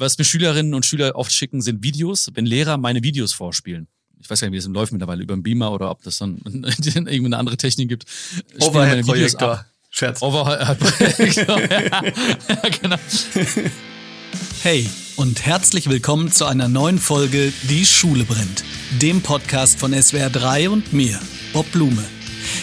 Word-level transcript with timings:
Was 0.00 0.16
mir 0.16 0.24
Schülerinnen 0.24 0.74
und 0.74 0.86
Schüler 0.86 1.16
oft 1.16 1.32
schicken, 1.32 1.60
sind 1.60 1.82
Videos, 1.82 2.30
wenn 2.34 2.46
Lehrer 2.46 2.76
meine 2.76 3.02
Videos 3.02 3.32
vorspielen. 3.32 3.88
Ich 4.20 4.30
weiß 4.30 4.40
gar 4.40 4.48
nicht, 4.48 4.52
wie 4.52 4.64
das 4.64 4.72
läuft 4.72 4.92
mittlerweile, 4.92 5.24
über 5.24 5.34
den 5.34 5.42
Beamer 5.42 5.72
oder 5.72 5.90
ob 5.90 6.02
das 6.04 6.18
dann 6.18 6.40
irgendwie 6.44 7.24
eine 7.24 7.36
andere 7.36 7.56
Technik 7.56 7.88
gibt. 7.88 8.04
Overhead-Projektor. 8.60 9.66
Scherz. 9.90 10.22
Overhead-Projektor, 10.22 11.60
ja. 11.70 12.02
ja, 12.48 12.68
genau. 12.80 12.96
Hey 14.62 14.88
und 15.16 15.44
herzlich 15.44 15.88
willkommen 15.88 16.30
zu 16.30 16.44
einer 16.44 16.68
neuen 16.68 16.98
Folge 16.98 17.52
Die 17.68 17.84
Schule 17.84 18.22
brennt, 18.22 18.62
dem 19.02 19.20
Podcast 19.20 19.80
von 19.80 20.00
SWR 20.00 20.30
3 20.30 20.70
und 20.70 20.92
mir, 20.92 21.18
Bob 21.52 21.70
Blume. 21.72 22.04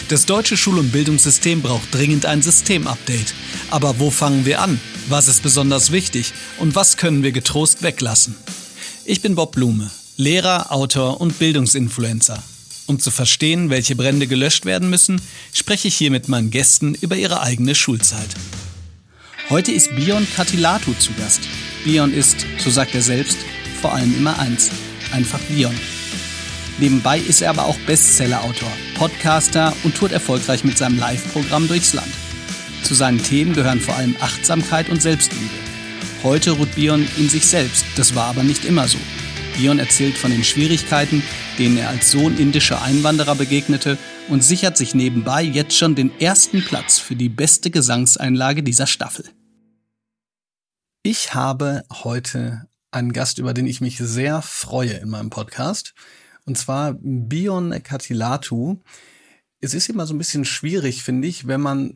Das 0.08 0.26
deutsche 0.26 0.56
Schul- 0.56 0.78
und 0.78 0.92
Bildungssystem 0.92 1.62
braucht 1.62 1.94
dringend 1.94 2.26
ein 2.26 2.42
Systemupdate. 2.42 3.34
Aber 3.70 3.98
wo 3.98 4.10
fangen 4.10 4.46
wir 4.46 4.60
an? 4.60 4.80
Was 5.08 5.28
ist 5.28 5.42
besonders 5.42 5.92
wichtig? 5.92 6.32
Und 6.58 6.74
was 6.74 6.96
können 6.96 7.22
wir 7.22 7.32
getrost 7.32 7.82
weglassen? 7.82 8.36
Ich 9.04 9.22
bin 9.22 9.34
Bob 9.34 9.52
Blume, 9.52 9.90
Lehrer, 10.16 10.72
Autor 10.72 11.20
und 11.20 11.38
Bildungsinfluencer. 11.38 12.42
Um 12.86 13.00
zu 13.00 13.10
verstehen, 13.10 13.68
welche 13.68 13.96
Brände 13.96 14.26
gelöscht 14.26 14.64
werden 14.64 14.90
müssen, 14.90 15.20
spreche 15.52 15.88
ich 15.88 15.96
hier 15.96 16.10
mit 16.10 16.28
meinen 16.28 16.50
Gästen 16.50 16.94
über 16.94 17.16
ihre 17.16 17.40
eigene 17.40 17.74
Schulzeit. 17.74 18.28
Heute 19.50 19.72
ist 19.72 19.94
Bion 19.94 20.26
Katilatu 20.34 20.92
zu 20.94 21.12
Gast. 21.14 21.40
Bion 21.84 22.12
ist, 22.12 22.46
so 22.58 22.70
sagt 22.70 22.94
er 22.94 23.02
selbst, 23.02 23.38
vor 23.80 23.94
allem 23.94 24.16
immer 24.16 24.38
eins, 24.38 24.70
einfach 25.12 25.40
Bion. 25.40 25.74
Nebenbei 26.78 27.18
ist 27.18 27.40
er 27.40 27.50
aber 27.50 27.64
auch 27.64 27.78
Bestseller-Autor, 27.86 28.70
Podcaster 28.96 29.74
und 29.82 29.96
tourt 29.96 30.12
erfolgreich 30.12 30.62
mit 30.62 30.76
seinem 30.76 30.98
Live-Programm 30.98 31.68
durchs 31.68 31.94
Land. 31.94 32.12
Zu 32.82 32.94
seinen 32.94 33.22
Themen 33.22 33.54
gehören 33.54 33.80
vor 33.80 33.96
allem 33.96 34.14
Achtsamkeit 34.20 34.90
und 34.90 35.00
Selbstliebe. 35.00 35.54
Heute 36.22 36.50
ruht 36.50 36.74
Bion 36.74 37.08
in 37.16 37.30
sich 37.30 37.46
selbst, 37.46 37.86
das 37.96 38.14
war 38.14 38.26
aber 38.26 38.42
nicht 38.42 38.66
immer 38.66 38.88
so. 38.88 38.98
Bion 39.56 39.78
erzählt 39.78 40.18
von 40.18 40.30
den 40.30 40.44
Schwierigkeiten, 40.44 41.22
denen 41.58 41.78
er 41.78 41.88
als 41.88 42.10
Sohn 42.10 42.36
indischer 42.36 42.82
Einwanderer 42.82 43.36
begegnete 43.36 43.96
und 44.28 44.44
sichert 44.44 44.76
sich 44.76 44.94
nebenbei 44.94 45.42
jetzt 45.42 45.76
schon 45.76 45.94
den 45.94 46.12
ersten 46.20 46.62
Platz 46.62 46.98
für 46.98 47.16
die 47.16 47.30
beste 47.30 47.70
Gesangseinlage 47.70 48.62
dieser 48.62 48.86
Staffel. 48.86 49.24
Ich 51.02 51.32
habe 51.32 51.84
heute 51.90 52.68
einen 52.90 53.14
Gast, 53.14 53.38
über 53.38 53.54
den 53.54 53.66
ich 53.66 53.80
mich 53.80 53.96
sehr 53.96 54.42
freue 54.42 54.92
in 54.92 55.08
meinem 55.08 55.30
Podcast. 55.30 55.94
Und 56.46 56.56
zwar 56.56 56.96
Bion 57.00 57.82
Katilatu. 57.82 58.78
Es 59.60 59.74
ist 59.74 59.88
immer 59.88 60.06
so 60.06 60.14
ein 60.14 60.18
bisschen 60.18 60.44
schwierig, 60.44 61.02
finde 61.02 61.28
ich, 61.28 61.46
wenn 61.46 61.60
man 61.60 61.94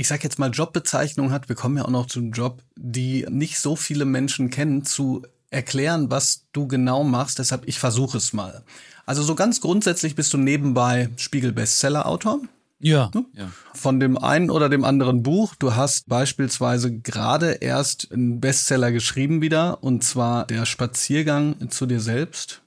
ich 0.00 0.08
sag 0.08 0.24
jetzt 0.24 0.38
mal 0.38 0.48
Jobbezeichnung 0.48 1.30
hat, 1.30 1.50
wir 1.50 1.56
kommen 1.56 1.76
ja 1.76 1.84
auch 1.84 1.90
noch 1.90 2.06
zum 2.06 2.32
Job, 2.32 2.62
die 2.74 3.26
nicht 3.28 3.58
so 3.58 3.76
viele 3.76 4.06
Menschen 4.06 4.48
kennen, 4.48 4.82
zu 4.82 5.26
erklären, 5.50 6.10
was 6.10 6.46
du 6.52 6.66
genau 6.66 7.04
machst. 7.04 7.38
Deshalb, 7.38 7.68
ich 7.68 7.78
versuche 7.78 8.16
es 8.16 8.32
mal. 8.32 8.62
Also 9.04 9.22
so 9.22 9.34
ganz 9.34 9.60
grundsätzlich 9.60 10.14
bist 10.14 10.32
du 10.32 10.38
nebenbei 10.38 11.10
Spiegel-Bestseller-Autor. 11.18 12.40
Ja, 12.78 13.10
ja. 13.34 13.50
Von 13.74 14.00
dem 14.00 14.16
einen 14.16 14.48
oder 14.48 14.70
dem 14.70 14.84
anderen 14.84 15.22
Buch. 15.22 15.54
Du 15.54 15.74
hast 15.74 16.08
beispielsweise 16.08 16.98
gerade 17.00 17.58
erst 17.60 18.10
einen 18.10 18.40
Bestseller 18.40 18.92
geschrieben 18.92 19.42
wieder, 19.42 19.82
und 19.82 20.02
zwar 20.02 20.46
Der 20.46 20.64
Spaziergang 20.64 21.68
zu 21.68 21.84
dir 21.84 22.00
selbst. 22.00 22.62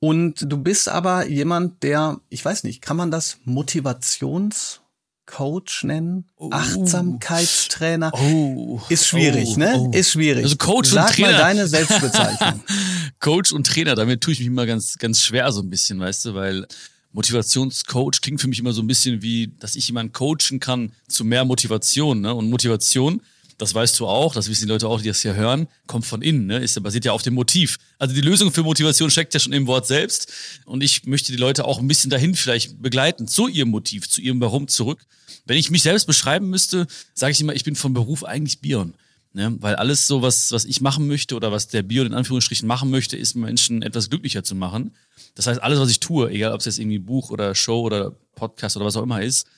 Und 0.00 0.44
du 0.46 0.56
bist 0.58 0.88
aber 0.88 1.26
jemand, 1.26 1.82
der, 1.82 2.20
ich 2.28 2.44
weiß 2.44 2.64
nicht, 2.64 2.82
kann 2.82 2.96
man 2.96 3.10
das 3.10 3.38
Motivations 3.44 4.80
Coach 5.28 5.84
nennen, 5.84 6.24
oh. 6.36 6.50
Achtsamkeitstrainer. 6.50 8.10
Oh. 8.14 8.80
Ist 8.88 9.06
schwierig, 9.06 9.50
oh. 9.54 9.58
ne? 9.58 9.74
Oh. 9.76 9.90
Ist 9.92 10.12
schwierig. 10.12 10.44
Also 10.44 10.56
Coach 10.56 10.90
Sag 10.90 11.08
und 11.08 11.16
Trainer. 11.16 11.32
mal 11.32 11.38
deine 11.38 11.66
Selbstbezeichnung. 11.68 12.62
Coach 13.20 13.52
und 13.52 13.66
Trainer, 13.66 13.94
damit 13.94 14.22
tue 14.22 14.32
ich 14.32 14.38
mich 14.38 14.48
immer 14.48 14.64
ganz, 14.64 14.96
ganz 14.96 15.20
schwer 15.20 15.52
so 15.52 15.60
ein 15.60 15.68
bisschen, 15.68 16.00
weißt 16.00 16.24
du, 16.24 16.34
weil 16.34 16.66
Motivationscoach 17.12 18.20
klingt 18.22 18.40
für 18.40 18.48
mich 18.48 18.58
immer 18.58 18.72
so 18.72 18.80
ein 18.80 18.86
bisschen 18.86 19.20
wie, 19.20 19.52
dass 19.60 19.76
ich 19.76 19.86
jemanden 19.88 20.12
coachen 20.12 20.60
kann 20.60 20.92
zu 21.08 21.24
mehr 21.24 21.44
Motivation, 21.44 22.20
ne? 22.20 22.34
Und 22.34 22.48
Motivation 22.48 23.20
das 23.58 23.74
weißt 23.74 23.98
du 23.98 24.06
auch, 24.06 24.34
das 24.34 24.48
wissen 24.48 24.66
die 24.66 24.72
Leute 24.72 24.88
auch, 24.88 25.00
die 25.00 25.08
das 25.08 25.20
hier 25.20 25.34
hören, 25.34 25.66
kommt 25.88 26.06
von 26.06 26.22
innen, 26.22 26.46
ne? 26.46 26.58
ist, 26.58 26.80
basiert 26.80 27.04
ja 27.04 27.12
auf 27.12 27.22
dem 27.22 27.34
Motiv. 27.34 27.76
Also 27.98 28.14
die 28.14 28.20
Lösung 28.20 28.52
für 28.52 28.62
Motivation 28.62 29.10
steckt 29.10 29.34
ja 29.34 29.40
schon 29.40 29.52
im 29.52 29.66
Wort 29.66 29.86
selbst. 29.86 30.32
Und 30.64 30.82
ich 30.82 31.04
möchte 31.06 31.32
die 31.32 31.38
Leute 31.38 31.64
auch 31.64 31.80
ein 31.80 31.88
bisschen 31.88 32.08
dahin 32.08 32.36
vielleicht 32.36 32.80
begleiten, 32.80 33.26
zu 33.26 33.48
ihrem 33.48 33.70
Motiv, 33.70 34.08
zu 34.08 34.20
ihrem 34.20 34.40
Warum 34.40 34.68
zurück. 34.68 35.04
Wenn 35.44 35.58
ich 35.58 35.70
mich 35.70 35.82
selbst 35.82 36.06
beschreiben 36.06 36.48
müsste, 36.48 36.86
sage 37.14 37.32
ich 37.32 37.40
immer, 37.40 37.52
ich 37.52 37.64
bin 37.64 37.74
vom 37.74 37.94
Beruf 37.94 38.22
eigentlich 38.22 38.60
Bion. 38.60 38.94
Ne? 39.32 39.56
Weil 39.60 39.74
alles 39.74 40.06
so, 40.06 40.22
was, 40.22 40.52
was 40.52 40.64
ich 40.64 40.80
machen 40.80 41.08
möchte 41.08 41.34
oder 41.34 41.50
was 41.50 41.66
der 41.66 41.82
Bion 41.82 42.06
in 42.06 42.14
Anführungsstrichen 42.14 42.68
machen 42.68 42.90
möchte, 42.90 43.16
ist 43.16 43.34
Menschen 43.34 43.82
etwas 43.82 44.08
glücklicher 44.08 44.44
zu 44.44 44.54
machen. 44.54 44.94
Das 45.34 45.48
heißt, 45.48 45.60
alles, 45.60 45.80
was 45.80 45.90
ich 45.90 45.98
tue, 45.98 46.30
egal 46.30 46.52
ob 46.52 46.60
es 46.60 46.66
jetzt 46.66 46.78
irgendwie 46.78 46.98
Buch 46.98 47.30
oder 47.30 47.56
Show 47.56 47.80
oder 47.80 48.12
Podcast 48.36 48.76
oder 48.76 48.86
was 48.86 48.96
auch 48.96 49.02
immer 49.02 49.20
ist, 49.20 49.48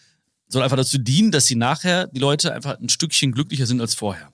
soll 0.51 0.63
einfach 0.63 0.77
dazu 0.77 0.99
dienen, 0.99 1.31
dass 1.31 1.47
sie 1.47 1.55
nachher, 1.55 2.09
die 2.09 2.21
Leute 2.21 2.53
einfach 2.53 2.79
ein 2.79 2.89
Stückchen 2.89 3.33
glücklicher 3.33 3.67
sind 3.67 3.81
als 3.81 3.95
vorher. 3.95 4.31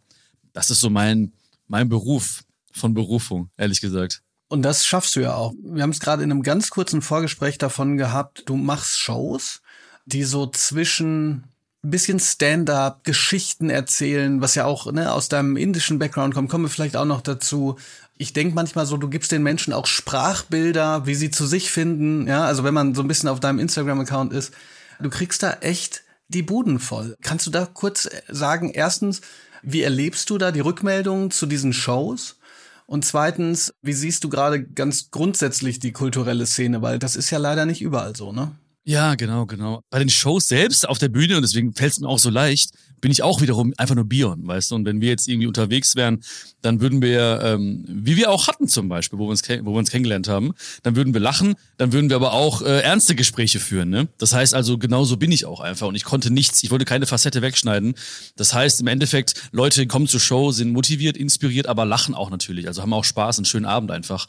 Das 0.53 0.71
ist 0.71 0.81
so 0.81 0.91
mein, 0.91 1.33
mein 1.69 1.89
Beruf 1.89 2.43
von 2.73 2.95
Berufung, 2.95 3.51
ehrlich 3.57 3.81
gesagt. 3.81 4.23
Und 4.49 4.63
das 4.63 4.87
schaffst 4.87 5.17
du 5.17 5.21
ja 5.21 5.35
auch. 5.35 5.53
Wir 5.63 5.83
haben 5.83 5.91
es 5.91 6.01
gerade 6.01 6.23
in 6.23 6.31
einem 6.31 6.43
ganz 6.43 6.71
kurzen 6.71 7.03
Vorgespräch 7.03 7.59
davon 7.59 7.97
gehabt, 7.97 8.45
du 8.47 8.57
machst 8.57 8.99
Shows, 8.99 9.61
die 10.07 10.23
so 10.23 10.47
zwischen 10.47 11.45
ein 11.85 11.91
bisschen 11.91 12.19
Stand-up, 12.19 13.05
Geschichten 13.05 13.71
erzählen, 13.71 14.41
was 14.41 14.55
ja 14.55 14.65
auch 14.65 14.91
ne, 14.93 15.13
aus 15.13 15.29
deinem 15.29 15.57
indischen 15.57 15.99
Background 15.99 16.35
kommt, 16.35 16.49
kommen 16.49 16.65
wir 16.65 16.69
vielleicht 16.69 16.97
auch 16.97 17.05
noch 17.05 17.21
dazu. 17.21 17.77
Ich 18.17 18.33
denke 18.33 18.55
manchmal 18.55 18.87
so, 18.87 18.97
du 18.97 19.09
gibst 19.09 19.31
den 19.31 19.43
Menschen 19.43 19.73
auch 19.73 19.87
Sprachbilder, 19.87 21.07
wie 21.07 21.15
sie 21.15 21.31
zu 21.31 21.47
sich 21.47 21.71
finden. 21.71 22.27
Ja, 22.27 22.45
also 22.45 22.65
wenn 22.65 22.75
man 22.75 22.95
so 22.95 23.03
ein 23.03 23.09
bisschen 23.09 23.29
auf 23.29 23.41
deinem 23.41 23.59
Instagram-Account 23.59 24.33
ist, 24.33 24.53
du 25.01 25.11
kriegst 25.11 25.43
da 25.43 25.53
echt 25.61 26.03
die 26.29 26.43
Buden 26.43 26.79
voll. 26.79 27.17
Kannst 27.23 27.47
du 27.47 27.51
da 27.51 27.67
kurz 27.67 28.07
äh, 28.07 28.23
sagen, 28.29 28.71
erstens, 28.71 29.21
wie 29.63 29.83
erlebst 29.83 30.31
du 30.31 30.39
da 30.39 30.53
die 30.53 30.61
Rückmeldungen 30.61 31.31
zu 31.31 31.47
diesen 31.47 31.73
Shows? 31.73 32.39
Und 32.87 33.05
zweitens, 33.05 33.75
wie 33.83 33.93
siehst 33.93 34.23
du 34.23 34.29
gerade 34.29 34.63
ganz 34.63 35.11
grundsätzlich 35.11 35.81
die 35.81 35.93
kulturelle 35.93 36.47
Szene? 36.47 36.83
Weil 36.83 36.99
das 36.99 37.17
ist 37.17 37.31
ja 37.31 37.39
leider 37.39 37.67
nicht 37.67 37.83
überall 37.83 38.15
so, 38.15 38.33
ne? 38.33 38.53
Ja, 38.89 39.17
genau, 39.17 39.47
genau. 39.47 39.83
Bei 39.91 39.99
den 39.99 40.09
Shows 40.09 40.47
selbst 40.47 40.89
auf 40.89 40.99
der 40.99 41.09
Bühne, 41.09 41.35
und 41.35 41.43
deswegen 41.43 41.75
fällt 41.75 41.95
es 41.95 41.99
mir 41.99 42.09
auch 42.09 42.21
so 42.21 42.31
leicht, 42.31 42.71
bin 43.01 43.11
ich 43.11 43.21
auch 43.21 43.41
wiederum 43.41 43.75
einfach 43.77 43.97
nur 43.97 44.05
Bion, 44.05 44.47
weißt 44.47 44.71
du? 44.71 44.77
Und 44.77 44.85
wenn 44.85 45.01
wir 45.01 45.09
jetzt 45.09 45.27
irgendwie 45.27 45.49
unterwegs 45.49 45.97
wären, 45.97 46.23
dann 46.63 46.81
würden 46.81 47.03
wir, 47.03 47.41
ähm, 47.43 47.85
wie 47.89 48.17
wir 48.17 48.31
auch 48.31 48.47
hatten 48.47 48.69
zum 48.69 48.89
Beispiel, 48.89 49.19
wo 49.19 49.25
wir 49.25 49.31
uns, 49.31 49.43
wo 49.43 49.73
wir 49.73 49.79
uns 49.79 49.91
kennengelernt 49.91 50.29
haben, 50.29 50.53
dann 50.85 50.95
würden 50.95 51.13
wir 51.15 51.21
lachen, 51.21 51.57
dann 51.79 51.93
würden 51.93 52.11
wir 52.11 52.15
aber 52.15 52.33
auch 52.33 52.63
äh, 52.63 52.81
ernste 52.83 53.17
Gespräche 53.17 53.59
führen, 53.59 53.91
ne? 53.91 54.07
Das 54.19 54.33
heißt 54.33 54.55
also, 54.55 54.79
genauso 54.79 55.17
bin 55.17 55.33
ich 55.33 55.47
auch 55.47 55.61
einfach 55.61 55.89
und 55.89 55.97
ich 55.97 56.05
konnte 56.05 56.31
nichts, 56.33 56.63
ich 56.63 56.71
wollte 56.71 56.85
keine 56.85 57.07
Facette 57.07 57.43
wegschneiden. 57.43 57.97
Das 58.37 58.55
heißt, 58.55 58.81
im 58.81 58.87
Endeffekt, 58.87 59.35
Leute 59.51 59.89
kommen 59.89 60.07
zur 60.07 60.21
Show, 60.21 60.53
sind 60.53 60.71
motiviert, 60.73 61.17
inspiriert, 61.17 61.67
aber 61.67 61.85
lachen 61.87 62.15
auch 62.15 62.31
natürlich, 62.31 62.69
also 62.69 62.83
haben 62.83 62.93
auch 62.93 63.05
Spaß, 63.05 63.39
einen 63.39 63.47
schönen 63.47 63.67
Abend 63.67 63.91
einfach. 63.91 64.29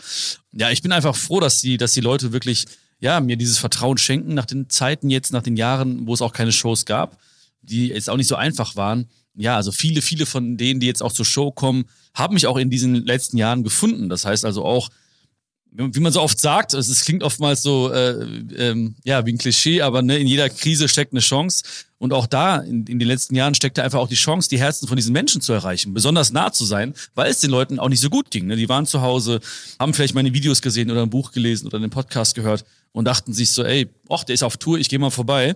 Ja, 0.51 0.71
ich 0.71 0.81
bin 0.81 0.91
einfach 0.91 1.15
froh, 1.15 1.39
dass 1.39 1.61
die, 1.61 1.77
dass 1.77 1.93
die 1.93 2.01
Leute 2.01 2.33
wirklich 2.33 2.65
ja, 2.99 3.19
mir 3.19 3.37
dieses 3.37 3.57
Vertrauen 3.57 3.97
schenken 3.97 4.33
nach 4.33 4.45
den 4.45 4.69
Zeiten 4.69 5.09
jetzt, 5.09 5.31
nach 5.31 5.43
den 5.43 5.55
Jahren, 5.55 6.07
wo 6.07 6.13
es 6.13 6.21
auch 6.21 6.33
keine 6.33 6.51
Shows 6.51 6.85
gab, 6.85 7.17
die 7.61 7.89
jetzt 7.89 8.09
auch 8.09 8.17
nicht 8.17 8.27
so 8.27 8.35
einfach 8.35 8.75
waren. 8.75 9.07
Ja, 9.35 9.55
also 9.55 9.71
viele, 9.71 10.01
viele 10.01 10.25
von 10.25 10.57
denen, 10.57 10.79
die 10.79 10.87
jetzt 10.87 11.03
auch 11.03 11.11
zur 11.11 11.25
Show 11.25 11.51
kommen, 11.51 11.85
haben 12.15 12.33
mich 12.33 12.47
auch 12.47 12.57
in 12.57 12.71
diesen 12.71 12.95
letzten 13.05 13.37
Jahren 13.37 13.63
gefunden. 13.63 14.09
Das 14.09 14.25
heißt 14.25 14.45
also 14.45 14.65
auch, 14.65 14.89
wie 15.69 15.99
man 15.99 16.11
so 16.11 16.21
oft 16.21 16.39
sagt, 16.39 16.73
es 16.73 17.05
klingt 17.05 17.21
oftmals 17.21 17.61
so, 17.61 17.91
äh, 17.91 18.13
ähm, 18.57 18.95
ja, 19.03 19.25
wie 19.27 19.33
ein 19.33 19.37
Klischee, 19.37 19.81
aber 19.81 20.01
ne, 20.01 20.17
in 20.17 20.25
jeder 20.25 20.49
Krise 20.49 20.87
steckt 20.87 21.13
eine 21.13 21.19
Chance. 21.19 21.63
Und 21.99 22.13
auch 22.13 22.25
da, 22.25 22.57
in, 22.57 22.85
in 22.87 22.97
den 22.97 23.07
letzten 23.07 23.35
Jahren, 23.35 23.53
steckte 23.53 23.83
einfach 23.83 23.99
auch 23.99 24.07
die 24.07 24.15
Chance, 24.15 24.49
die 24.49 24.59
Herzen 24.59 24.87
von 24.87 24.95
diesen 24.95 25.13
Menschen 25.13 25.41
zu 25.41 25.53
erreichen, 25.53 25.93
besonders 25.93 26.31
nah 26.31 26.51
zu 26.51 26.65
sein, 26.65 26.95
weil 27.13 27.29
es 27.29 27.41
den 27.41 27.51
Leuten 27.51 27.79
auch 27.79 27.89
nicht 27.89 28.01
so 28.01 28.09
gut 28.09 28.31
ging. 28.31 28.47
Ne? 28.47 28.55
Die 28.55 28.69
waren 28.69 28.87
zu 28.87 29.01
Hause, 29.01 29.39
haben 29.79 29.93
vielleicht 29.93 30.15
meine 30.15 30.33
Videos 30.33 30.61
gesehen 30.63 30.89
oder 30.89 31.03
ein 31.03 31.09
Buch 31.11 31.31
gelesen 31.31 31.67
oder 31.67 31.77
einen 31.77 31.91
Podcast 31.91 32.33
gehört 32.33 32.65
und 32.91 33.05
dachten 33.05 33.33
sich 33.33 33.51
so, 33.51 33.63
ey, 33.63 33.89
och, 34.09 34.23
der 34.23 34.33
ist 34.33 34.43
auf 34.43 34.57
Tour, 34.57 34.77
ich 34.79 34.89
gehe 34.89 34.99
mal 34.99 35.09
vorbei. 35.09 35.55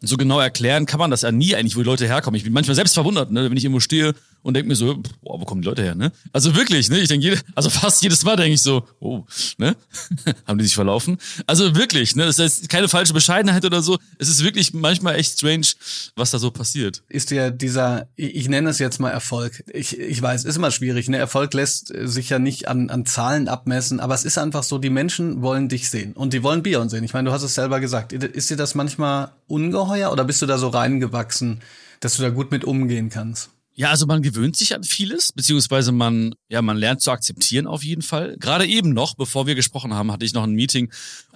Und 0.00 0.08
so 0.08 0.16
genau 0.16 0.40
erklären 0.40 0.86
kann 0.86 0.98
man 0.98 1.10
das 1.10 1.22
ja 1.22 1.32
nie 1.32 1.54
eigentlich, 1.54 1.76
wo 1.76 1.80
die 1.80 1.86
Leute 1.86 2.06
herkommen. 2.06 2.36
Ich 2.36 2.44
bin 2.44 2.52
manchmal 2.52 2.74
selbst 2.74 2.94
verwundert, 2.94 3.30
ne, 3.30 3.50
wenn 3.50 3.56
ich 3.56 3.64
irgendwo 3.64 3.80
stehe 3.80 4.14
und 4.42 4.54
denke 4.54 4.68
mir 4.68 4.76
so, 4.76 4.96
boah, 5.22 5.40
wo 5.40 5.44
kommen 5.44 5.62
die 5.62 5.68
Leute 5.68 5.82
her, 5.82 5.94
ne? 5.94 6.12
Also 6.32 6.54
wirklich, 6.54 6.88
ne? 6.88 7.00
Ich 7.00 7.08
denke, 7.08 7.40
also 7.54 7.70
fast 7.70 8.02
jedes 8.02 8.24
Mal 8.24 8.36
denke 8.36 8.54
ich 8.54 8.62
so, 8.62 8.86
oh, 9.00 9.24
ne? 9.58 9.76
Haben 10.46 10.58
die 10.58 10.64
sich 10.64 10.74
verlaufen? 10.74 11.18
Also 11.46 11.74
wirklich, 11.74 12.14
ne? 12.14 12.24
Das 12.26 12.38
ist 12.38 12.68
keine 12.68 12.88
falsche 12.88 13.12
Bescheidenheit 13.12 13.64
oder 13.64 13.82
so. 13.82 13.98
Es 14.18 14.28
ist 14.28 14.44
wirklich 14.44 14.72
manchmal 14.72 15.16
echt 15.16 15.38
strange, 15.38 15.66
was 16.14 16.30
da 16.30 16.38
so 16.38 16.50
passiert. 16.50 17.02
Ist 17.08 17.30
dir 17.30 17.50
dieser, 17.50 18.08
ich 18.16 18.48
nenne 18.48 18.70
es 18.70 18.78
jetzt 18.78 19.00
mal 19.00 19.10
Erfolg. 19.10 19.64
Ich, 19.72 19.98
ich 19.98 20.22
weiß, 20.22 20.44
ist 20.44 20.56
immer 20.56 20.70
schwierig, 20.70 21.08
ne? 21.08 21.18
Erfolg 21.18 21.52
lässt 21.54 21.92
sich 22.04 22.30
ja 22.30 22.38
nicht 22.38 22.68
an, 22.68 22.90
an 22.90 23.06
Zahlen 23.06 23.48
abmessen, 23.48 23.98
aber 23.98 24.14
es 24.14 24.24
ist 24.24 24.38
einfach 24.38 24.62
so, 24.62 24.78
die 24.78 24.90
Menschen 24.90 25.42
wollen 25.42 25.68
dich 25.68 25.90
sehen 25.90 26.12
und 26.12 26.32
die 26.32 26.42
wollen 26.42 26.62
Bion 26.78 26.88
sehen. 26.88 27.04
Ich 27.04 27.12
meine, 27.12 27.28
du 27.28 27.34
hast 27.34 27.42
es 27.42 27.54
selber 27.54 27.80
gesagt. 27.80 28.12
Ist 28.12 28.50
dir 28.50 28.56
das 28.56 28.74
manchmal 28.74 29.32
ungeheuer 29.46 30.12
oder 30.12 30.24
bist 30.24 30.40
du 30.42 30.46
da 30.46 30.58
so 30.58 30.68
reingewachsen, 30.68 31.60
dass 32.00 32.16
du 32.16 32.22
da 32.22 32.30
gut 32.30 32.50
mit 32.50 32.64
umgehen 32.64 33.10
kannst? 33.10 33.50
Ja, 33.74 33.90
also 33.90 34.06
man 34.06 34.22
gewöhnt 34.22 34.56
sich 34.56 34.74
an 34.74 34.82
vieles, 34.82 35.32
beziehungsweise 35.32 35.92
man, 35.92 36.34
ja, 36.48 36.62
man 36.62 36.76
lernt 36.76 37.00
zu 37.00 37.12
akzeptieren 37.12 37.66
auf 37.66 37.84
jeden 37.84 38.02
Fall. 38.02 38.36
Gerade 38.38 38.66
eben 38.66 38.92
noch, 38.92 39.14
bevor 39.14 39.46
wir 39.46 39.54
gesprochen 39.54 39.94
haben, 39.94 40.10
hatte 40.10 40.24
ich 40.24 40.34
noch 40.34 40.42
ein 40.42 40.52
Meeting, 40.52 40.90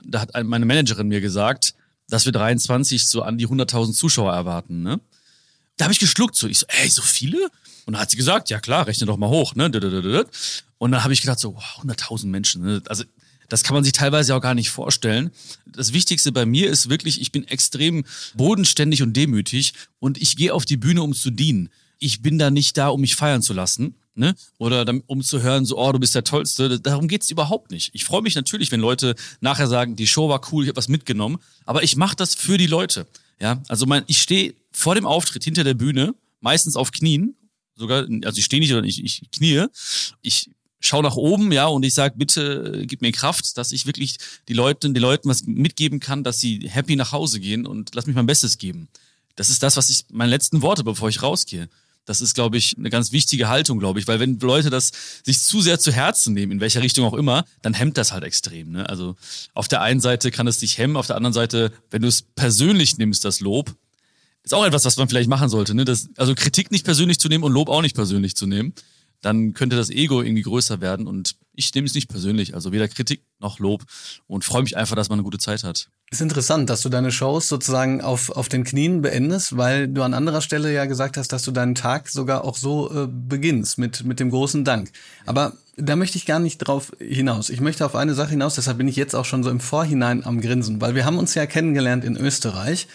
da 0.04 0.20
hat 0.20 0.30
meine 0.44 0.66
Managerin 0.66 1.06
mir 1.06 1.20
gesagt, 1.20 1.74
dass 2.08 2.24
wir 2.24 2.32
23 2.32 3.06
so 3.06 3.22
an 3.22 3.38
die 3.38 3.46
100.000 3.46 3.92
Zuschauer 3.92 4.32
erwarten, 4.32 4.82
ne? 4.82 5.00
Da 5.76 5.84
habe 5.84 5.92
ich 5.92 6.00
geschluckt 6.00 6.36
so, 6.36 6.48
ich 6.48 6.58
so, 6.58 6.66
ey, 6.68 6.88
so 6.88 7.00
viele? 7.00 7.44
Und 7.86 7.94
dann 7.94 8.02
hat 8.02 8.10
sie 8.10 8.16
gesagt, 8.16 8.50
ja 8.50 8.60
klar, 8.60 8.86
rechne 8.86 9.06
doch 9.06 9.16
mal 9.16 9.28
hoch, 9.28 9.54
ne? 9.54 9.66
Und 10.78 10.90
dann 10.90 11.04
habe 11.04 11.12
ich 11.12 11.20
gedacht 11.20 11.38
so, 11.38 11.54
wow, 11.54 11.84
100.000 11.84 12.26
Menschen, 12.26 12.62
ne? 12.62 12.82
Also 12.88 13.04
das 13.52 13.62
kann 13.62 13.74
man 13.74 13.84
sich 13.84 13.92
teilweise 13.92 14.34
auch 14.34 14.40
gar 14.40 14.54
nicht 14.54 14.70
vorstellen. 14.70 15.30
Das 15.66 15.92
Wichtigste 15.92 16.32
bei 16.32 16.46
mir 16.46 16.70
ist 16.70 16.88
wirklich, 16.88 17.20
ich 17.20 17.32
bin 17.32 17.46
extrem 17.46 18.04
bodenständig 18.34 19.02
und 19.02 19.16
demütig 19.16 19.74
und 19.98 20.20
ich 20.20 20.36
gehe 20.36 20.54
auf 20.54 20.64
die 20.64 20.76
Bühne, 20.76 21.02
um 21.02 21.14
zu 21.14 21.30
dienen 21.30 21.68
ich 22.02 22.20
bin 22.20 22.36
da 22.38 22.50
nicht 22.50 22.76
da, 22.76 22.88
um 22.88 23.00
mich 23.00 23.14
feiern 23.14 23.42
zu 23.42 23.52
lassen. 23.52 23.94
Ne? 24.14 24.34
Oder 24.58 24.84
um 25.06 25.22
zu 25.22 25.40
hören, 25.40 25.64
so, 25.64 25.78
oh, 25.78 25.92
du 25.92 25.98
bist 25.98 26.14
der 26.14 26.24
Tollste. 26.24 26.80
Darum 26.80 27.08
geht's 27.08 27.30
überhaupt 27.30 27.70
nicht. 27.70 27.94
Ich 27.94 28.04
freue 28.04 28.20
mich 28.20 28.34
natürlich, 28.34 28.70
wenn 28.70 28.80
Leute 28.80 29.14
nachher 29.40 29.68
sagen, 29.68 29.96
die 29.96 30.06
Show 30.06 30.28
war 30.28 30.42
cool, 30.52 30.64
ich 30.64 30.68
habe 30.68 30.76
was 30.76 30.88
mitgenommen. 30.88 31.38
Aber 31.64 31.82
ich 31.82 31.96
mache 31.96 32.16
das 32.16 32.34
für 32.34 32.58
die 32.58 32.66
Leute. 32.66 33.06
Ja, 33.40 33.62
also 33.68 33.86
mein, 33.86 34.02
ich 34.08 34.20
stehe 34.20 34.54
vor 34.72 34.94
dem 34.96 35.06
Auftritt 35.06 35.44
hinter 35.44 35.64
der 35.64 35.74
Bühne, 35.74 36.14
meistens 36.40 36.76
auf 36.76 36.90
Knien, 36.90 37.36
sogar, 37.74 38.06
also 38.24 38.38
ich 38.38 38.44
stehe 38.44 38.60
nicht, 38.60 38.68
sondern 38.68 38.84
ich, 38.84 39.02
ich 39.02 39.22
knie. 39.30 39.64
Ich 40.20 40.50
schaue 40.86 41.02
nach 41.02 41.16
oben, 41.16 41.52
ja, 41.52 41.66
und 41.66 41.84
ich 41.84 41.94
sage, 41.94 42.14
bitte 42.16 42.84
gib 42.86 43.02
mir 43.02 43.12
Kraft, 43.12 43.56
dass 43.56 43.72
ich 43.72 43.86
wirklich 43.86 44.16
die 44.48 44.54
Leute, 44.54 44.90
den 44.90 45.02
Leuten 45.02 45.28
was 45.28 45.44
mitgeben 45.44 46.00
kann, 46.00 46.24
dass 46.24 46.40
sie 46.40 46.68
happy 46.68 46.96
nach 46.96 47.12
Hause 47.12 47.40
gehen 47.40 47.66
und 47.66 47.94
lass 47.94 48.06
mich 48.06 48.16
mein 48.16 48.26
Bestes 48.26 48.58
geben. 48.58 48.88
Das 49.36 49.50
ist 49.50 49.62
das, 49.62 49.76
was 49.76 49.90
ich, 49.90 50.06
meine 50.10 50.30
letzten 50.30 50.62
Worte, 50.62 50.84
bevor 50.84 51.08
ich 51.08 51.22
rausgehe. 51.22 51.68
Das 52.04 52.20
ist, 52.20 52.34
glaube 52.34 52.56
ich, 52.56 52.76
eine 52.76 52.90
ganz 52.90 53.12
wichtige 53.12 53.48
Haltung, 53.48 53.78
glaube 53.78 54.00
ich, 54.00 54.08
weil 54.08 54.18
wenn 54.18 54.38
Leute 54.40 54.70
das 54.70 54.90
sich 55.22 55.40
zu 55.40 55.60
sehr 55.60 55.78
zu 55.78 55.92
Herzen 55.92 56.34
nehmen, 56.34 56.52
in 56.52 56.60
welcher 56.60 56.82
Richtung 56.82 57.04
auch 57.06 57.14
immer, 57.14 57.44
dann 57.62 57.74
hemmt 57.74 57.96
das 57.96 58.10
halt 58.10 58.24
extrem. 58.24 58.72
Ne? 58.72 58.88
Also 58.88 59.14
auf 59.54 59.68
der 59.68 59.82
einen 59.82 60.00
Seite 60.00 60.32
kann 60.32 60.48
es 60.48 60.58
dich 60.58 60.78
hemmen, 60.78 60.96
auf 60.96 61.06
der 61.06 61.16
anderen 61.16 61.32
Seite, 61.32 61.72
wenn 61.90 62.02
du 62.02 62.08
es 62.08 62.22
persönlich 62.22 62.98
nimmst, 62.98 63.24
das 63.24 63.38
Lob, 63.38 63.72
ist 64.42 64.52
auch 64.52 64.64
etwas, 64.64 64.84
was 64.84 64.96
man 64.96 65.08
vielleicht 65.08 65.28
machen 65.28 65.48
sollte. 65.48 65.74
Ne? 65.74 65.84
Das, 65.84 66.08
also 66.16 66.34
Kritik 66.34 66.72
nicht 66.72 66.84
persönlich 66.84 67.20
zu 67.20 67.28
nehmen 67.28 67.44
und 67.44 67.52
Lob 67.52 67.68
auch 67.68 67.82
nicht 67.82 67.94
persönlich 67.94 68.34
zu 68.34 68.46
nehmen, 68.46 68.74
dann 69.22 69.54
könnte 69.54 69.76
das 69.76 69.88
Ego 69.88 70.20
irgendwie 70.20 70.42
größer 70.42 70.80
werden 70.80 71.06
und 71.06 71.36
ich 71.54 71.74
nehme 71.74 71.86
es 71.86 71.94
nicht 71.94 72.08
persönlich, 72.08 72.54
also 72.54 72.72
weder 72.72 72.88
Kritik 72.88 73.22
noch 73.38 73.58
Lob 73.58 73.84
und 74.26 74.44
freue 74.44 74.62
mich 74.62 74.76
einfach, 74.76 74.96
dass 74.96 75.08
man 75.08 75.18
eine 75.18 75.24
gute 75.24 75.38
Zeit 75.38 75.64
hat. 75.64 75.88
Ist 76.10 76.20
interessant, 76.20 76.68
dass 76.68 76.82
du 76.82 76.88
deine 76.88 77.12
Shows 77.12 77.48
sozusagen 77.48 78.00
auf, 78.00 78.30
auf 78.30 78.48
den 78.48 78.64
Knien 78.64 79.00
beendest, 79.00 79.56
weil 79.56 79.88
du 79.88 80.02
an 80.02 80.14
anderer 80.14 80.40
Stelle 80.40 80.72
ja 80.72 80.86
gesagt 80.86 81.16
hast, 81.16 81.32
dass 81.32 81.42
du 81.42 81.50
deinen 81.50 81.74
Tag 81.74 82.08
sogar 82.08 82.44
auch 82.44 82.56
so 82.56 82.90
äh, 82.90 83.08
beginnst 83.08 83.78
mit, 83.78 84.04
mit 84.04 84.20
dem 84.20 84.30
großen 84.30 84.64
Dank. 84.64 84.90
Aber 85.24 85.54
da 85.76 85.96
möchte 85.96 86.18
ich 86.18 86.26
gar 86.26 86.38
nicht 86.38 86.58
drauf 86.58 86.92
hinaus. 86.98 87.48
Ich 87.48 87.60
möchte 87.60 87.86
auf 87.86 87.94
eine 87.94 88.14
Sache 88.14 88.30
hinaus, 88.30 88.56
deshalb 88.56 88.78
bin 88.78 88.88
ich 88.88 88.96
jetzt 88.96 89.14
auch 89.14 89.24
schon 89.24 89.42
so 89.42 89.50
im 89.50 89.60
Vorhinein 89.60 90.24
am 90.24 90.40
Grinsen, 90.40 90.80
weil 90.80 90.94
wir 90.94 91.04
haben 91.04 91.18
uns 91.18 91.34
ja 91.34 91.46
kennengelernt 91.46 92.04
in 92.04 92.16
Österreich, 92.16 92.88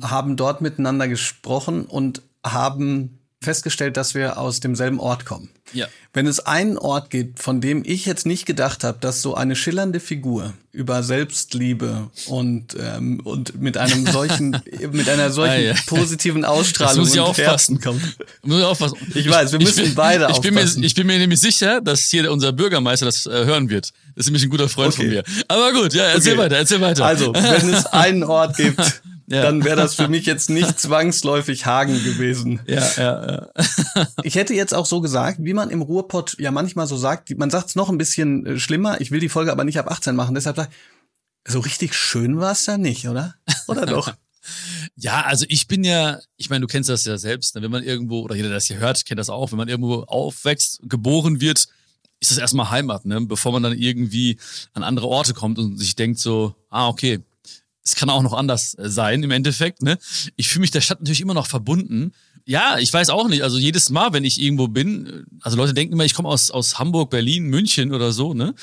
haben 0.00 0.36
dort 0.36 0.60
miteinander 0.60 1.06
gesprochen 1.08 1.84
und 1.84 2.22
haben 2.42 3.18
festgestellt, 3.44 3.96
dass 3.96 4.14
wir 4.14 4.38
aus 4.38 4.60
demselben 4.60 4.98
Ort 4.98 5.24
kommen. 5.24 5.50
Ja. 5.72 5.86
Wenn 6.12 6.26
es 6.26 6.40
einen 6.40 6.78
Ort 6.78 7.10
gibt, 7.10 7.40
von 7.40 7.60
dem 7.60 7.82
ich 7.84 8.06
jetzt 8.06 8.26
nicht 8.26 8.46
gedacht 8.46 8.84
habe, 8.84 8.98
dass 9.00 9.22
so 9.22 9.34
eine 9.34 9.56
schillernde 9.56 9.98
Figur 9.98 10.52
über 10.72 11.02
Selbstliebe 11.02 12.10
und 12.26 12.76
ähm, 12.78 13.20
und 13.24 13.60
mit 13.60 13.76
einem 13.76 14.06
solchen 14.12 14.56
mit 14.92 15.08
einer 15.08 15.30
solchen 15.30 15.52
ah, 15.52 15.58
ja. 15.58 15.74
positiven 15.86 16.44
Ausstrahlung 16.44 17.00
muss 17.00 17.14
ich 17.14 17.20
und 17.20 17.26
aufpassen. 17.26 17.80
kommt. 17.80 18.02
Muss 18.42 18.58
ich 18.58 18.64
aufpassen. 18.64 18.98
Ich 19.14 19.28
weiß, 19.28 19.52
wir 19.52 19.60
müssen 19.60 19.84
ich, 19.84 19.94
beide 19.94 20.24
ich 20.24 20.30
aufpassen. 20.30 20.54
Bin 20.54 20.80
mir, 20.80 20.86
ich 20.86 20.94
bin 20.94 21.06
mir 21.06 21.18
nämlich 21.18 21.40
sicher, 21.40 21.80
dass 21.80 22.02
hier 22.02 22.30
unser 22.30 22.52
Bürgermeister 22.52 23.06
das 23.06 23.26
äh, 23.26 23.44
hören 23.44 23.70
wird. 23.70 23.92
Das 24.14 24.26
ist 24.26 24.26
nämlich 24.26 24.44
ein 24.44 24.50
guter 24.50 24.68
Freund 24.68 24.94
okay. 24.94 25.02
von 25.02 25.10
mir. 25.10 25.24
Aber 25.48 25.72
gut, 25.72 25.94
ja, 25.94 26.04
erzähl 26.04 26.34
okay. 26.34 26.42
weiter, 26.42 26.56
erzähl 26.56 26.80
weiter. 26.80 27.04
Also, 27.04 27.34
wenn 27.34 27.74
es 27.74 27.86
einen 27.92 28.22
Ort 28.22 28.56
gibt, 28.56 29.02
ja. 29.26 29.42
dann 29.42 29.64
wäre 29.64 29.76
das 29.76 29.94
für 29.94 30.08
mich 30.08 30.26
jetzt 30.26 30.50
nicht 30.50 30.78
zwangsläufig 30.80 31.66
Hagen 31.66 32.02
gewesen. 32.04 32.60
Ja, 32.66 32.90
ja, 32.96 33.26
ja. 33.26 34.06
ich 34.22 34.34
hätte 34.34 34.54
jetzt 34.54 34.74
auch 34.74 34.86
so 34.86 35.00
gesagt, 35.00 35.38
wie 35.42 35.54
man 35.54 35.70
im 35.70 35.82
Ruhrpott 35.82 36.36
ja 36.38 36.50
manchmal 36.50 36.86
so 36.86 36.96
sagt, 36.96 37.36
man 37.38 37.50
sagt 37.50 37.68
es 37.68 37.74
noch 37.76 37.88
ein 37.88 37.98
bisschen 37.98 38.46
äh, 38.46 38.58
schlimmer, 38.58 39.00
ich 39.00 39.10
will 39.10 39.20
die 39.20 39.28
Folge 39.28 39.52
aber 39.52 39.64
nicht 39.64 39.78
ab 39.78 39.90
18 39.90 40.14
machen, 40.14 40.34
deshalb 40.34 40.56
sag 40.56 40.68
ich, 40.68 41.52
so 41.52 41.60
richtig 41.60 41.94
schön 41.94 42.38
war 42.38 42.52
es 42.52 42.66
ja 42.66 42.78
nicht, 42.78 43.08
oder? 43.08 43.34
Oder 43.66 43.86
doch? 43.86 44.12
Ja, 44.96 45.22
also 45.22 45.46
ich 45.48 45.68
bin 45.68 45.84
ja, 45.84 46.20
ich 46.36 46.50
meine, 46.50 46.60
du 46.60 46.66
kennst 46.66 46.90
das 46.90 47.06
ja 47.06 47.16
selbst, 47.16 47.54
ne? 47.54 47.62
wenn 47.62 47.70
man 47.70 47.82
irgendwo, 47.82 48.20
oder 48.20 48.36
jeder, 48.36 48.48
der 48.48 48.58
das 48.58 48.66
hier 48.66 48.76
hört, 48.76 49.06
kennt 49.06 49.18
das 49.18 49.30
auch, 49.30 49.52
wenn 49.52 49.56
man 49.56 49.68
irgendwo 49.68 50.02
aufwächst, 50.02 50.80
geboren 50.82 51.40
wird, 51.40 51.66
ist 52.20 52.30
das 52.30 52.36
erstmal 52.36 52.70
Heimat, 52.70 53.06
ne? 53.06 53.22
bevor 53.22 53.52
man 53.52 53.62
dann 53.62 53.72
irgendwie 53.72 54.38
an 54.74 54.82
andere 54.82 55.08
Orte 55.08 55.32
kommt 55.32 55.58
und 55.58 55.78
sich 55.78 55.96
denkt 55.96 56.18
so, 56.18 56.54
ah, 56.68 56.88
okay, 56.88 57.20
es 57.84 57.94
kann 57.94 58.10
auch 58.10 58.22
noch 58.22 58.32
anders 58.32 58.74
äh, 58.78 58.88
sein 58.88 59.22
im 59.22 59.30
Endeffekt. 59.30 59.82
Ne? 59.82 59.98
Ich 60.36 60.48
fühle 60.48 60.62
mich 60.62 60.70
der 60.70 60.80
Stadt 60.80 61.00
natürlich 61.00 61.20
immer 61.20 61.34
noch 61.34 61.46
verbunden. 61.46 62.12
Ja, 62.46 62.78
ich 62.78 62.92
weiß 62.92 63.10
auch 63.10 63.28
nicht. 63.28 63.42
Also 63.42 63.58
jedes 63.58 63.90
Mal, 63.90 64.12
wenn 64.12 64.24
ich 64.24 64.40
irgendwo 64.40 64.68
bin, 64.68 65.06
äh, 65.06 65.22
also 65.42 65.56
Leute 65.56 65.74
denken 65.74 65.92
immer, 65.92 66.04
ich 66.04 66.14
komme 66.14 66.28
aus, 66.28 66.50
aus 66.50 66.78
Hamburg, 66.78 67.10
Berlin, 67.10 67.44
München 67.44 67.92
oder 67.92 68.12
so, 68.12 68.34
ne? 68.34 68.54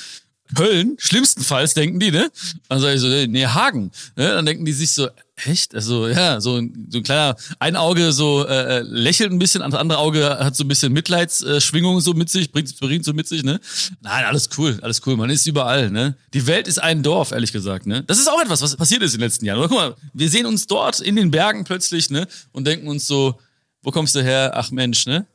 Köln, 0.56 0.95
schlimmstenfalls 1.00 1.74
denken 1.74 2.00
die, 2.00 2.12
ne? 2.12 2.31
Dann 2.69 2.80
sage 2.80 2.95
ich 2.95 3.01
so, 3.01 3.07
nee, 3.07 3.45
Hagen. 3.45 3.92
Ne? 4.15 4.27
Dann 4.27 4.45
denken 4.45 4.65
die 4.65 4.74
sich 4.74 4.92
so, 4.92 5.09
echt? 5.45 5.74
Also 5.75 6.07
ja, 6.07 6.42
so, 6.42 6.57
ein, 6.57 6.88
so 6.89 7.00
ein 7.00 7.03
kleiner, 7.03 7.36
ein 7.59 7.75
Auge 7.75 8.12
so 8.12 8.45
äh, 8.45 8.80
äh 8.80 8.81
lächelt 8.81 9.31
ein 9.31 9.39
bisschen, 9.39 9.62
das 9.62 9.74
andere 9.74 10.00
Auge 10.00 10.38
hat 10.39 10.56
so 10.56 10.63
ein 10.63 10.68
bisschen 10.68 10.94
Mitleidsschwingung 10.94 12.00
so 12.01 12.13
mit 12.13 12.30
sich, 12.30 12.51
bringt, 12.51 12.77
bringt 12.80 13.06
so 13.06 13.13
mit 13.13 13.27
sich, 13.27 13.44
ne? 13.44 13.59
Nein, 14.01 14.25
alles 14.25 14.50
cool, 14.57 14.77
alles 14.81 15.01
cool, 15.06 15.18
man 15.18 15.30
ist 15.30 15.48
überall, 15.48 15.89
ne? 15.89 16.15
Die 16.33 16.45
Welt 16.48 16.68
ist 16.68 16.80
ein 16.80 17.03
Dorf, 17.03 17.31
ehrlich 17.31 17.51
gesagt, 17.51 17.86
ne? 17.86 18.03
Das 18.03 18.19
ist 18.19 18.30
auch 18.30 18.42
etwas, 18.42 18.62
was 18.62 18.75
passiert 18.75 19.01
ist 19.03 19.13
in 19.13 19.19
den 19.19 19.27
letzten 19.27 19.45
Jahren. 19.45 19.59
Oder 19.59 19.69
guck 19.69 19.77
mal, 19.77 19.95
wir 20.13 20.30
sehen 20.30 20.45
uns 20.45 20.68
dort 20.68 21.00
in 21.00 21.15
den 21.15 21.31
Bergen 21.31 21.63
plötzlich, 21.63 22.09
ne? 22.09 22.27
Und 22.51 22.65
denken 22.65 22.88
uns 22.88 23.07
so, 23.07 23.39
wo 23.83 23.92
kommst 23.92 24.15
du 24.15 24.21
her? 24.21 24.51
Ach 24.53 24.71
Mensch, 24.71 25.06
ne? 25.06 25.25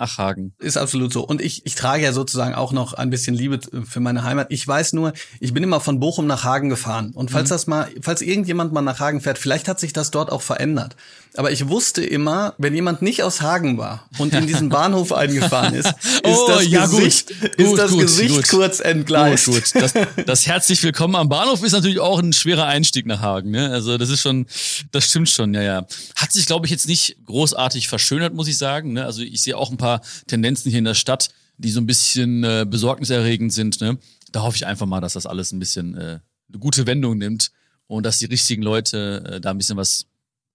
Ach, 0.00 0.16
Hagen. 0.16 0.54
Ist 0.58 0.76
absolut 0.76 1.12
so. 1.12 1.26
Und 1.26 1.42
ich, 1.42 1.66
ich 1.66 1.74
trage 1.74 2.04
ja 2.04 2.12
sozusagen 2.12 2.54
auch 2.54 2.70
noch 2.70 2.94
ein 2.94 3.10
bisschen 3.10 3.34
Liebe 3.34 3.58
für 3.84 3.98
meine 3.98 4.22
Heimat. 4.22 4.46
Ich 4.50 4.66
weiß 4.66 4.92
nur, 4.92 5.12
ich 5.40 5.52
bin 5.52 5.64
immer 5.64 5.80
von 5.80 5.98
Bochum 5.98 6.28
nach 6.28 6.44
Hagen 6.44 6.68
gefahren. 6.68 7.10
Und 7.14 7.32
falls 7.32 7.50
mhm. 7.50 7.54
das 7.54 7.66
mal, 7.66 7.88
falls 8.00 8.22
irgendjemand 8.22 8.72
mal 8.72 8.80
nach 8.80 9.00
Hagen 9.00 9.20
fährt, 9.20 9.38
vielleicht 9.38 9.66
hat 9.66 9.80
sich 9.80 9.92
das 9.92 10.12
dort 10.12 10.30
auch 10.30 10.42
verändert. 10.42 10.94
Aber 11.38 11.50
ich 11.50 11.68
wusste 11.68 12.04
immer, 12.04 12.54
wenn 12.58 12.74
jemand 12.74 13.02
nicht 13.02 13.22
aus 13.22 13.40
Hagen 13.40 13.78
war 13.78 14.08
und 14.18 14.34
in 14.34 14.46
diesen 14.46 14.68
Bahnhof 14.68 15.12
eingefahren 15.12 15.74
ist, 15.74 15.86
ist 16.02 16.22
oh, 16.24 16.46
das 16.48 16.66
ja, 16.68 16.86
Gesicht, 16.86 17.28
gut. 17.28 17.54
ist 17.54 17.68
gut, 17.68 17.78
das 17.78 17.90
gut, 17.90 18.00
Gesicht 18.00 18.48
kurz 18.48 18.80
entgleist. 18.80 19.46
Gut, 19.46 19.72
gut. 19.72 19.82
Das, 19.82 19.92
das 20.26 20.46
herzlich 20.46 20.82
willkommen 20.82 21.16
am 21.16 21.28
Bahnhof 21.28 21.62
ist 21.62 21.72
natürlich 21.72 22.00
auch 22.00 22.18
ein 22.18 22.32
schwerer 22.32 22.66
Einstieg 22.66 23.06
nach 23.06 23.20
Hagen. 23.20 23.50
Ne? 23.50 23.70
Also 23.70 23.98
das 23.98 24.10
ist 24.10 24.20
schon, 24.20 24.46
das 24.92 25.06
stimmt 25.06 25.28
schon, 25.28 25.54
ja, 25.54 25.62
ja. 25.62 25.86
Hat 26.16 26.32
sich, 26.32 26.46
glaube 26.46 26.66
ich, 26.66 26.70
jetzt 26.70 26.88
nicht 26.88 27.16
großartig 27.24 27.88
verschönert, 27.88 28.34
muss 28.34 28.48
ich 28.48 28.58
sagen. 28.58 28.92
Ne? 28.92 29.04
Also 29.04 29.22
ich 29.22 29.40
sehe 29.40 29.56
auch 29.56 29.70
ein 29.70 29.76
paar 29.76 29.88
paar 29.88 30.02
Tendenzen 30.26 30.70
hier 30.70 30.78
in 30.78 30.84
der 30.84 30.94
Stadt, 30.94 31.30
die 31.56 31.70
so 31.70 31.80
ein 31.80 31.86
bisschen 31.86 32.44
äh, 32.44 32.66
besorgniserregend 32.68 33.52
sind. 33.52 33.80
Ne? 33.80 33.98
Da 34.32 34.42
hoffe 34.42 34.56
ich 34.56 34.66
einfach 34.66 34.86
mal, 34.86 35.00
dass 35.00 35.14
das 35.14 35.26
alles 35.26 35.52
ein 35.52 35.58
bisschen 35.58 35.96
äh, 35.96 36.20
eine 36.48 36.58
gute 36.58 36.86
Wendung 36.86 37.18
nimmt 37.18 37.50
und 37.86 38.04
dass 38.04 38.18
die 38.18 38.26
richtigen 38.26 38.62
Leute 38.62 39.24
äh, 39.26 39.40
da 39.40 39.50
ein 39.50 39.58
bisschen 39.58 39.76
was 39.76 40.06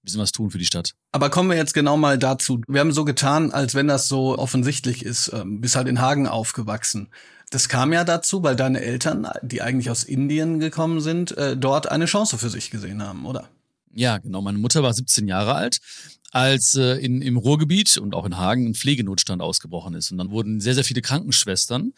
bisschen 0.03 0.21
was 0.21 0.31
tun 0.31 0.51
für 0.51 0.57
die 0.57 0.65
Stadt. 0.65 0.93
Aber 1.11 1.29
kommen 1.29 1.49
wir 1.49 1.57
jetzt 1.57 1.73
genau 1.73 1.97
mal 1.97 2.17
dazu. 2.17 2.61
Wir 2.67 2.79
haben 2.81 2.91
so 2.91 3.05
getan, 3.05 3.51
als 3.51 3.75
wenn 3.75 3.87
das 3.87 4.07
so 4.07 4.37
offensichtlich 4.37 5.05
ist. 5.05 5.31
Ähm, 5.33 5.61
bist 5.61 5.75
halt 5.75 5.87
in 5.87 6.01
Hagen 6.01 6.27
aufgewachsen. 6.27 7.09
Das 7.49 7.69
kam 7.69 7.93
ja 7.93 8.03
dazu, 8.03 8.43
weil 8.43 8.55
deine 8.55 8.81
Eltern, 8.81 9.27
die 9.41 9.61
eigentlich 9.61 9.89
aus 9.89 10.03
Indien 10.03 10.59
gekommen 10.59 11.01
sind, 11.01 11.37
äh, 11.37 11.55
dort 11.55 11.89
eine 11.89 12.05
Chance 12.05 12.37
für 12.37 12.49
sich 12.49 12.71
gesehen 12.71 13.03
haben, 13.03 13.25
oder? 13.25 13.47
Ja, 13.93 14.17
genau. 14.17 14.41
Meine 14.41 14.57
Mutter 14.57 14.81
war 14.81 14.93
17 14.93 15.27
Jahre 15.27 15.55
alt 15.55 15.79
als 16.31 16.73
äh, 16.73 16.95
in, 16.95 17.21
im 17.21 17.37
Ruhrgebiet 17.37 17.97
und 17.97 18.15
auch 18.15 18.25
in 18.25 18.37
Hagen 18.37 18.67
ein 18.67 18.73
Pflegenotstand 18.73 19.41
ausgebrochen 19.41 19.93
ist. 19.93 20.11
Und 20.11 20.17
dann 20.17 20.31
wurden 20.31 20.59
sehr, 20.59 20.73
sehr 20.73 20.83
viele 20.83 21.03
Krankenschwestern 21.03 21.93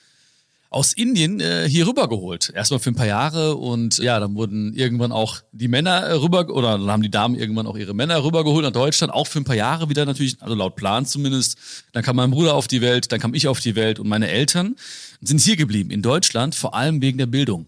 aus 0.75 0.91
Indien 0.91 1.39
äh, 1.39 1.69
hier 1.69 1.87
rübergeholt. 1.87 2.51
Erstmal 2.53 2.81
für 2.81 2.89
ein 2.89 2.95
paar 2.95 3.05
Jahre 3.05 3.55
und 3.55 3.97
ja, 3.99 4.19
dann 4.19 4.35
wurden 4.35 4.73
irgendwann 4.73 5.13
auch 5.13 5.39
die 5.53 5.69
Männer 5.69 6.21
rüber 6.21 6.49
oder 6.49 6.77
dann 6.77 6.91
haben 6.91 7.01
die 7.01 7.09
Damen 7.09 7.35
irgendwann 7.35 7.65
auch 7.65 7.77
ihre 7.77 7.93
Männer 7.93 8.21
rübergeholt 8.25 8.65
nach 8.65 8.73
Deutschland, 8.73 9.13
auch 9.13 9.25
für 9.25 9.39
ein 9.39 9.45
paar 9.45 9.55
Jahre 9.55 9.87
wieder 9.87 10.05
natürlich, 10.05 10.35
also 10.41 10.53
laut 10.53 10.75
Plan 10.75 11.05
zumindest. 11.05 11.57
Dann 11.93 12.03
kam 12.03 12.17
mein 12.17 12.29
Bruder 12.29 12.55
auf 12.55 12.67
die 12.67 12.81
Welt, 12.81 13.13
dann 13.13 13.21
kam 13.21 13.33
ich 13.33 13.47
auf 13.47 13.61
die 13.61 13.75
Welt 13.75 13.99
und 13.99 14.09
meine 14.09 14.27
Eltern 14.27 14.75
sind 15.21 15.39
hier 15.39 15.55
geblieben 15.55 15.91
in 15.91 16.01
Deutschland, 16.01 16.55
vor 16.55 16.75
allem 16.75 17.01
wegen 17.01 17.17
der 17.17 17.27
Bildung. 17.27 17.67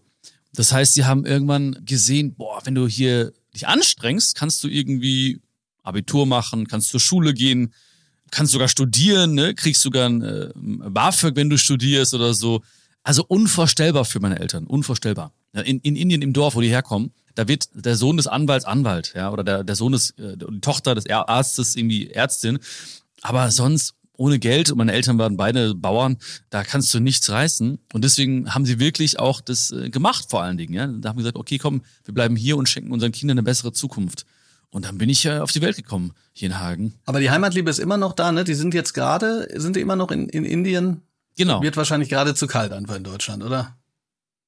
Das 0.53 0.73
heißt, 0.73 0.95
sie 0.95 1.05
haben 1.05 1.25
irgendwann 1.25 1.79
gesehen, 1.85 2.35
boah, 2.35 2.59
wenn 2.65 2.75
du 2.75 2.89
hier 2.89 3.31
dich 3.55 3.69
anstrengst, 3.69 4.35
kannst 4.35 4.61
du 4.65 4.67
irgendwie 4.67 5.39
Abitur 5.81 6.25
machen, 6.25 6.67
kannst 6.67 6.89
zur 6.89 6.99
Schule 6.99 7.33
gehen, 7.33 7.73
kannst 8.31 8.51
sogar 8.51 8.67
studieren, 8.67 9.33
ne? 9.33 9.55
kriegst 9.55 9.81
sogar 9.81 10.09
ein 10.09 10.21
äh, 10.21 10.49
BAföG, 10.89 11.37
wenn 11.37 11.49
du 11.49 11.57
studierst 11.57 12.13
oder 12.13 12.33
so. 12.33 12.61
Also 13.07 13.23
unvorstellbar 13.25 14.03
für 14.03 14.19
meine 14.19 14.37
Eltern, 14.37 14.67
unvorstellbar. 14.67 15.31
In, 15.53 15.79
in 15.79 15.95
Indien, 15.95 16.21
im 16.21 16.33
Dorf, 16.33 16.55
wo 16.55 16.61
die 16.61 16.67
herkommen, 16.67 17.13
da 17.35 17.47
wird 17.47 17.69
der 17.73 17.95
Sohn 17.95 18.17
des 18.17 18.27
Anwalts 18.27 18.65
Anwalt, 18.65 19.13
ja, 19.15 19.31
oder 19.31 19.45
der, 19.45 19.63
der 19.63 19.75
Sohn 19.77 19.93
des, 19.93 20.09
äh, 20.19 20.35
die 20.35 20.59
Tochter 20.59 20.93
des 20.93 21.09
Arztes 21.09 21.77
irgendwie 21.77 22.09
Ärztin. 22.09 22.59
Aber 23.21 23.49
sonst 23.49 23.93
ohne 24.17 24.39
Geld 24.39 24.71
und 24.71 24.77
meine 24.77 24.91
Eltern 24.91 25.17
waren 25.19 25.37
beide 25.37 25.73
Bauern, 25.73 26.17
da 26.49 26.65
kannst 26.65 26.93
du 26.93 26.99
nichts 26.99 27.29
reißen. 27.29 27.79
Und 27.93 28.03
deswegen 28.03 28.53
haben 28.53 28.65
sie 28.65 28.77
wirklich 28.77 29.19
auch 29.19 29.39
das 29.39 29.71
äh, 29.71 29.89
gemacht 29.89 30.25
vor 30.29 30.43
allen 30.43 30.57
Dingen. 30.57 30.73
Ja? 30.73 30.87
Da 30.87 31.07
haben 31.07 31.15
wir 31.15 31.23
gesagt, 31.23 31.37
okay, 31.37 31.59
komm, 31.59 31.83
wir 32.03 32.13
bleiben 32.13 32.35
hier 32.35 32.57
und 32.57 32.67
schenken 32.67 32.91
unseren 32.91 33.13
Kindern 33.13 33.37
eine 33.37 33.43
bessere 33.43 33.71
Zukunft. 33.71 34.25
Und 34.69 34.83
dann 34.83 34.97
bin 34.97 35.07
ich 35.07 35.23
ja 35.23 35.43
auf 35.43 35.53
die 35.53 35.61
Welt 35.61 35.77
gekommen 35.77 36.11
hier 36.33 36.49
in 36.49 36.59
Hagen. 36.59 36.95
Aber 37.05 37.21
die 37.21 37.31
Heimatliebe 37.31 37.69
ist 37.69 37.79
immer 37.79 37.95
noch 37.95 38.11
da, 38.11 38.33
ne? 38.33 38.43
Die 38.43 38.53
sind 38.53 38.73
jetzt 38.73 38.93
gerade, 38.93 39.47
sind 39.55 39.77
die 39.77 39.79
immer 39.79 39.95
noch 39.95 40.11
in, 40.11 40.27
in 40.27 40.43
Indien? 40.43 41.03
Genau. 41.37 41.61
Wird 41.61 41.77
wahrscheinlich 41.77 42.09
gerade 42.09 42.35
zu 42.35 42.47
kalt 42.47 42.73
einfach 42.73 42.95
in 42.95 43.03
Deutschland, 43.03 43.43
oder? 43.43 43.77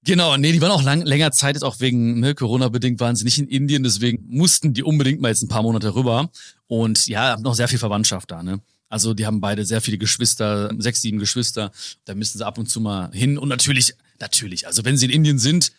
Genau, 0.03 0.37
nee, 0.37 0.51
die 0.51 0.61
waren 0.61 0.71
auch 0.71 0.81
lang, 0.81 1.01
länger 1.01 1.31
Zeit, 1.31 1.55
jetzt 1.55 1.63
auch 1.63 1.79
wegen 1.79 2.19
ne, 2.19 2.33
Corona-bedingt 2.33 2.99
waren 2.99 3.15
sie 3.15 3.25
nicht 3.25 3.37
in 3.37 3.47
Indien, 3.47 3.83
deswegen 3.83 4.25
mussten 4.27 4.73
die 4.73 4.83
unbedingt 4.83 5.21
mal 5.21 5.27
jetzt 5.27 5.43
ein 5.43 5.49
paar 5.49 5.61
Monate 5.61 5.93
rüber. 5.93 6.29
Und 6.67 7.07
ja, 7.07 7.31
haben 7.31 7.43
noch 7.43 7.53
sehr 7.53 7.67
viel 7.67 7.79
Verwandtschaft 7.79 8.31
da, 8.31 8.43
ne? 8.43 8.61
Also 8.87 9.13
die 9.13 9.25
haben 9.25 9.39
beide 9.39 9.65
sehr 9.65 9.81
viele 9.81 9.99
Geschwister, 9.99 10.71
sechs, 10.79 11.01
sieben 11.01 11.19
Geschwister. 11.19 11.71
Da 12.05 12.15
müssen 12.15 12.39
sie 12.39 12.45
ab 12.45 12.57
und 12.57 12.67
zu 12.67 12.81
mal 12.81 13.11
hin. 13.13 13.37
Und 13.37 13.49
natürlich, 13.49 13.93
natürlich, 14.19 14.65
also 14.65 14.83
wenn 14.83 14.97
sie 14.97 15.05
in 15.05 15.11
Indien 15.11 15.37
sind, 15.37 15.71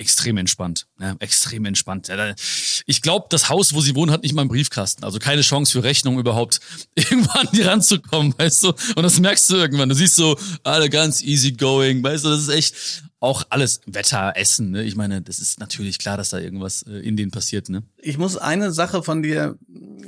extrem 0.00 0.38
entspannt. 0.38 0.86
Ne? 0.98 1.14
Extrem 1.20 1.66
entspannt. 1.66 2.08
Ja, 2.08 2.34
ich 2.86 3.02
glaube, 3.02 3.26
das 3.28 3.48
Haus, 3.48 3.74
wo 3.74 3.80
sie 3.80 3.94
wohnen, 3.94 4.10
hat 4.10 4.22
nicht 4.22 4.34
mal 4.34 4.42
einen 4.42 4.50
Briefkasten. 4.50 5.04
Also 5.04 5.18
keine 5.18 5.42
Chance 5.42 5.72
für 5.72 5.84
Rechnung 5.84 6.18
überhaupt 6.18 6.60
irgendwann 6.94 7.46
an 7.46 7.52
die 7.52 7.62
ranzukommen, 7.62 8.34
weißt 8.36 8.64
du? 8.64 8.68
Und 8.96 9.02
das 9.02 9.20
merkst 9.20 9.50
du 9.50 9.56
irgendwann. 9.56 9.88
Du 9.88 9.94
siehst 9.94 10.16
so, 10.16 10.36
alle 10.64 10.88
ganz 10.88 11.22
easy 11.22 11.52
going, 11.52 12.02
weißt 12.02 12.24
du, 12.24 12.30
das 12.30 12.40
ist 12.40 12.48
echt 12.48 12.74
auch 13.20 13.44
alles 13.50 13.82
Wetter, 13.86 14.32
Essen. 14.34 14.70
Ne? 14.70 14.82
Ich 14.84 14.96
meine, 14.96 15.20
das 15.20 15.38
ist 15.38 15.60
natürlich 15.60 15.98
klar, 15.98 16.16
dass 16.16 16.30
da 16.30 16.38
irgendwas 16.38 16.82
äh, 16.82 17.00
in 17.00 17.16
denen 17.16 17.30
passiert. 17.30 17.68
Ne? 17.68 17.82
Ich 17.98 18.16
muss 18.16 18.38
eine 18.38 18.72
Sache 18.72 19.02
von 19.02 19.22
dir 19.22 19.58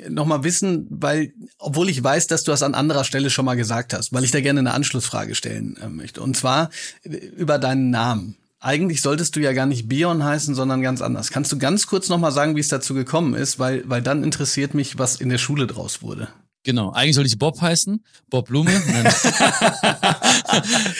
nochmal 0.08 0.42
wissen, 0.44 0.86
weil, 0.88 1.34
obwohl 1.58 1.90
ich 1.90 2.02
weiß, 2.02 2.26
dass 2.26 2.44
du 2.44 2.50
das 2.50 2.62
an 2.62 2.74
anderer 2.74 3.04
Stelle 3.04 3.28
schon 3.28 3.44
mal 3.44 3.54
gesagt 3.54 3.92
hast, 3.92 4.14
weil 4.14 4.24
ich 4.24 4.30
da 4.30 4.40
gerne 4.40 4.60
eine 4.60 4.72
Anschlussfrage 4.72 5.34
stellen 5.34 5.76
äh, 5.76 5.88
möchte. 5.88 6.22
Und 6.22 6.38
zwar 6.38 6.70
äh, 7.02 7.16
über 7.16 7.58
deinen 7.58 7.90
Namen. 7.90 8.36
Eigentlich 8.64 9.02
solltest 9.02 9.34
du 9.34 9.40
ja 9.40 9.52
gar 9.52 9.66
nicht 9.66 9.88
Bion 9.88 10.22
heißen, 10.22 10.54
sondern 10.54 10.82
ganz 10.82 11.02
anders. 11.02 11.32
Kannst 11.32 11.50
du 11.50 11.58
ganz 11.58 11.88
kurz 11.88 12.08
nochmal 12.08 12.30
sagen, 12.30 12.54
wie 12.54 12.60
es 12.60 12.68
dazu 12.68 12.94
gekommen 12.94 13.34
ist, 13.34 13.58
weil, 13.58 13.82
weil 13.86 14.02
dann 14.02 14.22
interessiert 14.22 14.72
mich, 14.72 15.00
was 15.00 15.16
in 15.20 15.30
der 15.30 15.38
Schule 15.38 15.66
draus 15.66 16.00
wurde. 16.00 16.28
Genau, 16.62 16.92
eigentlich 16.92 17.16
sollte 17.16 17.26
ich 17.26 17.36
Bob 17.40 17.60
heißen, 17.60 18.04
Bob 18.30 18.46
Blume. 18.46 18.70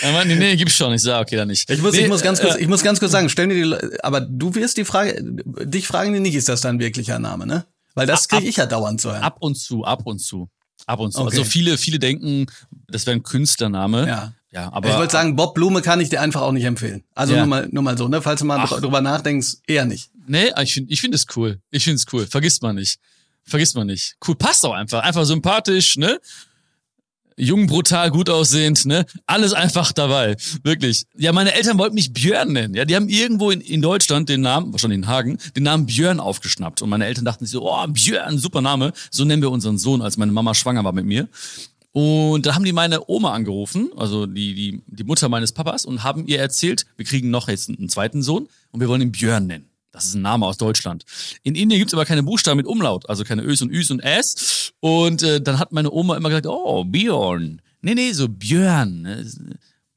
Nein, 0.03 0.27
nee, 0.27 0.35
nee, 0.35 0.57
gibt's 0.57 0.75
schon. 0.75 0.91
Ich 0.91 1.03
sage, 1.03 1.21
okay, 1.21 1.37
dann 1.37 1.47
nicht. 1.47 1.69
Ich 1.69 1.81
muss, 1.81 1.93
nee, 1.93 2.01
ich 2.01 2.09
muss 2.09 2.21
ganz 2.21 2.41
kurz, 2.41 2.55
äh, 2.55 2.59
ich 2.59 2.67
muss 2.67 2.83
ganz 2.83 2.99
kurz 2.99 3.13
sagen, 3.13 3.29
stellen 3.29 3.47
dir 3.47 3.63
die, 3.63 3.99
aber 4.03 4.19
du 4.19 4.55
wirst 4.55 4.75
die 4.75 4.83
Frage, 4.83 5.23
dich 5.23 5.87
fragen 5.87 6.11
die 6.13 6.19
nicht, 6.19 6.35
ist 6.35 6.49
das 6.49 6.59
dein 6.59 6.79
wirklicher 6.79 7.17
Name, 7.17 7.47
ne? 7.47 7.65
Weil 7.95 8.07
das 8.07 8.27
kriege 8.27 8.45
ich 8.45 8.57
ja 8.57 8.65
dauernd 8.65 8.99
so. 8.99 9.11
Ab 9.11 9.37
und 9.39 9.55
zu, 9.55 9.85
ab 9.85 10.01
und 10.03 10.19
zu. 10.19 10.49
Ab 10.85 10.99
und 10.99 11.11
zu. 11.11 11.21
Okay. 11.21 11.31
Also 11.31 11.43
viele, 11.43 11.77
viele 11.77 11.99
denken, 11.99 12.47
das 12.87 13.05
wäre 13.05 13.15
ein 13.15 13.23
Künstlername. 13.23 14.07
Ja. 14.07 14.33
Ja, 14.51 14.71
aber. 14.71 14.89
Ich 14.89 14.95
wollte 14.95 15.13
sagen, 15.13 15.35
Bob 15.35 15.55
Blume 15.55 15.81
kann 15.81 15.99
ich 15.99 16.09
dir 16.09 16.21
einfach 16.21 16.41
auch 16.41 16.51
nicht 16.51 16.65
empfehlen. 16.65 17.03
Also 17.15 17.33
ja. 17.33 17.39
nur 17.39 17.47
mal, 17.47 17.67
nur 17.71 17.81
mal 17.81 17.97
so, 17.97 18.07
ne? 18.07 18.21
Falls 18.21 18.39
du 18.39 18.45
mal 18.45 18.59
Ach. 18.59 18.69
drüber 18.79 19.01
nachdenkst, 19.01 19.57
eher 19.65 19.85
nicht. 19.85 20.11
Nee, 20.27 20.51
ich 20.61 20.75
finde, 20.75 20.93
ich 20.93 21.01
finde 21.01 21.15
es 21.15 21.25
cool. 21.35 21.59
Ich 21.71 21.83
finde 21.83 21.95
es 21.95 22.05
cool. 22.13 22.27
Vergisst 22.27 22.61
man 22.61 22.75
nicht. 22.75 22.99
Vergisst 23.43 23.75
man 23.75 23.87
nicht. 23.87 24.15
Cool, 24.25 24.35
passt 24.35 24.63
auch 24.63 24.73
einfach. 24.73 25.01
Einfach 25.01 25.25
sympathisch, 25.25 25.97
ne? 25.97 26.19
Jung, 27.37 27.67
brutal, 27.67 28.11
gut 28.11 28.29
aussehend, 28.29 28.85
ne? 28.85 29.05
Alles 29.25 29.53
einfach 29.53 29.91
dabei. 29.91 30.35
Wirklich. 30.63 31.05
Ja, 31.15 31.31
meine 31.31 31.53
Eltern 31.53 31.77
wollten 31.77 31.95
mich 31.95 32.13
Björn 32.13 32.53
nennen. 32.53 32.73
Ja, 32.73 32.85
die 32.85 32.95
haben 32.95 33.09
irgendwo 33.09 33.51
in, 33.51 33.61
in 33.61 33.81
Deutschland 33.81 34.29
den 34.29 34.41
Namen, 34.41 34.71
wahrscheinlich 34.71 34.99
in 34.99 35.07
Hagen, 35.07 35.37
den 35.55 35.63
Namen 35.63 35.85
Björn 35.85 36.19
aufgeschnappt. 36.19 36.81
Und 36.81 36.89
meine 36.89 37.05
Eltern 37.05 37.25
dachten 37.25 37.45
sich 37.45 37.51
so, 37.51 37.69
oh, 37.69 37.87
Björn, 37.87 38.37
super 38.37 38.61
Name. 38.61 38.93
So 39.11 39.25
nennen 39.25 39.41
wir 39.41 39.51
unseren 39.51 39.77
Sohn, 39.77 40.01
als 40.01 40.17
meine 40.17 40.31
Mama 40.31 40.53
schwanger 40.53 40.83
war 40.83 40.93
mit 40.93 41.05
mir. 41.05 41.27
Und 41.93 42.47
da 42.47 42.55
haben 42.55 42.65
die 42.65 42.73
meine 42.73 43.07
Oma 43.07 43.33
angerufen, 43.33 43.91
also 43.95 44.25
die, 44.25 44.55
die, 44.55 44.81
die 44.87 45.03
Mutter 45.03 45.29
meines 45.29 45.51
Papas, 45.51 45.85
und 45.85 46.03
haben 46.03 46.25
ihr 46.25 46.39
erzählt, 46.39 46.87
wir 46.97 47.05
kriegen 47.05 47.29
noch 47.29 47.47
jetzt 47.47 47.69
einen 47.69 47.87
zweiten 47.87 48.23
Sohn 48.23 48.47
und 48.71 48.79
wir 48.79 48.87
wollen 48.87 49.01
ihn 49.01 49.11
Björn 49.11 49.45
nennen. 49.45 49.69
Das 49.93 50.05
ist 50.05 50.15
ein 50.15 50.23
Name 50.23 50.47
aus 50.47 50.57
Deutschland. 50.57 51.05
In 51.43 51.53
Indien 51.53 51.79
gibt's 51.79 51.93
aber 51.93 52.03
keine 52.03 52.23
Buchstaben 52.23 52.57
mit 52.57 52.65
Umlaut, 52.65 53.07
also 53.07 53.23
keine 53.23 53.43
Ös 53.43 53.61
und 53.61 53.69
Üs 53.69 53.91
und 53.91 53.99
S. 53.99 54.73
Und 54.79 55.21
äh, 55.21 55.39
dann 55.39 55.59
hat 55.59 55.71
meine 55.71 55.91
Oma 55.91 56.17
immer 56.17 56.29
gesagt, 56.29 56.47
oh, 56.47 56.83
Björn. 56.83 57.61
Nee, 57.81 57.93
nee, 57.93 58.11
so 58.11 58.27
Björn. 58.27 59.03
Ne? 59.03 59.25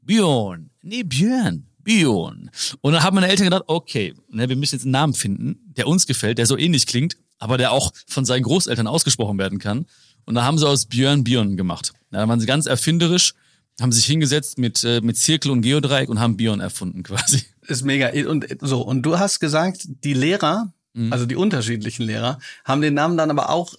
Björn. 0.03 0.71
Nee, 0.83 1.03
Björn. 1.03 1.67
Björn. 1.83 2.51
Und 2.83 2.93
dann 2.93 3.03
haben 3.03 3.15
meine 3.15 3.29
Eltern 3.29 3.47
gedacht, 3.47 3.65
okay, 3.69 4.13
ne, 4.29 4.49
wir 4.49 4.57
müssen 4.57 4.75
jetzt 4.75 4.83
einen 4.83 4.93
Namen 4.93 5.15
finden, 5.15 5.61
der 5.77 5.87
uns 5.87 6.07
gefällt, 6.07 6.37
der 6.37 6.47
so 6.47 6.59
ähnlich 6.59 6.87
klingt, 6.87 7.17
aber 7.39 7.57
der 7.57 7.73
auch 7.73 7.93
von 8.07 8.27
seinen 8.27 8.43
Großeltern 8.43 8.87
ausgesprochen 8.87 9.39
werden 9.39 9.59
kann. 9.59 9.87
Und 10.27 10.35
da 10.35 10.45
haben 10.45 10.59
sie 10.59 10.69
aus 10.69 10.87
Björn 10.87 11.25
Björn 11.25 11.57
gemacht. 11.57 11.93
Da 12.11 12.29
waren 12.29 12.41
sie 12.41 12.47
ganz 12.47 12.67
erfinderisch, 12.67 13.33
haben 13.81 13.93
sich 13.93 14.05
hingesetzt 14.05 14.59
mit, 14.59 14.85
äh, 14.85 15.01
mit 15.01 15.17
Zirkel 15.17 15.53
und 15.53 15.63
Geodreieck 15.63 16.09
und 16.09 16.19
haben 16.19 16.37
Björn 16.37 16.61
erfunden 16.61 17.03
quasi 17.05 17.45
ist 17.69 17.85
mega. 17.85 18.11
Und 18.29 18.47
so, 18.61 18.83
und 18.83 19.03
du 19.03 19.19
hast 19.19 19.41
gesagt, 19.41 19.83
die 20.05 20.15
Lehrer, 20.15 20.73
mhm. 20.95 21.13
also 21.13 21.27
die 21.27 21.37
unterschiedlichen 21.37 22.05
Lehrer, 22.05 22.39
haben 22.65 22.81
den 22.81 22.95
Namen 22.95 23.17
dann 23.17 23.31
aber 23.31 23.51
auch 23.51 23.75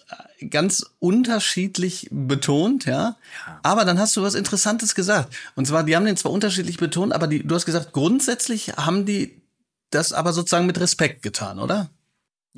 ganz 0.49 0.85
unterschiedlich 0.99 2.07
betont, 2.11 2.85
ja? 2.85 2.93
ja. 3.47 3.59
Aber 3.63 3.85
dann 3.85 3.99
hast 3.99 4.15
du 4.15 4.21
was 4.21 4.35
Interessantes 4.35 4.95
gesagt. 4.95 5.35
Und 5.55 5.65
zwar, 5.67 5.83
die 5.83 5.95
haben 5.95 6.05
den 6.05 6.17
zwar 6.17 6.31
unterschiedlich 6.31 6.77
betont, 6.77 7.13
aber 7.13 7.27
die, 7.27 7.45
du 7.45 7.55
hast 7.55 7.65
gesagt, 7.65 7.93
grundsätzlich 7.93 8.73
haben 8.77 9.05
die 9.05 9.41
das 9.89 10.13
aber 10.13 10.33
sozusagen 10.33 10.65
mit 10.65 10.79
Respekt 10.79 11.21
getan, 11.21 11.59
oder? 11.59 11.89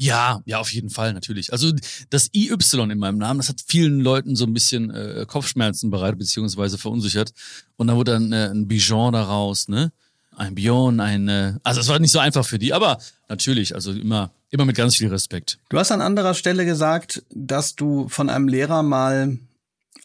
Ja, 0.01 0.41
ja, 0.45 0.59
auf 0.59 0.71
jeden 0.71 0.89
Fall, 0.89 1.13
natürlich. 1.13 1.51
Also 1.51 1.73
das 2.09 2.29
IY 2.33 2.55
in 2.89 2.99
meinem 2.99 3.17
Namen, 3.17 3.39
das 3.39 3.49
hat 3.49 3.61
vielen 3.67 3.99
Leuten 3.99 4.37
so 4.37 4.45
ein 4.45 4.53
bisschen 4.53 4.91
äh, 4.91 5.25
Kopfschmerzen 5.27 5.89
bereitet, 5.89 6.19
beziehungsweise 6.19 6.77
verunsichert. 6.77 7.33
Und 7.75 7.87
dann 7.87 7.97
wurde 7.97 8.13
dann 8.13 8.31
äh, 8.31 8.47
ein 8.47 8.67
Bijon 8.67 9.11
daraus, 9.11 9.67
ne? 9.67 9.91
Ein 10.39 10.55
Bion, 10.55 10.99
ein, 10.99 11.59
also 11.63 11.81
es 11.81 11.87
war 11.87 11.99
nicht 11.99 12.11
so 12.11 12.19
einfach 12.19 12.45
für 12.45 12.59
die, 12.59 12.73
aber 12.73 12.97
natürlich, 13.27 13.75
also 13.75 13.91
immer, 13.91 14.31
immer 14.49 14.65
mit 14.65 14.75
ganz 14.75 14.95
viel 14.95 15.09
Respekt. 15.09 15.59
Du 15.69 15.77
hast 15.77 15.91
an 15.91 16.01
anderer 16.01 16.33
Stelle 16.33 16.65
gesagt, 16.65 17.23
dass 17.29 17.75
du 17.75 18.07
von 18.07 18.29
einem 18.29 18.47
Lehrer 18.47 18.81
mal 18.81 19.37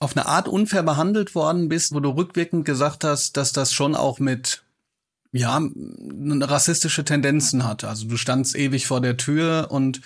auf 0.01 0.17
eine 0.17 0.27
Art 0.27 0.49
unfair 0.49 0.83
behandelt 0.83 1.35
worden 1.35 1.69
bist, 1.69 1.95
wo 1.95 2.01
du 2.01 2.11
rückwirkend 2.11 2.65
gesagt 2.65 3.05
hast, 3.05 3.37
dass 3.37 3.53
das 3.53 3.73
schon 3.73 3.95
auch 3.95 4.19
mit 4.19 4.63
ja, 5.33 5.61
rassistische 5.61 7.05
Tendenzen 7.05 7.65
hatte. 7.65 7.89
Also 7.89 8.07
du 8.07 8.17
standst 8.17 8.57
ewig 8.57 8.87
vor 8.87 9.01
der 9.01 9.17
Tür 9.17 9.69
und 9.71 10.01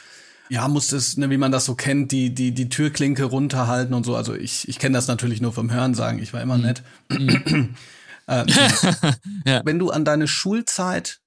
ja, 0.50 0.68
musstest, 0.68 1.18
ne, 1.18 1.28
wie 1.28 1.36
man 1.36 1.52
das 1.52 1.66
so 1.66 1.74
kennt, 1.74 2.12
die, 2.12 2.34
die, 2.34 2.52
die 2.52 2.68
Türklinke 2.70 3.24
runterhalten 3.24 3.94
und 3.94 4.04
so. 4.04 4.16
Also 4.16 4.34
ich, 4.34 4.66
ich 4.68 4.78
kenne 4.78 4.96
das 4.96 5.06
natürlich 5.06 5.40
nur 5.42 5.52
vom 5.52 5.70
Hören 5.70 5.94
sagen, 5.94 6.18
ich 6.22 6.32
war 6.32 6.40
immer 6.40 6.56
mhm. 6.56 6.64
nett. 6.64 6.82
Mhm. 8.28 8.48
Äh, 8.48 9.12
ja. 9.46 9.62
Wenn 9.64 9.78
du 9.78 9.90
an 9.90 10.04
deine 10.04 10.28
Schulzeit 10.28 11.20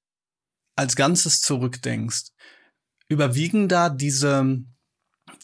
als 0.76 0.96
Ganzes 0.96 1.42
zurückdenkst, 1.42 2.30
überwiegen 3.10 3.68
da 3.68 3.90
diese, 3.90 4.64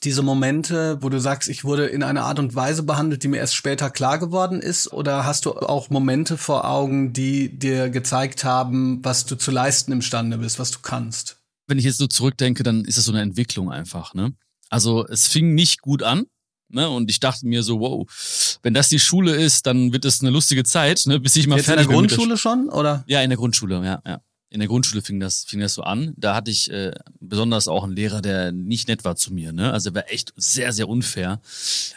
diese 0.04 0.22
Momente, 0.22 1.02
wo 1.02 1.10
du 1.10 1.20
sagst, 1.20 1.50
ich 1.50 1.64
wurde 1.66 1.88
in 1.88 2.04
einer 2.04 2.24
Art 2.24 2.40
und 2.40 2.56
Weise 2.56 2.84
behandelt, 2.84 3.24
die 3.24 3.28
mir 3.28 3.38
erst 3.38 3.56
später 3.56 3.90
klar 3.90 4.20
geworden 4.20 4.62
ist? 4.62 4.92
Oder 4.94 5.26
hast 5.26 5.46
du 5.46 5.54
auch 5.54 5.90
Momente 5.90 6.38
vor 6.38 6.70
Augen, 6.70 7.14
die 7.14 7.58
dir 7.58 7.90
gezeigt 7.90 8.44
haben, 8.44 9.04
was 9.04 9.26
du 9.26 9.36
zu 9.36 9.52
leisten 9.52 9.92
imstande 9.92 10.38
bist, 10.38 10.60
was 10.60 10.72
du 10.72 10.80
kannst? 10.82 11.40
Wenn 11.68 11.80
ich 11.80 11.86
jetzt 11.86 11.98
so 11.98 12.08
zurückdenke, 12.08 12.64
dann 12.64 12.86
ist 12.86 12.98
das 12.98 13.06
so 13.06 13.12
eine 13.12 13.22
Entwicklung 13.22 13.72
einfach, 13.72 14.14
ne? 14.14 14.34
Also 14.70 15.06
es 15.08 15.28
fing 15.28 15.54
nicht 15.54 15.82
gut 15.82 16.04
an, 16.04 16.26
Ne? 16.70 16.90
Und 16.90 17.10
ich 17.10 17.20
dachte 17.20 17.46
mir 17.46 17.64
so, 17.64 17.80
wow, 17.80 18.60
wenn 18.64 18.74
das 18.74 18.90
die 18.90 19.00
Schule 19.00 19.36
ist, 19.36 19.66
dann 19.66 19.94
wird 19.94 20.06
es 20.06 20.22
eine 20.22 20.30
lustige 20.30 20.64
Zeit, 20.64 21.06
ne? 21.06 21.20
bis 21.20 21.36
ich 21.36 21.48
mal 21.48 21.58
Jetzt 21.58 21.66
fertig 21.66 21.88
bin. 21.88 21.96
In 21.96 22.08
der 22.08 22.10
Grundschule 22.10 22.38
schon, 22.38 22.70
oder? 22.70 23.04
Ja, 23.08 23.22
in 23.22 23.30
der 23.30 23.38
Grundschule, 23.38 23.84
ja, 23.84 24.02
ja. 24.06 24.22
In 24.50 24.60
der 24.60 24.70
Grundschule 24.70 25.02
fing 25.02 25.20
das, 25.20 25.44
fing 25.44 25.60
das 25.60 25.74
so 25.74 25.84
an. 25.84 26.14
Da 26.16 26.34
hatte 26.34 26.52
ich 26.52 26.72
äh, 26.72 26.94
besonders 27.20 27.68
auch 27.68 27.84
einen 27.84 27.94
Lehrer, 27.94 28.22
der 28.22 28.54
nicht 28.54 28.88
nett 28.88 29.04
war 29.04 29.18
zu 29.18 29.34
mir. 29.34 29.52
Ne? 29.52 29.74
Also 29.74 29.90
er 29.90 29.96
war 29.96 30.10
echt 30.10 30.34
sehr, 30.38 30.72
sehr 30.72 30.88
unfair. 30.88 31.42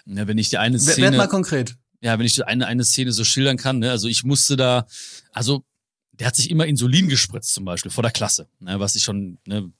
Ja, 0.07 0.27
wenn 0.27 0.37
ich 0.37 0.49
die 0.49 0.59
eine 0.59 0.79
Szene. 0.81 1.03
Werd 1.03 1.17
mal 1.17 1.29
konkret. 1.29 1.77
Ja, 2.01 2.19
wenn 2.19 2.27
ich 2.27 2.35
die 2.35 2.43
eine, 2.43 2.67
eine 2.67 2.85
Szene 2.85 3.13
so 3.13 3.23
schildern 3.23 3.57
kann. 3.57 3.79
Ne? 3.79 3.93
Also 3.93 4.09
ich 4.09 4.25
musste 4.25 4.57
da, 4.57 4.87
also 5.31 5.63
der 6.13 6.27
hat 6.27 6.35
sich 6.35 6.51
immer 6.51 6.67
Insulin 6.67 7.09
gespritzt 7.09 7.55
zum 7.55 7.65
Beispiel 7.65 7.93
vor 7.93 8.03
der 8.03 8.11
Klasse, 8.11 8.49
ne? 8.59 8.81
was 8.81 8.97
ich 8.97 9.05
schon 9.05 9.39
ne, 9.47 9.71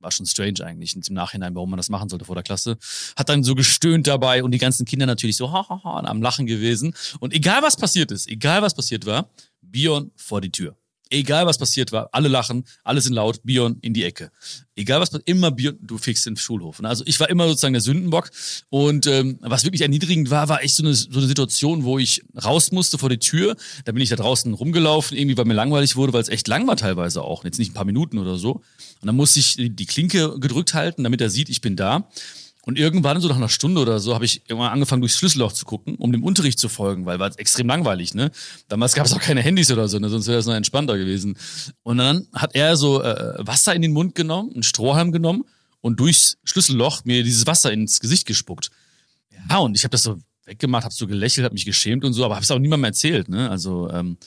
war 0.00 0.10
schon 0.10 0.26
strange 0.26 0.64
eigentlich 0.64 0.96
im 0.96 1.14
Nachhinein, 1.14 1.54
warum 1.54 1.70
man 1.70 1.76
das 1.76 1.88
machen 1.88 2.08
sollte 2.08 2.24
vor 2.24 2.34
der 2.34 2.42
Klasse. 2.42 2.78
Hat 3.16 3.28
dann 3.28 3.44
so 3.44 3.54
gestöhnt 3.54 4.06
dabei 4.06 4.42
und 4.42 4.50
die 4.52 4.58
ganzen 4.58 4.86
Kinder 4.86 5.06
natürlich 5.06 5.36
so 5.36 5.52
ha, 5.52 5.68
ha, 5.68 5.80
ha, 5.84 6.00
am 6.00 6.22
Lachen 6.22 6.46
gewesen. 6.46 6.94
Und 7.20 7.32
egal 7.32 7.62
was 7.62 7.76
passiert 7.76 8.10
ist, 8.10 8.28
egal 8.28 8.62
was 8.62 8.74
passiert 8.74 9.06
war, 9.06 9.28
Bion 9.60 10.10
vor 10.16 10.40
die 10.40 10.50
Tür. 10.50 10.76
Egal 11.12 11.44
was 11.44 11.58
passiert 11.58 11.90
war, 11.90 12.08
alle 12.12 12.28
lachen, 12.28 12.64
alle 12.84 13.00
sind 13.00 13.14
laut, 13.14 13.40
Bion 13.42 13.78
in 13.80 13.92
die 13.92 14.04
Ecke. 14.04 14.30
Egal 14.76 15.00
was 15.00 15.10
passiert, 15.10 15.28
immer 15.28 15.50
Bion, 15.50 15.76
du 15.82 15.98
fixst 15.98 16.24
den 16.24 16.36
Schulhof. 16.36 16.80
Also 16.84 17.02
ich 17.04 17.18
war 17.18 17.28
immer 17.28 17.48
sozusagen 17.48 17.74
der 17.74 17.82
Sündenbock. 17.82 18.30
Und 18.68 19.08
ähm, 19.08 19.38
was 19.40 19.64
wirklich 19.64 19.82
erniedrigend 19.82 20.30
war, 20.30 20.48
war 20.48 20.62
echt 20.62 20.76
so 20.76 20.84
eine, 20.84 20.94
so 20.94 21.18
eine 21.18 21.26
Situation, 21.26 21.82
wo 21.82 21.98
ich 21.98 22.22
raus 22.42 22.70
musste 22.70 22.96
vor 22.96 23.08
die 23.08 23.18
Tür. 23.18 23.56
Da 23.84 23.92
bin 23.92 24.02
ich 24.02 24.08
da 24.08 24.16
draußen 24.16 24.54
rumgelaufen, 24.54 25.18
irgendwie 25.18 25.36
weil 25.36 25.46
mir 25.46 25.54
langweilig 25.54 25.96
wurde, 25.96 26.12
weil 26.12 26.22
es 26.22 26.28
echt 26.28 26.46
lang 26.46 26.68
war 26.68 26.76
teilweise 26.76 27.22
auch. 27.22 27.44
Jetzt 27.44 27.58
nicht 27.58 27.72
ein 27.72 27.74
paar 27.74 27.84
Minuten 27.84 28.18
oder 28.18 28.36
so. 28.36 28.62
Und 29.00 29.06
dann 29.06 29.16
musste 29.16 29.40
ich 29.40 29.56
die 29.58 29.86
Klinke 29.86 30.38
gedrückt 30.38 30.74
halten, 30.74 31.02
damit 31.02 31.20
er 31.20 31.30
sieht, 31.30 31.48
ich 31.48 31.60
bin 31.60 31.74
da. 31.74 32.08
Und 32.66 32.78
irgendwann, 32.78 33.20
so 33.20 33.28
nach 33.28 33.36
einer 33.36 33.48
Stunde 33.48 33.80
oder 33.80 34.00
so, 34.00 34.14
habe 34.14 34.26
ich 34.26 34.42
irgendwann 34.46 34.72
angefangen, 34.72 35.00
durchs 35.00 35.16
Schlüsselloch 35.16 35.52
zu 35.52 35.64
gucken, 35.64 35.94
um 35.96 36.12
dem 36.12 36.22
Unterricht 36.22 36.58
zu 36.58 36.68
folgen, 36.68 37.06
weil 37.06 37.18
war 37.18 37.30
extrem 37.38 37.66
langweilig, 37.66 38.14
ne? 38.14 38.30
Damals 38.68 38.94
gab 38.94 39.06
es 39.06 39.14
auch 39.14 39.20
keine 39.20 39.40
Handys 39.40 39.70
oder 39.70 39.88
so, 39.88 39.98
ne? 39.98 40.10
sonst 40.10 40.26
wäre 40.26 40.36
das 40.36 40.46
noch 40.46 40.54
entspannter 40.54 40.98
gewesen. 40.98 41.36
Und 41.82 41.98
dann 41.98 42.26
hat 42.34 42.54
er 42.54 42.76
so 42.76 43.02
äh, 43.02 43.34
Wasser 43.38 43.74
in 43.74 43.80
den 43.80 43.92
Mund 43.92 44.14
genommen, 44.14 44.52
einen 44.52 44.62
Strohhalm 44.62 45.10
genommen 45.10 45.44
und 45.80 46.00
durchs 46.00 46.36
Schlüsselloch 46.44 47.04
mir 47.04 47.24
dieses 47.24 47.46
Wasser 47.46 47.72
ins 47.72 47.98
Gesicht 47.98 48.26
gespuckt. 48.26 48.70
Ja, 49.48 49.58
und 49.58 49.74
ich 49.74 49.84
habe 49.84 49.92
das 49.92 50.02
so 50.02 50.18
weggemacht, 50.44 50.84
habe 50.84 50.94
so 50.94 51.06
gelächelt, 51.06 51.44
habe 51.44 51.54
mich 51.54 51.64
geschämt 51.64 52.04
und 52.04 52.12
so, 52.12 52.24
aber 52.24 52.34
habe 52.34 52.44
es 52.44 52.50
auch 52.50 52.58
niemandem 52.58 52.84
erzählt, 52.84 53.28
ne? 53.28 53.48
Also 53.48 53.90
ähm, 53.90 54.18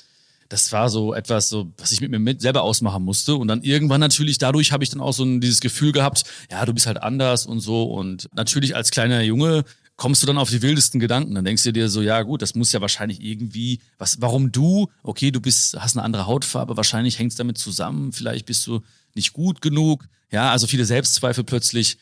das 0.49 0.71
war 0.71 0.89
so 0.89 1.13
etwas, 1.13 1.49
so, 1.49 1.71
was 1.77 1.91
ich 1.91 2.01
mit 2.01 2.11
mir 2.11 2.19
mit 2.19 2.41
selber 2.41 2.63
ausmachen 2.63 3.03
musste. 3.03 3.35
Und 3.35 3.47
dann 3.47 3.63
irgendwann 3.63 3.99
natürlich, 3.99 4.37
dadurch 4.37 4.71
habe 4.71 4.83
ich 4.83 4.89
dann 4.89 5.01
auch 5.01 5.13
so 5.13 5.25
dieses 5.39 5.61
Gefühl 5.61 5.91
gehabt, 5.91 6.23
ja, 6.51 6.65
du 6.65 6.73
bist 6.73 6.87
halt 6.87 7.01
anders 7.01 7.45
und 7.45 7.59
so. 7.59 7.83
Und 7.83 8.29
natürlich 8.33 8.75
als 8.75 8.91
kleiner 8.91 9.21
Junge 9.21 9.63
kommst 9.95 10.23
du 10.23 10.27
dann 10.27 10.37
auf 10.37 10.49
die 10.49 10.61
wildesten 10.61 10.99
Gedanken. 10.99 11.35
Dann 11.35 11.45
denkst 11.45 11.63
du 11.63 11.71
dir 11.71 11.89
so, 11.89 12.01
ja 12.01 12.21
gut, 12.23 12.41
das 12.41 12.55
muss 12.55 12.71
ja 12.71 12.81
wahrscheinlich 12.81 13.21
irgendwie, 13.21 13.79
was, 13.97 14.21
warum 14.21 14.51
du? 14.51 14.89
Okay, 15.03 15.31
du 15.31 15.39
bist, 15.39 15.79
hast 15.79 15.95
eine 15.95 16.03
andere 16.03 16.27
Hautfarbe, 16.27 16.77
wahrscheinlich 16.77 17.19
hängt 17.19 17.31
es 17.31 17.37
damit 17.37 17.57
zusammen, 17.57 18.11
vielleicht 18.11 18.45
bist 18.45 18.65
du 18.67 18.81
nicht 19.15 19.33
gut 19.33 19.61
genug. 19.61 20.05
Ja, 20.31 20.51
also 20.51 20.67
viele 20.67 20.85
Selbstzweifel 20.85 21.43
plötzlich. 21.43 21.97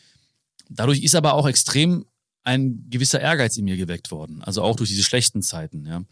Dadurch 0.69 1.03
ist 1.03 1.15
aber 1.15 1.33
auch 1.33 1.47
extrem 1.47 2.05
ein 2.43 2.85
gewisser 2.89 3.19
Ehrgeiz 3.19 3.57
in 3.57 3.65
mir 3.65 3.77
geweckt 3.77 4.09
worden. 4.09 4.41
Also 4.41 4.61
auch 4.61 4.75
durch 4.75 4.89
diese 4.89 5.03
schlechten 5.03 5.41
Zeiten, 5.41 5.85
ja. 5.85 6.03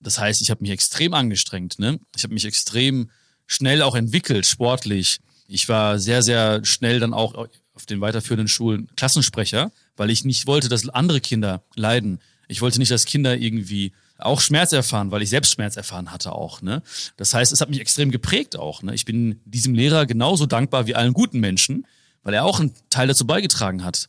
Das 0.00 0.18
heißt, 0.18 0.40
ich 0.42 0.50
habe 0.50 0.62
mich 0.62 0.70
extrem 0.70 1.14
angestrengt. 1.14 1.78
Ne? 1.78 1.98
Ich 2.16 2.24
habe 2.24 2.34
mich 2.34 2.44
extrem 2.44 3.10
schnell 3.46 3.82
auch 3.82 3.94
entwickelt, 3.94 4.46
sportlich. 4.46 5.18
Ich 5.48 5.68
war 5.68 5.98
sehr, 5.98 6.22
sehr 6.22 6.64
schnell 6.64 7.00
dann 7.00 7.14
auch 7.14 7.34
auf 7.74 7.86
den 7.86 8.00
weiterführenden 8.00 8.48
Schulen 8.48 8.88
Klassensprecher, 8.96 9.72
weil 9.96 10.10
ich 10.10 10.24
nicht 10.24 10.46
wollte, 10.46 10.68
dass 10.68 10.88
andere 10.88 11.20
Kinder 11.20 11.62
leiden. 11.74 12.20
Ich 12.48 12.60
wollte 12.60 12.78
nicht, 12.78 12.90
dass 12.90 13.04
Kinder 13.04 13.36
irgendwie 13.36 13.92
auch 14.18 14.40
Schmerz 14.40 14.72
erfahren, 14.72 15.10
weil 15.10 15.22
ich 15.22 15.30
selbst 15.30 15.52
Schmerz 15.52 15.76
erfahren 15.76 16.10
hatte 16.10 16.32
auch. 16.32 16.60
Ne? 16.60 16.82
Das 17.16 17.34
heißt, 17.34 17.52
es 17.52 17.60
hat 17.60 17.70
mich 17.70 17.80
extrem 17.80 18.10
geprägt 18.10 18.56
auch. 18.56 18.82
Ne? 18.82 18.94
Ich 18.94 19.04
bin 19.04 19.40
diesem 19.44 19.74
Lehrer 19.74 20.06
genauso 20.06 20.46
dankbar 20.46 20.86
wie 20.86 20.94
allen 20.94 21.12
guten 21.12 21.40
Menschen, 21.40 21.86
weil 22.22 22.34
er 22.34 22.44
auch 22.44 22.60
einen 22.60 22.74
Teil 22.90 23.06
dazu 23.06 23.26
beigetragen 23.26 23.84
hat, 23.84 24.08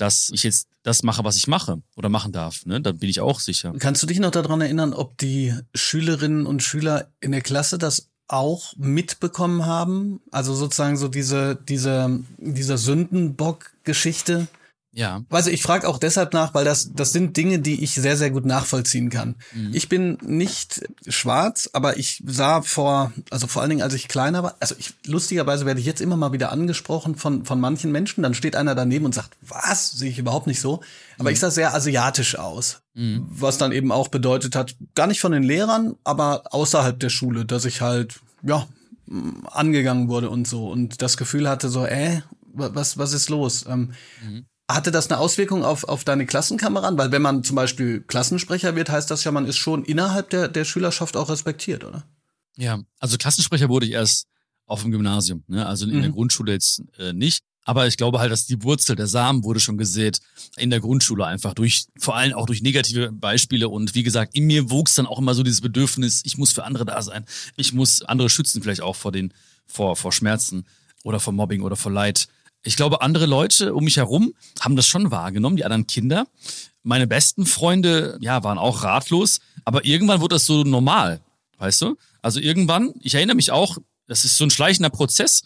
dass 0.00 0.30
ich 0.32 0.42
jetzt 0.42 0.68
das 0.82 1.02
mache, 1.02 1.24
was 1.24 1.36
ich 1.36 1.46
mache 1.46 1.82
oder 1.96 2.08
machen 2.08 2.32
darf. 2.32 2.64
Ne? 2.64 2.80
Da 2.80 2.92
bin 2.92 3.08
ich 3.08 3.20
auch 3.20 3.40
sicher. 3.40 3.74
Kannst 3.78 4.02
du 4.02 4.06
dich 4.06 4.18
noch 4.18 4.30
daran 4.30 4.60
erinnern, 4.60 4.94
ob 4.94 5.18
die 5.18 5.54
Schülerinnen 5.74 6.46
und 6.46 6.62
Schüler 6.62 7.08
in 7.20 7.32
der 7.32 7.42
Klasse 7.42 7.76
das 7.78 8.08
auch 8.28 8.72
mitbekommen 8.76 9.66
haben? 9.66 10.20
Also 10.30 10.54
sozusagen 10.54 10.96
so 10.96 11.08
diese, 11.08 11.56
diese, 11.56 12.20
dieser 12.38 12.78
Sündenbock-Geschichte? 12.78 14.46
Ja. 14.92 15.22
Also 15.30 15.50
ich 15.50 15.62
frage 15.62 15.88
auch 15.88 15.98
deshalb 15.98 16.32
nach, 16.34 16.52
weil 16.52 16.64
das, 16.64 16.92
das 16.92 17.12
sind 17.12 17.36
Dinge, 17.36 17.60
die 17.60 17.82
ich 17.84 17.94
sehr, 17.94 18.16
sehr 18.16 18.30
gut 18.30 18.44
nachvollziehen 18.44 19.08
kann. 19.08 19.36
Mhm. 19.52 19.70
Ich 19.72 19.88
bin 19.88 20.18
nicht 20.22 20.82
schwarz, 21.06 21.70
aber 21.72 21.96
ich 21.96 22.22
sah 22.26 22.62
vor, 22.62 23.12
also 23.30 23.46
vor 23.46 23.62
allen 23.62 23.70
Dingen, 23.70 23.82
als 23.82 23.94
ich 23.94 24.08
kleiner 24.08 24.42
war, 24.42 24.56
also 24.58 24.74
ich, 24.78 24.94
lustigerweise 25.06 25.64
werde 25.64 25.78
ich 25.78 25.86
jetzt 25.86 26.00
immer 26.00 26.16
mal 26.16 26.32
wieder 26.32 26.50
angesprochen 26.50 27.14
von, 27.14 27.44
von 27.44 27.60
manchen 27.60 27.92
Menschen, 27.92 28.22
dann 28.22 28.34
steht 28.34 28.56
einer 28.56 28.74
daneben 28.74 29.04
und 29.04 29.14
sagt, 29.14 29.36
was, 29.42 29.92
sehe 29.92 30.10
ich 30.10 30.18
überhaupt 30.18 30.48
nicht 30.48 30.60
so. 30.60 30.80
Aber 31.18 31.30
mhm. 31.30 31.34
ich 31.34 31.40
sah 31.40 31.50
sehr 31.50 31.72
asiatisch 31.72 32.36
aus. 32.36 32.82
Mhm. 32.94 33.28
Was 33.30 33.58
dann 33.58 33.70
eben 33.70 33.92
auch 33.92 34.08
bedeutet 34.08 34.56
hat, 34.56 34.74
gar 34.96 35.06
nicht 35.06 35.20
von 35.20 35.30
den 35.30 35.44
Lehrern, 35.44 35.94
aber 36.02 36.42
außerhalb 36.50 36.98
der 36.98 37.10
Schule, 37.10 37.44
dass 37.44 37.64
ich 37.64 37.80
halt, 37.80 38.18
ja, 38.42 38.66
angegangen 39.50 40.08
wurde 40.08 40.30
und 40.30 40.46
so 40.46 40.70
und 40.70 41.02
das 41.02 41.16
Gefühl 41.16 41.48
hatte 41.48 41.68
so, 41.68 41.84
äh, 41.84 42.20
was, 42.52 42.98
was 42.98 43.12
ist 43.12 43.28
los? 43.28 43.64
Ähm, 43.68 43.92
mhm. 44.24 44.46
Hatte 44.74 44.90
das 44.90 45.10
eine 45.10 45.18
Auswirkung 45.18 45.64
auf, 45.64 45.84
auf 45.84 46.04
deine 46.04 46.26
Klassenkameraden? 46.26 46.98
Weil 46.98 47.12
wenn 47.12 47.22
man 47.22 47.42
zum 47.42 47.56
Beispiel 47.56 48.02
Klassensprecher 48.02 48.76
wird, 48.76 48.88
heißt 48.88 49.10
das 49.10 49.24
ja, 49.24 49.32
man 49.32 49.46
ist 49.46 49.56
schon 49.56 49.84
innerhalb 49.84 50.30
der, 50.30 50.48
der 50.48 50.64
Schülerschaft 50.64 51.16
auch 51.16 51.28
respektiert, 51.28 51.84
oder? 51.84 52.04
Ja, 52.56 52.80
also 52.98 53.16
Klassensprecher 53.16 53.68
wurde 53.68 53.86
ich 53.86 53.92
erst 53.92 54.26
auf 54.66 54.82
dem 54.82 54.92
Gymnasium, 54.92 55.42
ne? 55.48 55.66
also 55.66 55.86
in 55.86 55.96
mhm. 55.96 56.02
der 56.02 56.10
Grundschule 56.12 56.52
jetzt 56.52 56.82
äh, 56.98 57.12
nicht. 57.12 57.42
Aber 57.64 57.86
ich 57.86 57.96
glaube 57.96 58.20
halt, 58.20 58.32
dass 58.32 58.46
die 58.46 58.62
Wurzel, 58.62 58.96
der 58.96 59.06
Samen 59.06 59.44
wurde 59.44 59.60
schon 59.60 59.76
gesät 59.76 60.20
in 60.56 60.70
der 60.70 60.80
Grundschule 60.80 61.26
einfach 61.26 61.54
durch, 61.54 61.84
vor 61.98 62.16
allem 62.16 62.32
auch 62.32 62.46
durch 62.46 62.62
negative 62.62 63.12
Beispiele. 63.12 63.68
Und 63.68 63.94
wie 63.94 64.02
gesagt, 64.02 64.34
in 64.34 64.46
mir 64.46 64.70
wuchs 64.70 64.94
dann 64.94 65.06
auch 65.06 65.18
immer 65.18 65.34
so 65.34 65.42
dieses 65.42 65.60
Bedürfnis, 65.60 66.22
ich 66.24 66.38
muss 66.38 66.52
für 66.52 66.64
andere 66.64 66.84
da 66.84 67.02
sein. 67.02 67.24
Ich 67.56 67.72
muss 67.72 68.02
andere 68.02 68.30
schützen, 68.30 68.62
vielleicht 68.62 68.80
auch 68.80 68.96
vor 68.96 69.12
den, 69.12 69.34
vor, 69.66 69.96
vor 69.96 70.12
Schmerzen 70.12 70.64
oder 71.04 71.20
vor 71.20 71.32
Mobbing 71.32 71.62
oder 71.62 71.76
vor 71.76 71.92
Leid 71.92 72.28
ich 72.62 72.76
glaube, 72.76 73.00
andere 73.02 73.26
Leute 73.26 73.74
um 73.74 73.84
mich 73.84 73.96
herum 73.96 74.34
haben 74.60 74.76
das 74.76 74.86
schon 74.86 75.10
wahrgenommen, 75.10 75.56
die 75.56 75.64
anderen 75.64 75.86
Kinder. 75.86 76.26
Meine 76.82 77.06
besten 77.06 77.46
Freunde, 77.46 78.18
ja, 78.20 78.42
waren 78.44 78.58
auch 78.58 78.82
ratlos, 78.82 79.40
aber 79.64 79.84
irgendwann 79.84 80.20
wurde 80.20 80.36
das 80.36 80.46
so 80.46 80.62
normal, 80.64 81.20
weißt 81.58 81.82
du? 81.82 81.96
Also 82.22 82.40
irgendwann, 82.40 82.92
ich 83.00 83.14
erinnere 83.14 83.36
mich 83.36 83.50
auch, 83.50 83.78
das 84.06 84.24
ist 84.24 84.36
so 84.36 84.44
ein 84.44 84.50
schleichender 84.50 84.90
Prozess. 84.90 85.42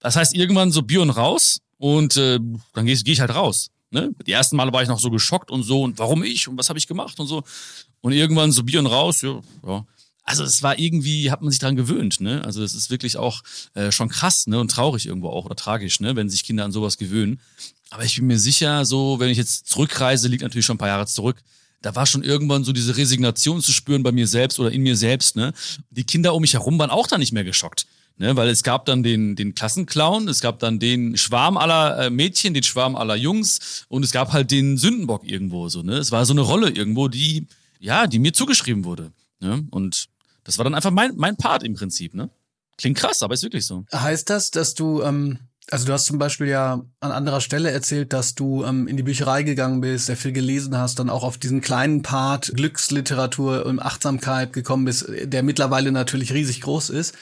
Das 0.00 0.16
heißt, 0.16 0.34
irgendwann 0.34 0.72
so 0.72 0.80
und 0.80 1.10
raus 1.10 1.60
und 1.78 2.16
äh, 2.16 2.38
dann 2.74 2.86
gehe 2.86 2.96
geh 2.96 3.12
ich 3.12 3.20
halt 3.20 3.34
raus. 3.34 3.70
Ne? 3.90 4.12
Die 4.26 4.32
ersten 4.32 4.56
Male 4.56 4.72
war 4.72 4.82
ich 4.82 4.88
noch 4.88 5.00
so 5.00 5.10
geschockt 5.10 5.50
und 5.50 5.62
so 5.62 5.82
und 5.82 5.98
warum 5.98 6.22
ich 6.22 6.48
und 6.48 6.58
was 6.58 6.68
habe 6.68 6.78
ich 6.78 6.86
gemacht 6.86 7.18
und 7.20 7.26
so. 7.26 7.42
Und 8.00 8.12
irgendwann 8.12 8.52
so 8.52 8.62
und 8.62 8.86
raus, 8.86 9.22
ja, 9.22 9.40
ja 9.66 9.84
also 10.28 10.44
es 10.44 10.62
war 10.62 10.78
irgendwie, 10.78 11.30
hat 11.30 11.40
man 11.40 11.50
sich 11.50 11.58
dran 11.58 11.74
gewöhnt, 11.74 12.20
ne? 12.20 12.44
Also 12.44 12.62
es 12.62 12.74
ist 12.74 12.90
wirklich 12.90 13.16
auch 13.16 13.42
äh, 13.74 13.90
schon 13.90 14.10
krass, 14.10 14.46
ne? 14.46 14.60
Und 14.60 14.70
traurig 14.70 15.06
irgendwo 15.06 15.30
auch 15.30 15.46
oder 15.46 15.56
tragisch, 15.56 16.00
ne? 16.00 16.16
Wenn 16.16 16.28
sich 16.28 16.44
Kinder 16.44 16.64
an 16.64 16.72
sowas 16.72 16.98
gewöhnen. 16.98 17.40
Aber 17.90 18.04
ich 18.04 18.16
bin 18.16 18.26
mir 18.26 18.38
sicher, 18.38 18.84
so, 18.84 19.18
wenn 19.20 19.30
ich 19.30 19.38
jetzt 19.38 19.68
zurückreise, 19.68 20.28
liegt 20.28 20.42
natürlich 20.42 20.66
schon 20.66 20.76
ein 20.76 20.78
paar 20.78 20.88
Jahre 20.88 21.06
zurück, 21.06 21.42
da 21.80 21.94
war 21.94 22.04
schon 22.04 22.22
irgendwann 22.22 22.64
so 22.64 22.72
diese 22.72 22.96
Resignation 22.96 23.62
zu 23.62 23.72
spüren 23.72 24.02
bei 24.02 24.12
mir 24.12 24.26
selbst 24.26 24.60
oder 24.60 24.70
in 24.70 24.82
mir 24.82 24.96
selbst, 24.96 25.34
ne? 25.34 25.54
Die 25.90 26.04
Kinder 26.04 26.34
um 26.34 26.42
mich 26.42 26.52
herum 26.52 26.78
waren 26.78 26.90
auch 26.90 27.06
da 27.06 27.16
nicht 27.16 27.32
mehr 27.32 27.44
geschockt. 27.44 27.86
Ne, 28.20 28.34
weil 28.34 28.48
es 28.48 28.64
gab 28.64 28.84
dann 28.84 29.04
den, 29.04 29.36
den 29.36 29.54
Klassenclown, 29.54 30.26
es 30.26 30.40
gab 30.40 30.58
dann 30.58 30.80
den 30.80 31.16
Schwarm 31.16 31.56
aller 31.56 32.06
äh, 32.06 32.10
Mädchen, 32.10 32.52
den 32.52 32.64
Schwarm 32.64 32.96
aller 32.96 33.14
Jungs 33.14 33.86
und 33.86 34.04
es 34.04 34.10
gab 34.10 34.32
halt 34.32 34.50
den 34.50 34.76
Sündenbock 34.76 35.24
irgendwo 35.24 35.68
so. 35.68 35.82
Ne? 35.82 35.98
Es 35.98 36.10
war 36.10 36.26
so 36.26 36.32
eine 36.32 36.40
Rolle 36.40 36.70
irgendwo, 36.70 37.06
die, 37.06 37.46
ja, 37.78 38.08
die 38.08 38.18
mir 38.18 38.32
zugeschrieben 38.32 38.84
wurde. 38.84 39.12
Ne? 39.38 39.64
Und 39.70 40.08
das 40.48 40.56
war 40.56 40.64
dann 40.64 40.74
einfach 40.74 40.90
mein, 40.90 41.12
mein 41.16 41.36
Part 41.36 41.62
im 41.62 41.74
Prinzip, 41.74 42.14
ne? 42.14 42.30
Klingt 42.78 42.96
krass, 42.96 43.22
aber 43.22 43.34
ist 43.34 43.42
wirklich 43.42 43.66
so. 43.66 43.84
Heißt 43.94 44.30
das, 44.30 44.50
dass 44.50 44.72
du, 44.72 45.02
ähm, 45.02 45.40
also 45.70 45.84
du 45.84 45.92
hast 45.92 46.06
zum 46.06 46.18
Beispiel 46.18 46.46
ja 46.46 46.82
an 47.00 47.12
anderer 47.12 47.42
Stelle 47.42 47.70
erzählt, 47.70 48.14
dass 48.14 48.34
du 48.34 48.64
ähm, 48.64 48.88
in 48.88 48.96
die 48.96 49.02
Bücherei 49.02 49.42
gegangen 49.42 49.82
bist, 49.82 50.06
sehr 50.06 50.16
viel 50.16 50.32
gelesen 50.32 50.78
hast, 50.78 51.00
dann 51.00 51.10
auch 51.10 51.22
auf 51.22 51.36
diesen 51.36 51.60
kleinen 51.60 52.00
Part 52.00 52.50
Glücksliteratur 52.56 53.66
und 53.66 53.78
Achtsamkeit 53.78 54.54
gekommen 54.54 54.86
bist, 54.86 55.04
der 55.24 55.42
mittlerweile 55.42 55.92
natürlich 55.92 56.32
riesig 56.32 56.62
groß 56.62 56.88
ist. 56.88 57.14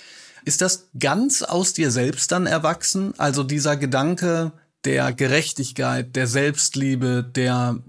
Ist 0.45 0.61
das 0.61 0.87
ganz 0.97 1.43
aus 1.43 1.73
dir 1.73 1.91
selbst 1.91 2.31
dann 2.31 2.47
erwachsen? 2.47 3.13
Also 3.19 3.43
dieser 3.43 3.77
Gedanke 3.77 4.53
der 4.85 5.13
Gerechtigkeit, 5.13 6.15
der 6.15 6.29
Selbstliebe, 6.29 7.29
der 7.35 7.81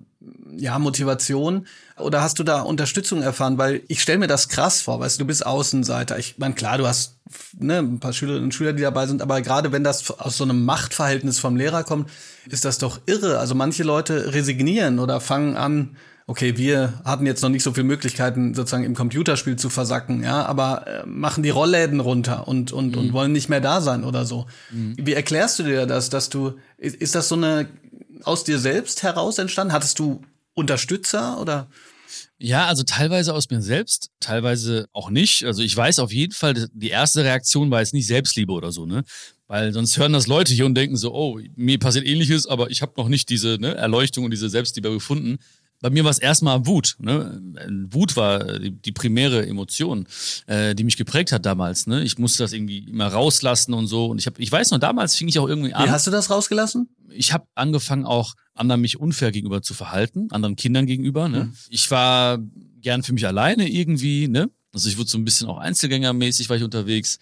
ja, 0.56 0.80
Motivation? 0.80 1.68
Oder 1.98 2.22
hast 2.22 2.40
du 2.40 2.44
da 2.44 2.62
Unterstützung 2.62 3.22
erfahren? 3.22 3.58
Weil 3.58 3.82
ich 3.88 4.02
stelle 4.02 4.20
mir 4.20 4.28
das 4.28 4.50
krass 4.50 4.82
vor, 4.82 5.00
weißt 5.00 5.18
du, 5.18 5.24
du 5.24 5.28
bist 5.28 5.46
Außenseiter. 5.46 6.18
Ich 6.20 6.38
meine, 6.38 6.54
klar, 6.54 6.78
du 6.78 6.88
hast 6.88 7.18
ne, 7.58 7.80
ein 7.80 8.00
paar 8.00 8.14
Schülerinnen 8.14 8.46
und 8.46 8.54
Schüler, 8.54 8.74
die 8.74 8.84
dabei 8.84 9.08
sind, 9.08 9.22
aber 9.22 9.42
gerade 9.42 9.72
wenn 9.72 9.84
das 9.84 10.12
aus 10.12 10.38
so 10.38 10.44
einem 10.44 10.66
Machtverhältnis 10.66 11.40
vom 11.40 11.56
Lehrer 11.56 11.84
kommt, 11.84 12.10
ist 12.50 12.66
das 12.66 12.78
doch 12.78 13.00
irre. 13.06 13.40
Also 13.40 13.56
manche 13.56 13.84
Leute 13.84 14.34
resignieren 14.34 15.00
oder 15.00 15.20
fangen 15.20 15.58
an, 15.58 15.96
okay, 16.28 16.58
wir 16.58 17.02
hatten 17.06 17.26
jetzt 17.26 17.42
noch 17.42 17.50
nicht 17.50 17.64
so 17.64 17.74
viele 17.74 17.86
Möglichkeiten, 17.86 18.54
sozusagen 18.54 18.84
im 18.84 18.96
Computerspiel 18.96 19.56
zu 19.56 19.70
versacken, 19.70 20.24
ja, 20.24 20.46
aber 20.46 20.86
äh, 20.86 21.06
machen 21.06 21.42
die 21.42 21.50
Rollläden 21.50 22.02
runter 22.02 22.50
und, 22.50 22.74
und, 22.74 22.96
mhm. 22.96 23.02
und 23.02 23.14
wollen 23.14 23.32
nicht 23.32 23.48
mehr 23.48 23.62
da 23.62 23.80
sein 23.80 24.04
oder 24.04 24.26
so. 24.26 24.46
Mhm. 24.70 24.96
Wie 24.98 25.14
erklärst 25.14 25.58
du 25.60 25.64
dir 25.64 25.86
das, 25.86 26.10
dass 26.10 26.30
du, 26.30 26.56
ist, 26.78 26.98
ist 26.98 27.16
das 27.16 27.30
so 27.30 27.36
eine 27.36 27.70
aus 28.24 28.44
dir 28.44 28.60
selbst 28.60 29.04
heraus 29.04 29.38
entstanden? 29.38 29.74
Hattest 29.74 30.00
du 30.00 30.22
Unterstützer 30.54 31.40
oder? 31.40 31.68
Ja, 32.40 32.68
also 32.68 32.84
teilweise 32.84 33.34
aus 33.34 33.50
mir 33.50 33.62
selbst, 33.62 34.12
teilweise 34.20 34.88
auch 34.94 35.10
nicht. 35.10 35.44
Also 35.44 35.62
ich 35.64 35.76
weiß 35.76 36.00
auf 36.00 36.14
jeden 36.14 36.34
Fall, 36.34 36.68
die 36.72 36.90
erste 36.90 37.24
Reaktion 37.24 37.72
war 37.72 37.80
jetzt 37.80 37.94
nicht 37.94 38.08
Selbstliebe 38.08 38.54
oder 38.54 38.72
so, 38.72 38.86
ne? 38.86 39.04
Weil 39.48 39.74
sonst 39.74 39.98
hören 39.98 40.14
das 40.14 40.28
Leute 40.28 40.54
hier 40.54 40.66
und 40.66 40.76
denken 40.76 40.98
so, 40.98 41.14
oh, 41.14 41.40
mir 41.56 41.80
passiert 41.80 42.06
ähnliches, 42.06 42.48
aber 42.48 42.70
ich 42.70 42.82
habe 42.82 42.94
noch 42.98 43.08
nicht 43.08 43.30
diese 43.30 43.58
ne, 43.60 43.76
Erleuchtung 43.76 44.26
und 44.26 44.32
diese 44.32 44.50
Selbstliebe 44.50 44.92
gefunden 44.92 45.38
bei 45.82 45.90
mir 45.90 46.04
war 46.04 46.12
es 46.12 46.18
erstmal 46.18 46.66
Wut. 46.66 46.96
Ne? 47.00 47.42
Wut 47.90 48.16
war 48.16 48.60
die, 48.60 48.72
die 48.72 48.92
primäre 48.92 49.46
Emotion, 49.46 50.08
äh, 50.48 50.74
die 50.74 50.84
mich 50.84 50.98
geprägt 50.98 51.32
hat 51.32 51.46
damals. 51.46 51.88
Ne? 51.88 52.04
Ich 52.04 52.18
musste 52.18 52.44
das 52.44 52.54
irgendwie 52.54 52.80
immer 52.80 53.08
rauslassen 53.08 53.74
und 53.74 53.88
so. 53.88 54.08
Und 54.08 54.18
ich 54.18 54.26
habe, 54.26 54.42
ich 54.42 54.52
weiß 54.52 54.72
noch, 54.72 54.80
damals 54.80 55.16
fing 55.16 55.28
ich 55.28 55.38
auch 55.40 55.48
irgendwie 55.48 55.74
an. 55.74 55.86
Wie 55.86 55.92
hast 55.92 56.08
du 56.08 56.12
das 56.12 56.30
rausgelassen? 56.30 56.90
Ich 57.10 57.32
habe 57.32 57.46
angefangen 57.56 58.06
auch 58.06 58.34
anderen 58.56 58.82
mich 58.82 59.00
unfair 59.00 59.32
gegenüber 59.32 59.62
zu 59.62 59.74
verhalten, 59.74 60.30
anderen 60.32 60.56
Kindern 60.56 60.88
gegenüber. 60.88 61.30
Ne? 61.30 61.46
Mhm. 61.46 61.54
Ich 61.70 61.90
war 61.92 62.40
gern 62.82 63.04
für 63.04 63.14
mich 63.14 63.28
alleine 63.28 63.70
irgendwie. 63.70 64.28
Ne? 64.28 64.50
Also 64.74 64.90
ich 64.90 64.98
wurde 64.98 65.10
so 65.10 65.18
ein 65.18 65.26
bisschen 65.26 65.48
auch 65.48 65.58
Einzelgängermäßig 65.58 66.50
war 66.50 66.58
ich 66.58 66.64
unterwegs. 66.64 67.20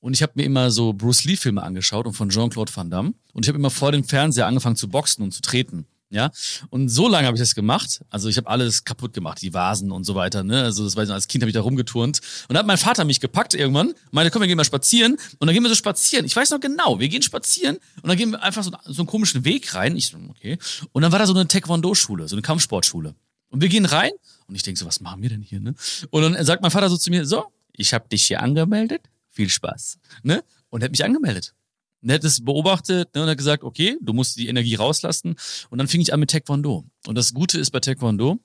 Und 0.00 0.14
ich 0.14 0.22
habe 0.22 0.32
mir 0.34 0.42
immer 0.42 0.72
so 0.72 0.92
Bruce 0.92 1.22
Lee 1.24 1.36
Filme 1.36 1.62
angeschaut 1.62 2.06
und 2.06 2.14
von 2.14 2.28
Jean-Claude 2.28 2.74
Van 2.74 2.90
Damme. 2.90 3.14
Und 3.32 3.44
ich 3.44 3.48
habe 3.48 3.58
immer 3.58 3.70
vor 3.70 3.92
dem 3.92 4.02
Fernseher 4.02 4.48
angefangen 4.48 4.74
zu 4.74 4.88
boxen 4.88 5.22
und 5.22 5.32
zu 5.32 5.42
treten. 5.42 5.86
Ja, 6.12 6.30
und 6.68 6.90
so 6.90 7.08
lange 7.08 7.26
habe 7.26 7.38
ich 7.38 7.40
das 7.40 7.54
gemacht. 7.54 8.02
Also 8.10 8.28
ich 8.28 8.36
habe 8.36 8.46
alles 8.46 8.84
kaputt 8.84 9.14
gemacht, 9.14 9.40
die 9.40 9.54
Vasen 9.54 9.90
und 9.90 10.04
so 10.04 10.14
weiter. 10.14 10.44
Ne? 10.44 10.62
Also 10.62 10.84
das 10.84 10.94
weiß 10.94 11.08
ich, 11.08 11.14
als 11.14 11.26
Kind 11.26 11.42
habe 11.42 11.48
ich 11.48 11.54
da 11.54 11.62
rumgeturnt. 11.62 12.20
Und 12.48 12.50
dann 12.50 12.58
hat 12.58 12.66
mein 12.66 12.76
Vater 12.76 13.06
mich 13.06 13.18
gepackt 13.18 13.54
irgendwann, 13.54 13.94
meinte, 14.10 14.30
komm, 14.30 14.42
wir 14.42 14.46
gehen 14.46 14.58
mal 14.58 14.64
spazieren. 14.64 15.12
Und 15.38 15.46
dann 15.46 15.54
gehen 15.54 15.62
wir 15.62 15.70
so 15.70 15.74
spazieren. 15.74 16.26
Ich 16.26 16.36
weiß 16.36 16.50
noch 16.50 16.60
genau, 16.60 17.00
wir 17.00 17.08
gehen 17.08 17.22
spazieren 17.22 17.78
und 18.02 18.08
dann 18.10 18.18
gehen 18.18 18.32
wir 18.32 18.42
einfach 18.42 18.62
so, 18.62 18.72
so 18.84 19.00
einen 19.00 19.06
komischen 19.06 19.46
Weg 19.46 19.74
rein. 19.74 19.96
Ich 19.96 20.08
so, 20.08 20.18
okay. 20.28 20.58
Und 20.92 21.00
dann 21.00 21.12
war 21.12 21.18
da 21.18 21.26
so 21.26 21.32
eine 21.32 21.48
Taekwondo-Schule, 21.48 22.28
so 22.28 22.36
eine 22.36 22.42
Kampfsportschule. 22.42 23.14
Und 23.48 23.62
wir 23.62 23.70
gehen 23.70 23.86
rein 23.86 24.12
und 24.48 24.54
ich 24.54 24.62
denke 24.62 24.78
so, 24.78 24.84
was 24.84 25.00
machen 25.00 25.22
wir 25.22 25.30
denn 25.30 25.40
hier? 25.40 25.60
Ne? 25.60 25.74
Und 26.10 26.22
dann 26.22 26.44
sagt 26.44 26.60
mein 26.60 26.70
Vater 26.70 26.90
so 26.90 26.98
zu 26.98 27.08
mir, 27.08 27.24
so, 27.24 27.46
ich 27.72 27.94
habe 27.94 28.06
dich 28.10 28.26
hier 28.26 28.42
angemeldet, 28.42 29.00
viel 29.30 29.48
Spaß. 29.48 29.96
Ne? 30.24 30.44
Und 30.68 30.82
er 30.82 30.84
hat 30.84 30.90
mich 30.90 31.04
angemeldet 31.06 31.54
nettes 32.02 32.44
beobachtet 32.44 33.14
ne, 33.14 33.22
und 33.22 33.28
hat 33.28 33.38
gesagt, 33.38 33.64
okay, 33.64 33.96
du 34.00 34.12
musst 34.12 34.36
die 34.36 34.48
Energie 34.48 34.74
rauslassen. 34.74 35.36
Und 35.70 35.78
dann 35.78 35.88
fing 35.88 36.00
ich 36.00 36.12
an 36.12 36.20
mit 36.20 36.30
Taekwondo. 36.30 36.84
Und 37.06 37.14
das 37.16 37.32
Gute 37.32 37.58
ist 37.58 37.70
bei 37.70 37.80
Taekwondo, 37.80 38.38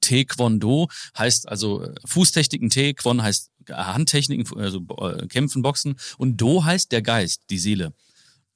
Taekwondo 0.00 0.88
heißt 1.16 1.48
also 1.48 1.82
äh, 1.82 1.94
Fußtechniken, 2.04 2.70
Taekwon 2.70 3.22
heißt 3.22 3.50
Handtechniken, 3.70 4.58
also 4.58 4.80
äh, 4.98 5.26
Kämpfen, 5.26 5.62
Boxen 5.62 5.96
und 6.18 6.36
Do 6.38 6.64
heißt 6.64 6.92
der 6.92 7.02
Geist, 7.02 7.42
die 7.50 7.58
Seele. 7.58 7.92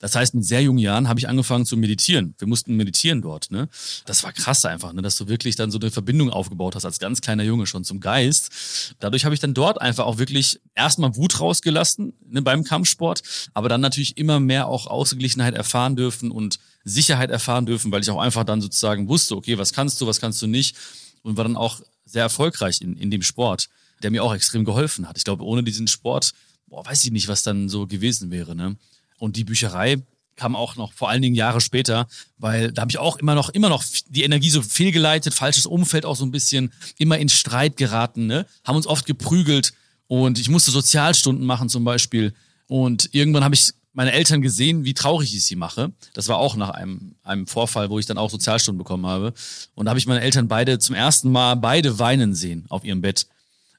Das 0.01 0.15
heißt, 0.15 0.35
mit 0.35 0.45
sehr 0.45 0.61
jungen 0.61 0.81
Jahren 0.81 1.09
habe 1.09 1.19
ich 1.21 1.29
angefangen 1.29 1.65
zu 1.65 1.77
meditieren. 1.77 2.35
Wir 2.39 2.49
mussten 2.49 2.77
meditieren 2.77 3.23
dort. 3.23 3.51
Ne? 3.51 3.69
Das 4.05 4.23
war 4.23 4.33
krass 4.33 4.65
einfach, 4.65 4.93
ne? 4.93 5.03
dass 5.03 5.17
du 5.17 5.29
wirklich 5.29 5.57
dann 5.57 5.71
so 5.71 5.79
eine 5.79 5.91
Verbindung 5.91 6.31
aufgebaut 6.31 6.75
hast 6.75 6.85
als 6.85 6.99
ganz 6.99 7.21
kleiner 7.21 7.45
Junge 7.45 7.67
schon 7.67 7.85
zum 7.85 8.01
Geist. 8.01 8.95
Dadurch 8.99 9.25
habe 9.25 9.35
ich 9.35 9.41
dann 9.41 9.55
dort 9.55 9.81
einfach 9.81 10.05
auch 10.05 10.19
wirklich 10.19 10.61
erstmal 10.75 11.17
Wut 11.17 11.41
rausgelassen 11.41 12.13
ne, 12.29 12.43
beim 12.43 12.65
Kampfsport, 12.65 13.23
aber 13.55 13.69
dann 13.69 13.81
natürlich 13.81 14.17
immer 14.17 14.41
mehr 14.41 14.67
auch 14.67 14.87
Ausgeglichenheit 14.87 15.55
erfahren 15.55 15.97
dürfen 15.97 16.31
und 16.31 16.59
Sicherheit 16.85 17.31
erfahren 17.31 17.65
dürfen, 17.65 17.91
weil 17.91 18.03
ich 18.03 18.11
auch 18.11 18.21
einfach 18.21 18.45
dann 18.45 18.61
sozusagen 18.61 19.09
wusste, 19.09 19.37
okay, 19.37 19.57
was 19.59 19.73
kannst 19.73 20.01
du, 20.01 20.07
was 20.07 20.21
kannst 20.21 20.43
du 20.43 20.47
nicht 20.47 20.77
und 21.23 21.37
war 21.37 21.45
dann 21.45 21.57
auch 21.57 21.81
sehr 22.05 22.23
erfolgreich 22.23 22.81
in, 22.81 22.97
in 22.97 23.11
dem 23.11 23.23
Sport, 23.23 23.69
der 24.03 24.11
mir 24.11 24.23
auch 24.23 24.35
extrem 24.35 24.65
geholfen 24.65 25.09
hat. 25.09 25.17
Ich 25.17 25.25
glaube, 25.25 25.45
ohne 25.45 25.63
diesen 25.63 25.89
Sport, 25.89 26.33
boah, 26.67 26.85
weiß 26.85 27.05
ich 27.05 27.11
nicht, 27.11 27.29
was 27.29 27.43
dann 27.43 27.69
so 27.69 27.87
gewesen 27.87 28.31
wäre. 28.31 28.55
Ne? 28.55 28.77
Und 29.25 29.37
die 29.37 29.45
Bücherei 29.45 30.03
kam 30.37 30.55
auch 30.55 30.77
noch 30.77 30.93
vor 30.93 31.09
allen 31.09 31.23
Dingen 31.23 31.35
Jahre 31.35 31.63
später, 31.63 32.07
weil 32.37 32.73
da 32.73 32.83
habe 32.83 32.91
ich 32.91 32.99
auch 32.99 33.17
immer 33.17 33.35
noch, 33.35 33.49
immer 33.49 33.71
noch 33.71 33.83
die 34.09 34.23
Energie 34.23 34.51
so 34.51 34.61
fehlgeleitet, 34.61 35.33
falsches 35.33 35.65
Umfeld 35.65 36.05
auch 36.05 36.17
so 36.17 36.27
ein 36.27 36.31
bisschen, 36.31 36.73
immer 36.99 37.17
in 37.17 37.31
Streit 37.31 37.79
geraten, 37.79 38.27
ne? 38.27 38.45
haben 38.65 38.77
uns 38.77 38.87
oft 38.87 39.07
geprügelt 39.07 39.73
und 40.09 40.39
ich 40.39 40.51
musste 40.51 40.73
Sozialstunden 40.73 41.47
machen 41.47 41.71
zum 41.71 41.85
Beispiel. 41.85 42.35
Und 42.67 43.09
irgendwann 43.13 43.45
habe 43.45 43.55
ich 43.55 43.73
meine 43.95 44.13
Eltern 44.13 44.43
gesehen, 44.43 44.85
wie 44.85 44.93
traurig 44.93 45.35
ich 45.35 45.47
sie 45.47 45.57
mache. 45.57 45.93
Das 46.13 46.29
war 46.29 46.37
auch 46.37 46.57
nach 46.57 46.71
einem, 46.71 47.15
einem 47.23 47.47
Vorfall, 47.47 47.89
wo 47.89 47.99
ich 47.99 48.05
dann 48.05 48.19
auch 48.19 48.29
Sozialstunden 48.29 48.77
bekommen 48.77 49.07
habe. 49.07 49.33
Und 49.75 49.87
da 49.87 49.91
habe 49.91 49.99
ich 49.99 50.07
meine 50.07 50.21
Eltern 50.21 50.49
beide 50.49 50.79
zum 50.79 50.95
ersten 50.95 51.33
Mal 51.33 51.55
beide 51.55 51.99
weinen 51.99 52.35
sehen 52.35 52.67
auf 52.69 52.85
ihrem 52.85 53.01
Bett. 53.01 53.27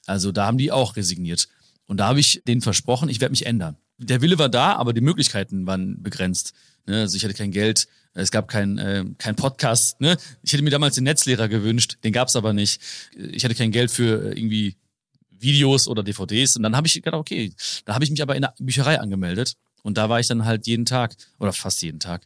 Also 0.08 0.32
da 0.32 0.48
haben 0.48 0.58
die 0.58 0.72
auch 0.72 0.96
resigniert. 0.96 1.50
Und 1.86 1.98
da 1.98 2.08
habe 2.08 2.20
ich 2.20 2.42
denen 2.48 2.62
versprochen, 2.62 3.10
ich 3.10 3.22
werde 3.22 3.34
mich 3.34 3.46
ändern 3.46 3.78
der 3.98 4.22
Wille 4.22 4.38
war 4.40 4.50
da, 4.50 4.74
aber 4.74 4.94
die 4.94 5.02
Möglichkeiten 5.02 5.66
waren 5.68 6.02
begrenzt. 6.02 6.54
Ne? 6.86 7.02
Also 7.02 7.18
ich 7.18 7.24
hatte 7.24 7.34
kein 7.34 7.52
Geld, 7.52 7.88
es 8.14 8.32
gab 8.32 8.48
kein, 8.48 8.78
äh, 8.78 9.06
kein 9.18 9.36
Podcast. 9.36 10.00
Ne? 10.02 10.18
Ich 10.44 10.54
hätte 10.54 10.64
mir 10.64 10.70
damals 10.70 10.96
den 10.96 11.04
Netzlehrer 11.04 11.48
gewünscht, 11.48 11.98
den 12.04 12.14
gab 12.14 12.28
es 12.28 12.36
aber 12.36 12.54
nicht. 12.54 12.82
Ich 13.16 13.44
hatte 13.44 13.56
kein 13.56 13.72
Geld 13.72 13.92
für 13.92 14.32
äh, 14.32 14.40
irgendwie 14.40 14.76
Videos 15.32 15.88
oder 15.88 16.04
DVDs. 16.04 16.56
Und 16.56 16.64
dann 16.64 16.76
habe 16.76 16.88
ich 16.88 16.94
gedacht, 16.94 17.16
okay, 17.16 17.54
da 17.84 17.94
habe 17.94 18.04
ich 18.04 18.12
mich 18.12 18.22
aber 18.22 18.36
in 18.36 18.44
der 18.44 18.54
Bücherei 18.60 19.00
angemeldet. 19.00 19.56
Und 19.84 19.98
da 19.98 20.10
war 20.10 20.20
ich 20.20 20.28
dann 20.28 20.46
halt 20.46 20.66
jeden 20.66 20.86
Tag 20.86 21.16
oder 21.40 21.54
fast 21.54 21.82
jeden 21.82 22.00
Tag 22.00 22.26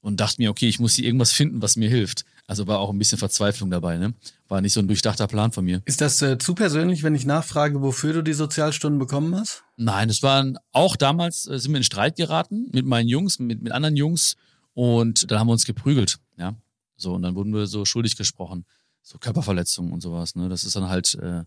und 0.00 0.20
dachte 0.20 0.36
mir, 0.42 0.50
okay, 0.50 0.68
ich 0.68 0.78
muss 0.78 0.94
hier 0.94 1.04
irgendwas 1.04 1.32
finden, 1.32 1.62
was 1.62 1.76
mir 1.76 1.88
hilft. 1.88 2.24
Also 2.48 2.66
war 2.66 2.78
auch 2.78 2.88
ein 2.88 2.98
bisschen 2.98 3.18
Verzweiflung 3.18 3.70
dabei, 3.70 3.98
ne? 3.98 4.14
War 4.48 4.62
nicht 4.62 4.72
so 4.72 4.80
ein 4.80 4.88
durchdachter 4.88 5.26
Plan 5.26 5.52
von 5.52 5.66
mir. 5.66 5.82
Ist 5.84 6.00
das 6.00 6.22
äh, 6.22 6.38
zu 6.38 6.54
persönlich, 6.54 7.02
wenn 7.02 7.14
ich 7.14 7.26
nachfrage, 7.26 7.82
wofür 7.82 8.14
du 8.14 8.22
die 8.22 8.32
Sozialstunden 8.32 8.98
bekommen 8.98 9.36
hast? 9.36 9.64
Nein, 9.76 10.08
es 10.08 10.22
waren 10.22 10.58
auch 10.72 10.96
damals 10.96 11.46
äh, 11.46 11.58
sind 11.58 11.72
wir 11.72 11.76
in 11.76 11.84
Streit 11.84 12.16
geraten 12.16 12.70
mit 12.72 12.86
meinen 12.86 13.06
Jungs, 13.06 13.38
mit, 13.38 13.60
mit 13.62 13.70
anderen 13.70 13.96
Jungs 13.96 14.36
und 14.72 15.30
dann 15.30 15.38
haben 15.38 15.48
wir 15.48 15.52
uns 15.52 15.66
geprügelt, 15.66 16.20
ja. 16.38 16.54
So, 16.96 17.12
und 17.12 17.22
dann 17.22 17.34
wurden 17.34 17.52
wir 17.52 17.66
so 17.66 17.84
schuldig 17.84 18.16
gesprochen. 18.16 18.64
So 19.02 19.18
Körperverletzungen 19.18 19.92
und 19.92 20.00
sowas, 20.00 20.34
ne? 20.34 20.48
Das 20.48 20.64
ist 20.64 20.74
dann 20.74 20.88
halt, 20.88 21.16
äh, 21.16 21.42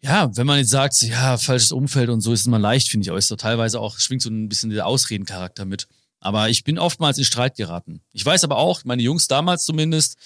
ja, 0.00 0.34
wenn 0.34 0.46
man 0.46 0.56
jetzt 0.56 0.70
sagt, 0.70 1.02
ja, 1.02 1.36
falsches 1.36 1.70
Umfeld 1.70 2.08
und 2.08 2.22
so 2.22 2.32
ist 2.32 2.40
es 2.40 2.46
mal 2.46 2.56
leicht, 2.56 2.88
finde 2.88 3.04
ich, 3.04 3.10
aber 3.10 3.18
ist 3.18 3.28
so 3.28 3.36
teilweise 3.36 3.78
auch, 3.78 3.98
schwingt 3.98 4.22
so 4.22 4.30
ein 4.30 4.48
bisschen 4.48 4.70
der 4.70 4.86
Ausredencharakter 4.86 5.66
mit. 5.66 5.86
Aber 6.22 6.48
ich 6.48 6.62
bin 6.62 6.78
oftmals 6.78 7.18
in 7.18 7.24
Streit 7.24 7.56
geraten. 7.56 8.00
Ich 8.12 8.24
weiß 8.24 8.44
aber 8.44 8.56
auch, 8.56 8.84
meine 8.84 9.02
Jungs 9.02 9.26
damals 9.26 9.64
zumindest, 9.64 10.16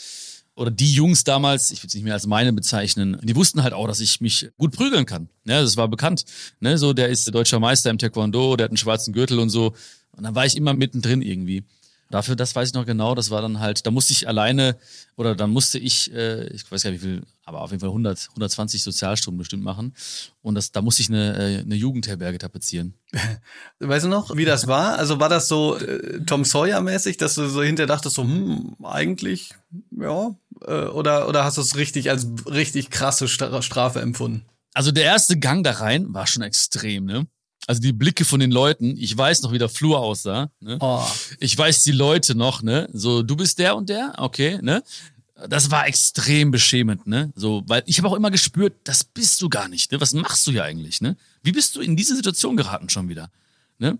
oder 0.54 0.70
die 0.70 0.92
Jungs 0.92 1.24
damals, 1.24 1.70
ich 1.70 1.82
will 1.82 1.88
es 1.88 1.94
nicht 1.94 2.04
mehr 2.04 2.12
als 2.12 2.26
meine 2.26 2.52
bezeichnen, 2.52 3.18
die 3.22 3.34
wussten 3.34 3.62
halt 3.62 3.72
auch, 3.72 3.86
dass 3.86 4.00
ich 4.00 4.20
mich 4.20 4.50
gut 4.58 4.72
prügeln 4.72 5.06
kann. 5.06 5.30
Ja, 5.46 5.62
das 5.62 5.76
war 5.78 5.88
bekannt. 5.88 6.24
Ne, 6.60 6.76
so, 6.76 6.92
der 6.92 7.08
ist 7.08 7.34
deutscher 7.34 7.60
Meister 7.60 7.88
im 7.88 7.98
Taekwondo, 7.98 8.56
der 8.56 8.64
hat 8.64 8.70
einen 8.70 8.76
schwarzen 8.76 9.14
Gürtel 9.14 9.38
und 9.38 9.48
so. 9.48 9.74
Und 10.12 10.24
dann 10.24 10.34
war 10.34 10.44
ich 10.44 10.56
immer 10.56 10.74
mittendrin 10.74 11.22
irgendwie. 11.22 11.64
Dafür, 12.10 12.36
das 12.36 12.54
weiß 12.54 12.68
ich 12.68 12.74
noch 12.74 12.86
genau, 12.86 13.16
das 13.16 13.30
war 13.30 13.42
dann 13.42 13.58
halt, 13.58 13.84
da 13.84 13.90
musste 13.90 14.12
ich 14.12 14.28
alleine, 14.28 14.76
oder 15.16 15.34
dann 15.34 15.50
musste 15.50 15.78
ich, 15.78 16.12
äh, 16.14 16.46
ich 16.48 16.70
weiß 16.70 16.84
gar 16.84 16.90
nicht 16.90 17.02
wie 17.02 17.06
viel, 17.06 17.22
aber 17.44 17.62
auf 17.62 17.70
jeden 17.70 17.80
Fall 17.80 17.88
100, 17.88 18.28
120 18.30 18.82
Sozialstunden 18.82 19.38
bestimmt 19.38 19.64
machen. 19.64 19.92
Und 20.40 20.54
das, 20.54 20.70
da 20.70 20.82
musste 20.82 21.02
ich 21.02 21.08
eine, 21.08 21.36
äh, 21.36 21.60
eine 21.60 21.74
Jugendherberge 21.74 22.38
tapezieren. 22.38 22.94
Weißt 23.80 24.04
du 24.04 24.08
noch, 24.08 24.36
wie 24.36 24.44
das 24.44 24.68
war? 24.68 24.98
Also 24.98 25.18
war 25.18 25.28
das 25.28 25.48
so 25.48 25.76
äh, 25.76 26.20
Tom 26.24 26.44
Sawyer-mäßig, 26.44 27.16
dass 27.16 27.34
du 27.34 27.48
so 27.48 27.62
hinterher 27.62 27.88
dachtest, 27.88 28.14
so, 28.14 28.22
hm, 28.22 28.76
eigentlich, 28.84 29.50
ja, 29.90 30.36
äh, 30.64 30.86
oder, 30.86 31.28
oder 31.28 31.44
hast 31.44 31.56
du 31.56 31.60
es 31.60 31.76
richtig 31.76 32.10
als 32.10 32.28
richtig 32.46 32.90
krasse 32.90 33.26
Strafe 33.26 34.00
empfunden? 34.00 34.44
Also 34.74 34.92
der 34.92 35.04
erste 35.04 35.38
Gang 35.38 35.64
da 35.64 35.72
rein 35.72 36.12
war 36.14 36.26
schon 36.26 36.42
extrem, 36.42 37.06
ne? 37.06 37.26
Also 37.66 37.80
die 37.80 37.92
Blicke 37.92 38.24
von 38.24 38.40
den 38.40 38.50
Leuten, 38.50 38.96
ich 38.96 39.16
weiß 39.16 39.42
noch, 39.42 39.52
wie 39.52 39.58
der 39.58 39.68
Flur 39.68 39.98
aussah. 39.98 40.50
Ne? 40.60 40.78
Oh. 40.80 41.04
Ich 41.40 41.56
weiß 41.58 41.82
die 41.82 41.92
Leute 41.92 42.34
noch, 42.34 42.62
ne? 42.62 42.88
So, 42.92 43.22
du 43.22 43.36
bist 43.36 43.58
der 43.58 43.76
und 43.76 43.88
der, 43.88 44.14
okay, 44.18 44.58
ne? 44.62 44.82
Das 45.48 45.70
war 45.70 45.86
extrem 45.86 46.50
beschämend, 46.50 47.06
ne? 47.06 47.32
So, 47.34 47.62
weil 47.66 47.82
ich 47.86 47.98
habe 47.98 48.08
auch 48.08 48.14
immer 48.14 48.30
gespürt, 48.30 48.74
das 48.84 49.04
bist 49.04 49.42
du 49.42 49.48
gar 49.48 49.68
nicht, 49.68 49.92
ne? 49.92 50.00
Was 50.00 50.14
machst 50.14 50.46
du 50.46 50.52
hier 50.52 50.64
eigentlich, 50.64 51.00
ne? 51.00 51.16
Wie 51.42 51.52
bist 51.52 51.76
du 51.76 51.80
in 51.80 51.96
diese 51.96 52.14
Situation 52.16 52.56
geraten 52.56 52.88
schon 52.88 53.08
wieder, 53.08 53.30
ne? 53.78 53.98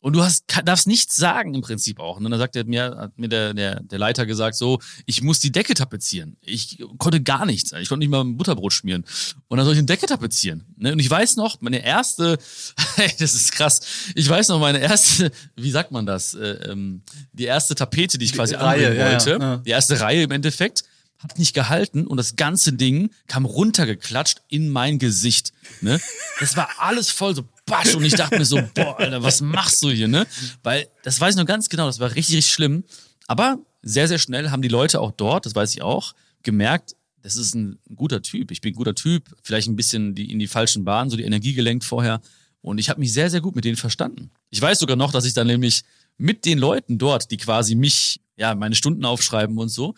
Und 0.00 0.14
du 0.14 0.22
hast, 0.22 0.44
darfst 0.64 0.86
nichts 0.86 1.16
sagen 1.16 1.54
im 1.54 1.60
Prinzip 1.60 1.98
auch. 1.98 2.16
Und 2.16 2.24
ne? 2.24 2.30
dann 2.30 2.38
sagt 2.38 2.56
er 2.56 2.64
mir, 2.64 2.96
hat 2.96 3.18
mir 3.18 3.28
der, 3.28 3.54
der, 3.54 3.80
der 3.80 3.98
Leiter 3.98 4.26
gesagt, 4.26 4.56
so, 4.56 4.78
ich 5.06 5.22
muss 5.22 5.40
die 5.40 5.50
Decke 5.50 5.74
tapezieren. 5.74 6.36
Ich 6.40 6.84
konnte 6.98 7.20
gar 7.20 7.46
nichts. 7.46 7.72
Ich 7.72 7.88
konnte 7.88 8.00
nicht 8.00 8.10
mal 8.10 8.20
ein 8.20 8.36
Butterbrot 8.36 8.72
schmieren. 8.72 9.04
Und 9.48 9.58
dann 9.58 9.64
soll 9.64 9.74
ich 9.74 9.78
eine 9.78 9.86
Decke 9.86 10.06
tapezieren. 10.06 10.64
Ne? 10.76 10.92
Und 10.92 10.98
ich 10.98 11.10
weiß 11.10 11.36
noch, 11.36 11.60
meine 11.60 11.84
erste, 11.84 12.38
das 13.18 13.34
ist 13.34 13.52
krass, 13.52 13.80
ich 14.14 14.28
weiß 14.28 14.48
noch, 14.48 14.60
meine 14.60 14.78
erste, 14.78 15.32
wie 15.56 15.70
sagt 15.70 15.90
man 15.90 16.06
das? 16.06 16.34
Äh, 16.34 16.70
ähm, 16.70 17.02
die 17.32 17.44
erste 17.44 17.74
Tapete, 17.74 18.18
die 18.18 18.24
ich 18.24 18.32
quasi 18.32 18.54
die 18.54 18.60
Reihe, 18.60 18.96
wollte, 18.96 19.30
ja, 19.30 19.38
ja. 19.38 19.56
die 19.58 19.70
erste 19.70 20.00
Reihe 20.00 20.22
im 20.22 20.30
Endeffekt, 20.30 20.84
hat 21.18 21.38
nicht 21.38 21.52
gehalten 21.52 22.06
und 22.06 22.16
das 22.16 22.36
ganze 22.36 22.72
Ding 22.72 23.10
kam 23.26 23.44
runtergeklatscht 23.44 24.42
in 24.48 24.68
mein 24.68 24.98
Gesicht. 24.98 25.52
Ne? 25.80 26.00
Das 26.38 26.56
war 26.56 26.68
alles 26.78 27.10
voll 27.10 27.34
so 27.34 27.42
basch 27.68 27.94
und 27.94 28.04
ich 28.04 28.14
dachte 28.14 28.38
mir 28.38 28.44
so, 28.44 28.60
boah, 28.74 28.98
Alter, 28.98 29.22
was 29.22 29.40
machst 29.40 29.82
du 29.82 29.90
hier, 29.90 30.08
ne? 30.08 30.26
Weil, 30.62 30.88
das 31.02 31.20
weiß 31.20 31.34
ich 31.34 31.38
noch 31.38 31.46
ganz 31.46 31.68
genau, 31.68 31.86
das 31.86 32.00
war 32.00 32.14
richtig, 32.14 32.36
richtig 32.36 32.52
schlimm. 32.52 32.84
Aber 33.26 33.58
sehr, 33.82 34.08
sehr 34.08 34.18
schnell 34.18 34.50
haben 34.50 34.62
die 34.62 34.68
Leute 34.68 35.00
auch 35.00 35.12
dort, 35.12 35.46
das 35.46 35.54
weiß 35.54 35.74
ich 35.74 35.82
auch, 35.82 36.14
gemerkt, 36.42 36.96
das 37.22 37.36
ist 37.36 37.54
ein 37.54 37.78
guter 37.94 38.22
Typ. 38.22 38.50
Ich 38.50 38.60
bin 38.60 38.72
ein 38.72 38.76
guter 38.76 38.94
Typ, 38.94 39.34
vielleicht 39.42 39.68
ein 39.68 39.76
bisschen 39.76 40.14
die, 40.14 40.30
in 40.30 40.38
die 40.38 40.46
falschen 40.46 40.84
Bahnen, 40.84 41.10
so 41.10 41.16
die 41.16 41.24
Energie 41.24 41.52
gelenkt 41.52 41.84
vorher. 41.84 42.20
Und 42.60 42.78
ich 42.78 42.88
habe 42.88 43.00
mich 43.00 43.12
sehr, 43.12 43.30
sehr 43.30 43.40
gut 43.40 43.54
mit 43.54 43.64
denen 43.64 43.76
verstanden. 43.76 44.30
Ich 44.50 44.60
weiß 44.60 44.78
sogar 44.78 44.96
noch, 44.96 45.12
dass 45.12 45.24
ich 45.24 45.34
dann 45.34 45.46
nämlich 45.46 45.82
mit 46.16 46.44
den 46.44 46.58
Leuten 46.58 46.98
dort, 46.98 47.30
die 47.30 47.36
quasi 47.36 47.74
mich, 47.74 48.20
ja, 48.36 48.54
meine 48.54 48.74
Stunden 48.74 49.04
aufschreiben 49.04 49.58
und 49.58 49.68
so, 49.68 49.94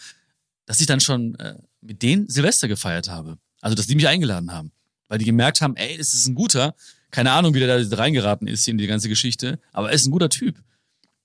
dass 0.67 0.81
ich 0.81 0.87
dann 0.87 1.01
schon 1.01 1.35
äh, 1.37 1.55
mit 1.81 2.03
denen 2.03 2.29
Silvester 2.29 2.69
gefeiert 2.69 3.09
habe. 3.09 3.39
Also, 3.61 3.75
dass 3.75 3.87
die 3.87 3.95
mich 3.95 4.09
eingeladen 4.09 4.53
haben. 4.53 4.73
Weil 5.09 5.19
die 5.19 5.25
gemerkt 5.25 5.61
haben, 5.61 5.77
ey, 5.77 5.97
das 5.97 6.15
ist 6.15 6.27
ein 6.27 6.35
guter, 6.35 6.75
keine 7.11 7.33
Ahnung, 7.33 7.55
wie 7.55 7.61
der 7.61 7.85
da 7.85 7.97
reingeraten 7.97 8.47
ist 8.47 8.67
in 8.69 8.79
die 8.79 8.87
ganze 8.87 9.09
Geschichte, 9.09 9.59
aber 9.73 9.89
er 9.89 9.95
ist 9.95 10.07
ein 10.07 10.11
guter 10.11 10.29
Typ. 10.29 10.57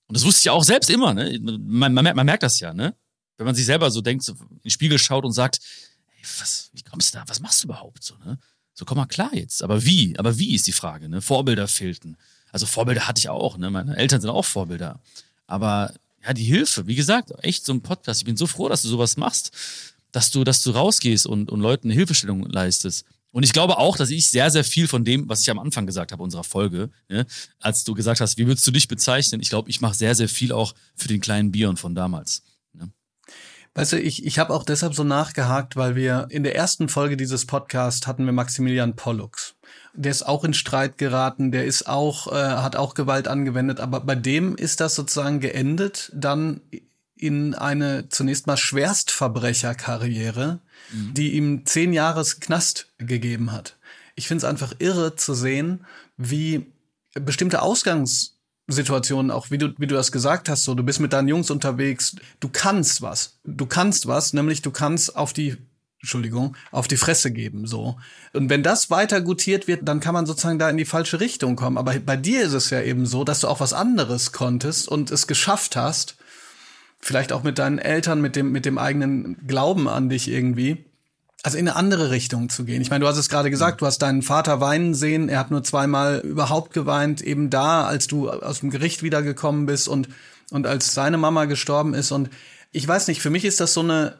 Und 0.08 0.16
das 0.16 0.24
wusste 0.24 0.40
ich 0.40 0.50
auch 0.50 0.64
selbst 0.64 0.90
immer, 0.90 1.14
ne? 1.14 1.38
Man, 1.40 1.92
man, 1.92 2.04
man 2.04 2.26
merkt 2.26 2.42
das 2.42 2.60
ja, 2.60 2.72
ne? 2.72 2.94
Wenn 3.36 3.46
man 3.46 3.54
sich 3.54 3.66
selber 3.66 3.90
so 3.90 4.00
denkt, 4.00 4.24
so 4.24 4.32
in 4.32 4.60
den 4.64 4.70
Spiegel 4.70 4.98
schaut 4.98 5.24
und 5.24 5.32
sagt, 5.32 5.60
ey, 6.16 6.24
was, 6.40 6.70
wie 6.72 6.82
kommst 6.82 7.14
du 7.14 7.18
da? 7.18 7.24
Was 7.26 7.40
machst 7.40 7.62
du 7.62 7.68
überhaupt 7.68 8.02
so, 8.02 8.16
ne? 8.24 8.38
So, 8.74 8.84
komm 8.84 8.98
mal 8.98 9.06
klar 9.06 9.34
jetzt. 9.34 9.62
Aber 9.62 9.84
wie? 9.84 10.18
Aber 10.18 10.38
wie 10.38 10.54
ist 10.54 10.66
die 10.66 10.72
Frage, 10.72 11.08
ne? 11.08 11.22
Vorbilder 11.22 11.66
fehlten. 11.66 12.16
Also 12.52 12.66
Vorbilder 12.66 13.08
hatte 13.08 13.18
ich 13.18 13.28
auch, 13.28 13.58
ne? 13.58 13.70
Meine 13.70 13.96
Eltern 13.96 14.20
sind 14.20 14.30
auch 14.30 14.44
Vorbilder. 14.44 15.00
Aber 15.46 15.92
ja, 16.24 16.34
die 16.34 16.44
Hilfe, 16.44 16.86
wie 16.86 16.94
gesagt, 16.94 17.32
echt 17.42 17.64
so 17.64 17.72
ein 17.72 17.82
Podcast. 17.82 18.20
Ich 18.20 18.26
bin 18.26 18.36
so 18.36 18.46
froh, 18.46 18.68
dass 18.68 18.82
du 18.82 18.88
sowas 18.88 19.16
machst, 19.16 19.52
dass 20.12 20.30
du, 20.30 20.44
dass 20.44 20.62
du 20.62 20.70
rausgehst 20.70 21.26
und, 21.26 21.50
und 21.50 21.60
Leuten 21.60 21.88
eine 21.88 21.94
Hilfestellung 21.94 22.44
leistest. 22.48 23.04
Und 23.36 23.42
ich 23.42 23.52
glaube 23.52 23.76
auch, 23.76 23.98
dass 23.98 24.08
ich 24.08 24.28
sehr, 24.28 24.50
sehr 24.50 24.64
viel 24.64 24.88
von 24.88 25.04
dem, 25.04 25.28
was 25.28 25.42
ich 25.42 25.50
am 25.50 25.58
Anfang 25.58 25.84
gesagt 25.84 26.10
habe 26.10 26.22
unserer 26.22 26.42
Folge, 26.42 26.88
ne, 27.10 27.26
als 27.60 27.84
du 27.84 27.92
gesagt 27.92 28.22
hast, 28.22 28.38
wie 28.38 28.46
würdest 28.46 28.66
du 28.66 28.70
dich 28.70 28.88
bezeichnen? 28.88 29.42
Ich 29.42 29.50
glaube, 29.50 29.68
ich 29.68 29.82
mache 29.82 29.94
sehr, 29.94 30.14
sehr 30.14 30.30
viel 30.30 30.52
auch 30.52 30.74
für 30.94 31.08
den 31.08 31.20
kleinen 31.20 31.52
Bion 31.52 31.76
von 31.76 31.94
damals. 31.94 32.44
Ne? 32.72 32.88
Weißt 33.74 33.92
du, 33.92 34.00
ich, 34.00 34.24
ich 34.24 34.38
habe 34.38 34.54
auch 34.54 34.64
deshalb 34.64 34.94
so 34.94 35.04
nachgehakt, 35.04 35.76
weil 35.76 35.96
wir 35.96 36.28
in 36.30 36.44
der 36.44 36.56
ersten 36.56 36.88
Folge 36.88 37.18
dieses 37.18 37.44
Podcasts 37.44 38.06
hatten 38.06 38.24
wir 38.24 38.32
Maximilian 38.32 38.96
Pollux. 38.96 39.54
Der 39.92 40.12
ist 40.12 40.22
auch 40.22 40.42
in 40.42 40.54
Streit 40.54 40.96
geraten, 40.96 41.52
der 41.52 41.66
ist 41.66 41.86
auch, 41.86 42.32
äh, 42.32 42.36
hat 42.36 42.74
auch 42.74 42.94
Gewalt 42.94 43.28
angewendet, 43.28 43.80
aber 43.80 44.00
bei 44.00 44.14
dem 44.14 44.56
ist 44.56 44.80
das 44.80 44.94
sozusagen 44.94 45.40
geendet, 45.40 46.10
dann 46.14 46.62
in 47.16 47.54
eine 47.54 48.08
zunächst 48.08 48.46
mal 48.46 48.56
Schwerstverbrecherkarriere, 48.56 50.60
mhm. 50.92 51.14
die 51.14 51.34
ihm 51.34 51.66
zehn 51.66 51.92
Jahres 51.92 52.40
Knast 52.40 52.88
gegeben 52.98 53.52
hat. 53.52 53.76
Ich 54.14 54.28
finde 54.28 54.44
es 54.44 54.50
einfach 54.50 54.74
irre 54.78 55.16
zu 55.16 55.34
sehen, 55.34 55.84
wie 56.16 56.66
bestimmte 57.14 57.62
Ausgangs 57.62 58.32
Situationen 58.68 59.30
auch, 59.30 59.50
wie 59.50 59.58
du, 59.58 59.72
wie 59.78 59.86
du 59.86 59.94
das 59.94 60.10
gesagt 60.10 60.48
hast, 60.48 60.64
so, 60.64 60.74
du 60.74 60.82
bist 60.82 61.00
mit 61.00 61.12
deinen 61.12 61.28
Jungs 61.28 61.50
unterwegs, 61.50 62.16
du 62.40 62.48
kannst 62.48 63.00
was. 63.00 63.38
Du 63.44 63.66
kannst 63.66 64.06
was, 64.06 64.32
nämlich 64.32 64.60
du 64.60 64.72
kannst 64.72 65.14
auf 65.14 65.32
die, 65.32 65.56
Entschuldigung, 66.00 66.56
auf 66.72 66.88
die 66.88 66.96
Fresse 66.96 67.30
geben, 67.30 67.66
so. 67.66 67.96
Und 68.32 68.50
wenn 68.50 68.64
das 68.64 68.90
weiter 68.90 69.20
gutiert 69.20 69.68
wird, 69.68 69.86
dann 69.86 70.00
kann 70.00 70.14
man 70.14 70.26
sozusagen 70.26 70.58
da 70.58 70.68
in 70.68 70.76
die 70.76 70.84
falsche 70.84 71.20
Richtung 71.20 71.54
kommen. 71.54 71.78
Aber 71.78 71.94
bei 72.00 72.16
dir 72.16 72.42
ist 72.42 72.54
es 72.54 72.70
ja 72.70 72.82
eben 72.82 73.06
so, 73.06 73.22
dass 73.22 73.40
du 73.40 73.48
auch 73.48 73.60
was 73.60 73.72
anderes 73.72 74.32
konntest 74.32 74.88
und 74.88 75.12
es 75.12 75.28
geschafft 75.28 75.76
hast, 75.76 76.16
vielleicht 77.00 77.32
auch 77.32 77.42
mit 77.42 77.58
deinen 77.58 77.78
Eltern, 77.78 78.20
mit 78.20 78.36
dem, 78.36 78.52
mit 78.52 78.66
dem 78.66 78.78
eigenen 78.78 79.46
Glauben 79.46 79.88
an 79.88 80.08
dich 80.08 80.28
irgendwie, 80.28 80.84
also 81.42 81.58
in 81.58 81.68
eine 81.68 81.76
andere 81.76 82.10
Richtung 82.10 82.48
zu 82.48 82.64
gehen. 82.64 82.82
Ich 82.82 82.90
meine, 82.90 83.04
du 83.04 83.08
hast 83.08 83.18
es 83.18 83.28
gerade 83.28 83.50
gesagt, 83.50 83.80
du 83.80 83.86
hast 83.86 83.98
deinen 83.98 84.22
Vater 84.22 84.60
weinen 84.60 84.94
sehen, 84.94 85.28
er 85.28 85.38
hat 85.38 85.50
nur 85.50 85.62
zweimal 85.62 86.20
überhaupt 86.20 86.72
geweint, 86.72 87.22
eben 87.22 87.50
da, 87.50 87.86
als 87.86 88.06
du 88.06 88.30
aus 88.30 88.60
dem 88.60 88.70
Gericht 88.70 89.02
wiedergekommen 89.02 89.66
bist 89.66 89.88
und, 89.88 90.08
und 90.50 90.66
als 90.66 90.94
seine 90.94 91.18
Mama 91.18 91.44
gestorben 91.44 91.94
ist. 91.94 92.10
Und 92.10 92.30
ich 92.72 92.86
weiß 92.86 93.08
nicht, 93.08 93.22
für 93.22 93.30
mich 93.30 93.44
ist 93.44 93.60
das 93.60 93.74
so 93.74 93.80
eine 93.80 94.16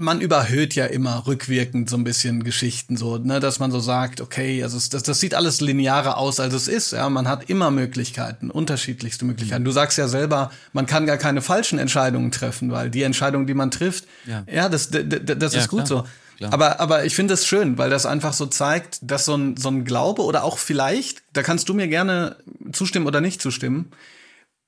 man 0.00 0.20
überhöht 0.20 0.74
ja 0.74 0.86
immer 0.86 1.26
rückwirkend 1.26 1.88
so 1.90 1.96
ein 1.96 2.04
bisschen 2.04 2.44
Geschichten 2.44 2.96
so, 2.96 3.18
ne, 3.18 3.40
dass 3.40 3.58
man 3.58 3.70
so 3.70 3.80
sagt, 3.80 4.20
okay, 4.20 4.62
also 4.62 4.78
das, 4.90 5.02
das 5.02 5.20
sieht 5.20 5.34
alles 5.34 5.60
linearer 5.60 6.18
aus, 6.18 6.40
als 6.40 6.54
es 6.54 6.68
ist. 6.68 6.92
Ja, 6.92 7.08
man 7.08 7.28
hat 7.28 7.48
immer 7.50 7.70
Möglichkeiten, 7.70 8.50
unterschiedlichste 8.50 9.24
Möglichkeiten. 9.24 9.64
Du 9.64 9.70
sagst 9.70 9.98
ja 9.98 10.08
selber, 10.08 10.50
man 10.72 10.86
kann 10.86 11.06
gar 11.06 11.16
keine 11.16 11.42
falschen 11.42 11.78
Entscheidungen 11.78 12.30
treffen, 12.30 12.70
weil 12.70 12.90
die 12.90 13.02
Entscheidung, 13.02 13.46
die 13.46 13.54
man 13.54 13.70
trifft, 13.70 14.04
ja, 14.26 14.44
ja 14.50 14.68
das, 14.68 14.90
das, 14.90 15.04
das 15.08 15.54
ja, 15.54 15.60
ist 15.60 15.68
gut 15.68 15.86
klar, 15.86 15.86
so. 15.86 16.04
Klar. 16.38 16.52
Aber, 16.52 16.78
aber 16.78 17.04
ich 17.04 17.16
finde 17.16 17.34
es 17.34 17.46
schön, 17.46 17.78
weil 17.78 17.90
das 17.90 18.06
einfach 18.06 18.32
so 18.32 18.46
zeigt, 18.46 18.98
dass 19.02 19.24
so 19.24 19.36
ein, 19.36 19.56
so 19.56 19.70
ein 19.70 19.84
Glaube 19.84 20.22
oder 20.22 20.44
auch 20.44 20.58
vielleicht, 20.58 21.22
da 21.32 21.42
kannst 21.42 21.68
du 21.68 21.74
mir 21.74 21.88
gerne 21.88 22.36
zustimmen 22.72 23.08
oder 23.08 23.20
nicht 23.20 23.42
zustimmen, 23.42 23.90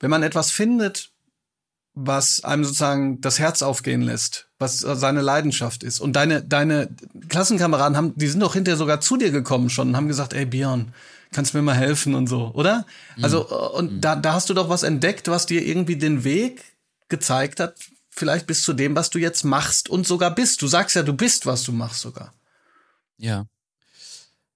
wenn 0.01 0.11
man 0.11 0.25
etwas 0.25 0.51
findet, 0.51 1.11
was 1.95 2.45
einem 2.45 2.65
sozusagen 2.65 3.21
das 3.21 3.39
Herz 3.39 3.63
aufgehen 3.63 4.03
lässt, 4.03 4.49
was 4.59 4.79
seine 4.79 5.23
Leidenschaft 5.23 5.83
ist. 5.83 6.01
Und 6.01 6.15
deine, 6.15 6.43
deine 6.43 6.89
Klassenkameraden 7.29 7.97
haben, 7.97 8.13
die 8.17 8.29
sind 8.29 8.41
doch 8.41 8.55
hinterher 8.55 8.77
sogar 8.79 9.01
zu 9.01 9.17
dir 9.17 9.31
gekommen 9.31 9.71
schon 9.71 9.89
und 9.89 9.97
haben 9.97 10.09
gesagt, 10.09 10.33
ey 10.33 10.47
Björn, 10.47 10.95
kannst 11.33 11.53
du 11.53 11.59
mir 11.59 11.63
mal 11.63 11.75
helfen 11.75 12.15
und 12.15 12.29
so, 12.29 12.53
oder? 12.55 12.87
Mhm. 13.17 13.25
Also, 13.25 13.73
und 13.73 13.93
mhm. 13.93 14.01
da, 14.01 14.17
da 14.17 14.35
hast 14.35 14.51
du 14.51 14.55
doch 14.55 14.69
was 14.69 14.83
entdeckt, 14.83 15.29
was 15.29 15.47
dir 15.47 15.67
irgendwie 15.67 15.97
den 15.97 16.25
Weg 16.25 16.77
gezeigt 17.09 17.61
hat, 17.61 17.77
vielleicht 18.11 18.47
bis 18.47 18.63
zu 18.63 18.73
dem, 18.73 18.95
was 18.95 19.11
du 19.11 19.19
jetzt 19.19 19.45
machst 19.45 19.89
und 19.89 20.07
sogar 20.07 20.35
bist. 20.35 20.63
Du 20.63 20.67
sagst 20.67 20.97
ja, 20.97 21.03
du 21.03 21.13
bist, 21.13 21.47
was 21.47 21.63
du 21.65 21.73
machst 21.73 22.01
sogar. 22.01 22.33
Ja. 23.17 23.47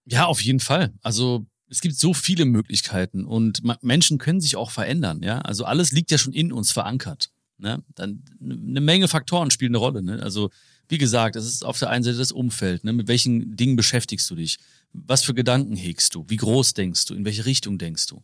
Ja, 0.06 0.26
auf 0.26 0.40
jeden 0.40 0.60
Fall. 0.60 0.92
Also, 1.02 1.46
es 1.74 1.80
gibt 1.80 1.96
so 1.96 2.14
viele 2.14 2.44
Möglichkeiten 2.44 3.24
und 3.24 3.62
Menschen 3.82 4.18
können 4.18 4.40
sich 4.40 4.54
auch 4.54 4.70
verändern, 4.70 5.22
ja. 5.22 5.40
Also 5.40 5.64
alles 5.64 5.90
liegt 5.90 6.12
ja 6.12 6.18
schon 6.18 6.32
in 6.32 6.52
uns 6.52 6.70
verankert. 6.70 7.30
Ne? 7.58 7.82
Dann 7.94 8.22
eine 8.40 8.80
Menge 8.80 9.08
Faktoren 9.08 9.50
spielen 9.50 9.70
eine 9.70 9.78
Rolle. 9.78 10.02
Ne? 10.02 10.22
Also 10.22 10.50
wie 10.88 10.98
gesagt, 10.98 11.36
es 11.36 11.46
ist 11.46 11.64
auf 11.64 11.78
der 11.78 11.90
einen 11.90 12.04
Seite 12.04 12.18
das 12.18 12.32
Umfeld. 12.32 12.84
Ne? 12.84 12.92
Mit 12.92 13.08
welchen 13.08 13.56
Dingen 13.56 13.76
beschäftigst 13.76 14.30
du 14.30 14.34
dich? 14.34 14.58
Was 14.92 15.22
für 15.22 15.34
Gedanken 15.34 15.76
hegst 15.76 16.14
du? 16.14 16.24
Wie 16.28 16.36
groß 16.36 16.74
denkst 16.74 17.06
du? 17.06 17.14
In 17.14 17.24
welche 17.24 17.46
Richtung 17.46 17.78
denkst 17.78 18.06
du? 18.06 18.22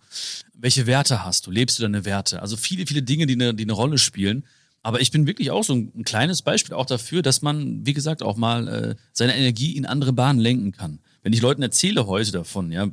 Welche 0.55 0.87
Werte 0.87 1.25
hast 1.25 1.47
du? 1.47 1.51
Lebst 1.51 1.79
du 1.79 1.83
deine 1.83 2.05
Werte? 2.05 2.43
Also 2.43 2.57
viele, 2.57 2.87
viele 2.87 3.03
Dinge, 3.03 3.27
die 3.27 3.35
eine, 3.35 3.55
die 3.55 3.65
eine 3.65 3.73
Rolle 3.73 3.99
spielen. 3.99 4.45
Aber 4.83 5.01
ich 5.01 5.11
bin 5.11 5.27
wirklich 5.27 5.51
auch 5.51 5.65
so 5.65 5.75
ein, 5.75 5.93
ein 5.95 6.05
kleines 6.05 6.43
Beispiel 6.43 6.75
auch 6.75 6.87
dafür, 6.87 7.23
dass 7.23 7.43
man, 7.43 7.87
wie 7.87 7.93
gesagt, 7.93 8.23
auch 8.23 8.37
mal 8.37 8.69
äh, 8.69 8.95
seine 9.13 9.37
Energie 9.37 9.77
in 9.77 9.87
andere 9.87 10.13
Bahnen 10.13 10.39
lenken 10.39 10.73
kann. 10.73 11.01
Wenn 11.23 11.33
ich 11.33 11.43
Leuten 11.43 11.63
erzähle 11.63 12.07
heute 12.07 12.33
davon, 12.33 12.73
ja, 12.73 12.89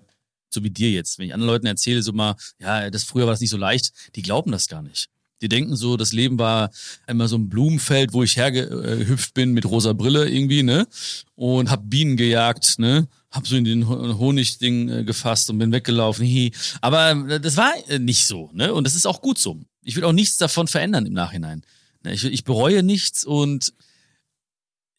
so 0.50 0.64
wie 0.64 0.70
dir 0.70 0.92
jetzt, 0.92 1.20
wenn 1.20 1.28
ich 1.28 1.34
anderen 1.34 1.52
Leuten 1.52 1.68
erzähle, 1.68 2.02
so 2.02 2.14
mal, 2.14 2.36
ja, 2.60 2.90
das 2.90 3.04
früher 3.04 3.26
war 3.26 3.34
das 3.34 3.42
nicht 3.42 3.50
so 3.50 3.58
leicht, 3.58 3.92
die 4.16 4.22
glauben 4.22 4.52
das 4.52 4.68
gar 4.68 4.82
nicht. 4.82 5.10
Die 5.42 5.50
denken 5.50 5.76
so, 5.76 5.98
das 5.98 6.14
Leben 6.14 6.40
war 6.40 6.72
immer 7.08 7.28
so 7.28 7.38
ein 7.38 7.50
Blumenfeld, 7.50 8.14
wo 8.14 8.24
ich 8.24 8.38
hergehüpft 8.38 9.34
bin 9.34 9.54
mit 9.54 9.66
rosa 9.66 9.94
Brille 9.94 10.28
irgendwie, 10.28 10.64
ne? 10.64 10.88
Und 11.36 11.70
hab 11.70 11.90
Bienen 11.90 12.18
gejagt, 12.18 12.80
ne? 12.80 13.08
Hab 13.30 13.46
so 13.46 13.56
in 13.56 13.64
den 13.64 13.88
Honigding 13.88 14.90
äh, 14.90 15.04
gefasst 15.04 15.50
und 15.52 15.60
bin 15.60 15.72
weggelaufen. 15.72 16.26
Hihi. 16.26 16.54
Aber 16.82 17.12
äh, 17.30 17.40
das 17.40 17.56
war 17.56 17.72
äh, 17.88 18.00
nicht 18.00 18.26
so, 18.26 18.50
ne? 18.54 18.74
Und 18.74 18.86
das 18.86 18.96
ist 18.96 19.06
auch 19.06 19.22
gut 19.22 19.38
so. 19.38 19.60
Ich 19.84 19.96
will 19.96 20.06
auch 20.06 20.14
nichts 20.14 20.38
davon 20.38 20.68
verändern 20.68 21.06
im 21.06 21.14
Nachhinein. 21.14 21.62
Ne? 22.04 22.14
Ich, 22.14 22.24
ich 22.26 22.44
bereue 22.44 22.82
nichts 22.82 23.24
und 23.24 23.74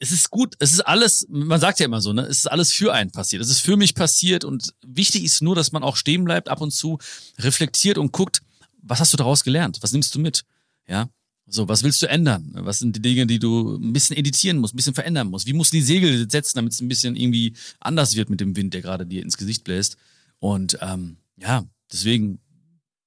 es 0.01 0.13
ist 0.13 0.31
gut, 0.31 0.55
es 0.59 0.73
ist 0.73 0.81
alles, 0.81 1.27
man 1.29 1.61
sagt 1.61 1.81
ja 1.81 1.87
immer 1.87 2.01
so, 2.01 2.13
ne, 2.13 2.23
es 2.23 2.39
ist 2.39 2.47
alles 2.47 2.73
für 2.73 2.93
einen 2.93 3.11
passiert. 3.11 3.43
Es 3.43 3.51
ist 3.51 3.61
für 3.61 3.77
mich 3.77 3.95
passiert 3.95 4.45
und 4.45 4.73
wichtig 4.87 5.25
ist 5.25 5.43
nur, 5.43 5.55
dass 5.55 5.73
man 5.73 5.83
auch 5.83 5.97
stehen 5.97 6.25
bleibt, 6.25 6.49
ab 6.49 6.61
und 6.61 6.71
zu 6.71 6.99
reflektiert 7.39 7.99
und 7.99 8.13
guckt, 8.13 8.41
was 8.81 9.01
hast 9.01 9.13
du 9.13 9.17
daraus 9.17 9.43
gelernt? 9.43 9.79
Was 9.81 9.93
nimmst 9.93 10.15
du 10.15 10.21
mit? 10.21 10.45
Ja. 10.87 11.09
So, 11.51 11.67
was 11.67 11.83
willst 11.83 12.03
du 12.03 12.09
ändern? 12.09 12.51
Was 12.53 12.79
sind 12.79 12.95
die 12.95 13.03
Dinge, 13.03 13.27
die 13.27 13.39
du 13.39 13.77
ein 13.77 13.93
bisschen 13.93 14.17
editieren 14.17 14.59
musst, 14.59 14.75
ein 14.75 14.77
bisschen 14.77 14.95
verändern 14.95 15.29
musst? 15.29 15.47
Wie 15.47 15.55
musst 15.55 15.73
du 15.73 15.79
die 15.79 15.83
Segel 15.83 16.31
setzen, 16.31 16.57
damit 16.57 16.75
es 16.75 16.81
ein 16.81 16.89
bisschen 16.89 17.17
irgendwie 17.17 17.55
anders 17.81 18.17
wird 18.17 18.29
mit 18.29 18.41
dem 18.41 18.55
Wind, 18.55 18.75
der 18.75 18.83
gerade 18.83 19.07
dir 19.07 19.23
ins 19.23 19.39
Gesicht 19.39 19.65
bläst? 19.65 19.97
Und 20.41 20.79
ähm, 20.83 21.17
ja, 21.37 21.65
deswegen 21.91 22.39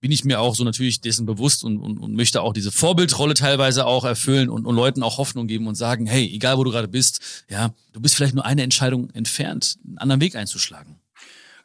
bin 0.01 0.11
ich 0.11 0.25
mir 0.25 0.41
auch 0.41 0.55
so 0.55 0.63
natürlich 0.63 0.99
dessen 0.99 1.27
bewusst 1.27 1.63
und, 1.63 1.77
und, 1.77 1.99
und 1.99 2.15
möchte 2.15 2.41
auch 2.41 2.53
diese 2.53 2.71
Vorbildrolle 2.71 3.35
teilweise 3.35 3.85
auch 3.85 4.03
erfüllen 4.03 4.49
und, 4.49 4.65
und 4.65 4.75
Leuten 4.75 5.03
auch 5.03 5.19
Hoffnung 5.19 5.47
geben 5.47 5.67
und 5.67 5.75
sagen, 5.75 6.07
hey, 6.07 6.25
egal 6.33 6.57
wo 6.57 6.63
du 6.63 6.71
gerade 6.71 6.87
bist, 6.87 7.45
ja, 7.49 7.73
du 7.93 8.01
bist 8.01 8.15
vielleicht 8.15 8.33
nur 8.33 8.43
eine 8.43 8.63
Entscheidung 8.63 9.11
entfernt, 9.11 9.77
einen 9.85 9.99
anderen 9.99 10.21
Weg 10.21 10.35
einzuschlagen. 10.35 10.97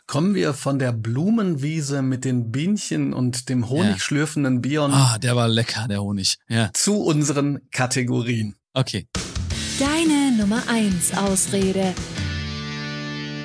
Kommen 0.07 0.35
wir 0.37 0.55
von 0.55 0.79
der 0.79 0.93
Blumenwiese 0.93 2.03
mit 2.03 2.25
den 2.25 2.53
Bienchen 2.53 3.13
und 3.13 3.49
dem 3.49 3.69
honigschlürfenden 3.69 4.63
Bion. 4.63 4.93
Ah, 4.93 5.19
der 5.19 5.35
war 5.35 5.49
lecker, 5.49 5.89
der 5.89 6.01
Honig. 6.01 6.39
Ja. 6.49 6.71
Zu 6.75 7.03
unseren 7.03 7.69
Kategorien. 7.73 8.55
Okay. 8.73 9.09
Deine 9.81 10.37
Nummer 10.39 10.63
eins 10.69 11.13
Ausrede. 11.17 11.93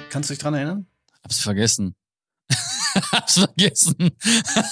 Kannst 0.10 0.30
du 0.30 0.34
dich 0.34 0.43
dran 0.43 0.54
erinnern? 0.54 0.86
Hab's 1.23 1.39
vergessen. 1.39 1.95
Hab's 3.12 3.34
vergessen. 3.34 4.12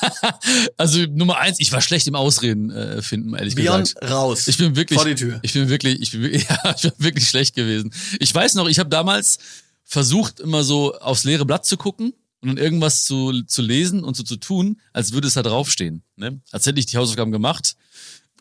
also 0.77 0.99
Nummer 1.05 1.38
eins, 1.38 1.60
ich 1.60 1.71
war 1.71 1.82
schlecht 1.82 2.08
im 2.08 2.15
Ausreden 2.15 2.71
äh, 2.71 3.01
finden, 3.01 3.34
ehrlich 3.36 3.55
Beyond 3.55 3.95
gesagt. 3.95 4.12
raus. 4.12 4.47
Ich 4.47 4.58
bin 4.58 4.75
wirklich. 4.75 4.99
Vor 4.99 5.08
die 5.08 5.15
Tür. 5.15 5.39
Ich 5.41 5.53
bin 5.53 5.69
wirklich, 5.69 6.01
ich 6.01 6.12
bin, 6.12 6.23
ja, 6.49 6.75
ich 6.75 6.82
bin 6.82 6.93
wirklich 6.97 7.27
schlecht 7.27 7.55
gewesen. 7.55 7.93
Ich 8.19 8.34
weiß 8.34 8.55
noch, 8.55 8.67
ich 8.67 8.79
habe 8.79 8.89
damals 8.89 9.39
versucht 9.84 10.39
immer 10.39 10.63
so 10.63 10.95
aufs 10.95 11.23
leere 11.23 11.45
Blatt 11.45 11.65
zu 11.65 11.77
gucken 11.77 12.13
und 12.41 12.47
dann 12.47 12.58
irgendwas 12.58 13.03
zu, 13.03 13.43
zu 13.43 13.62
lesen 13.62 14.03
und 14.03 14.15
so 14.15 14.23
zu 14.23 14.38
tun, 14.38 14.79
als 14.93 15.12
würde 15.12 15.27
es 15.27 15.34
da 15.34 15.43
draufstehen. 15.43 16.03
Ne? 16.15 16.41
Als 16.51 16.65
hätte 16.65 16.79
ich 16.79 16.86
die 16.86 16.97
Hausaufgaben 16.97 17.32
gemacht. 17.32 17.75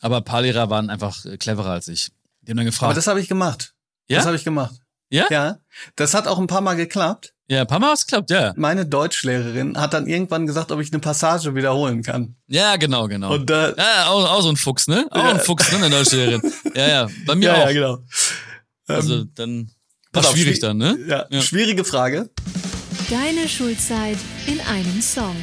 Aber 0.01 0.19
ein 0.19 0.25
paar 0.25 0.43
Lehrer 0.43 0.71
waren 0.71 0.91
einfach 0.91 1.25
äh, 1.25 1.37
cleverer 1.37 1.71
als 1.71 1.89
ich. 1.89 2.11
Die 2.43 2.51
haben 2.51 2.59
dann 2.59 2.67
gefragt. 2.67 2.85
Aber 2.85 2.95
das 2.95 3.07
habe 3.07 3.21
ich 3.21 3.29
gemacht. 3.29 3.75
Ja? 4.09 4.19
Das 4.19 4.27
habe 4.27 4.37
ich 4.37 4.45
gemacht. 4.45 4.77
Ja? 5.11 5.27
Ja. 5.31 5.59
Das 5.97 6.15
hat 6.15 6.27
auch 6.27 6.39
ein 6.39 6.47
paar 6.47 6.61
Mal 6.61 6.75
geklappt. 6.75 7.35
Ja, 7.51 7.63
ein 7.63 7.67
paar 7.67 7.79
Mal 7.79 7.95
geklappt, 7.95 8.31
ja. 8.31 8.53
Meine 8.57 8.85
Deutschlehrerin 8.85 9.81
hat 9.81 9.95
dann 9.95 10.07
irgendwann 10.07 10.47
gesagt, 10.47 10.71
ob 10.71 10.81
ich 10.81 10.93
eine 10.93 11.01
Passage 11.01 11.55
wiederholen 11.55 12.03
kann. 12.03 12.37
Ja, 12.47 12.77
genau, 12.77 13.09
genau. 13.09 13.33
Und, 13.33 13.51
äh, 13.51 13.75
ja, 13.75 14.09
auch, 14.09 14.31
auch 14.31 14.43
so 14.43 14.51
ein 14.51 14.57
Fuchs, 14.57 14.87
ne? 14.87 15.07
Auch 15.11 15.17
ja. 15.17 15.31
ein 15.31 15.41
Fuchs, 15.41 15.73
ne, 15.73 15.79
eine 15.79 15.89
Deutschlehrerin. 15.89 16.43
ja, 16.75 16.89
ja, 16.89 17.09
bei 17.25 17.35
mir 17.35 17.45
ja, 17.49 17.55
auch. 17.55 17.67
Ja, 17.67 17.73
genau. 17.73 17.99
Also 18.87 19.15
ähm, 19.15 19.33
dann 19.35 19.71
Pass 20.13 20.27
auf, 20.27 20.35
schwierig 20.35 20.61
dann, 20.61 20.77
ne? 20.77 20.99
Ja, 21.09 21.25
ja, 21.31 21.41
schwierige 21.41 21.85
Frage. 21.85 22.29
Deine 23.09 23.49
Schulzeit 23.49 24.19
in 24.47 24.61
einem 24.61 25.01
Song. 25.01 25.37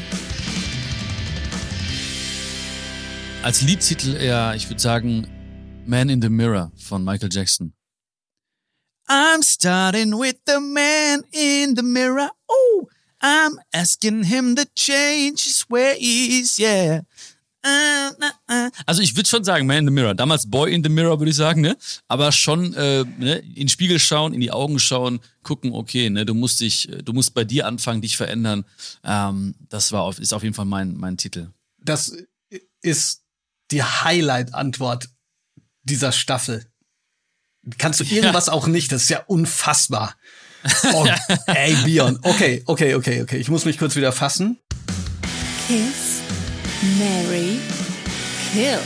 Als 3.42 3.64
Liedtitel 3.64 4.16
eher, 4.16 4.54
ich 4.56 4.70
würde 4.70 4.82
sagen, 4.82 5.28
Man 5.88 6.10
in 6.10 6.22
the 6.22 6.30
Mirror 6.30 6.72
von 6.78 7.04
Michael 7.04 7.30
Jackson. 7.32 7.74
I'm 9.08 9.42
starting 9.44 10.18
with 10.18 10.38
the 10.46 10.60
man 10.60 11.24
in 11.32 11.76
the 11.76 11.84
mirror. 11.84 12.30
Oh, 12.50 12.88
I'm 13.22 13.60
asking 13.74 14.24
him 14.24 14.56
to 14.56 14.66
change 14.76 15.44
his 15.44 15.66
ways, 15.70 16.60
yeah. 16.60 17.02
Äh, 17.66 18.10
äh, 18.10 18.68
äh. 18.68 18.72
Also 18.86 19.02
ich 19.02 19.16
würde 19.16 19.28
schon 19.28 19.44
sagen, 19.44 19.66
Man 19.66 19.80
in 19.80 19.86
the 19.88 19.92
Mirror. 19.92 20.14
Damals 20.14 20.50
Boy 20.50 20.72
in 20.72 20.84
the 20.84 20.90
Mirror, 20.90 21.20
würde 21.20 21.32
ich 21.32 21.36
sagen, 21.36 21.62
ne? 21.62 21.76
Aber 22.08 22.32
schon 22.32 22.76
äh, 22.76 23.04
ne? 23.18 23.38
in 23.38 23.56
den 23.56 23.70
Spiegel 23.70 23.98
schauen, 23.98 24.36
in 24.36 24.40
die 24.40 24.52
Augen 24.52 24.78
schauen, 24.78 25.20
gucken, 25.42 25.74
okay, 25.74 26.12
ne, 26.12 26.26
du 26.26 26.36
musst 26.36 26.60
dich, 26.60 26.88
du 27.04 27.14
musst 27.14 27.34
bei 27.34 27.44
dir 27.44 27.66
anfangen, 27.66 28.02
dich 28.02 28.18
verändern. 28.18 28.66
Ähm, 29.04 29.56
das 29.70 29.92
war 29.92 30.04
auf, 30.04 30.20
ist 30.20 30.34
auf 30.34 30.44
jeden 30.44 30.54
Fall 30.54 30.66
mein, 30.66 30.96
mein 30.96 31.18
Titel. 31.18 31.50
Das 31.80 32.16
ist 32.82 33.24
die 33.72 33.82
Highlight-Antwort 33.82 35.10
dieser 35.84 36.12
Staffel. 36.12 36.66
Kannst 37.78 38.00
du 38.00 38.04
irgendwas 38.04 38.48
ja. 38.48 38.54
auch 38.54 38.68
nicht? 38.68 38.92
Das 38.92 39.04
ist 39.04 39.10
ja 39.10 39.24
unfassbar. 39.26 40.16
Oh, 40.94 41.08
ey, 41.48 41.76
Bion. 41.84 42.20
Okay, 42.22 42.64
okay, 42.66 42.96
okay, 42.96 43.22
okay. 43.22 43.38
Ich 43.38 43.50
muss 43.50 43.66
mich 43.66 43.78
kurz 43.78 43.96
wieder 43.96 44.12
fassen. 44.12 44.60
Kiss, 45.68 46.22
Mary, 47.00 47.60
Kill. 48.54 48.80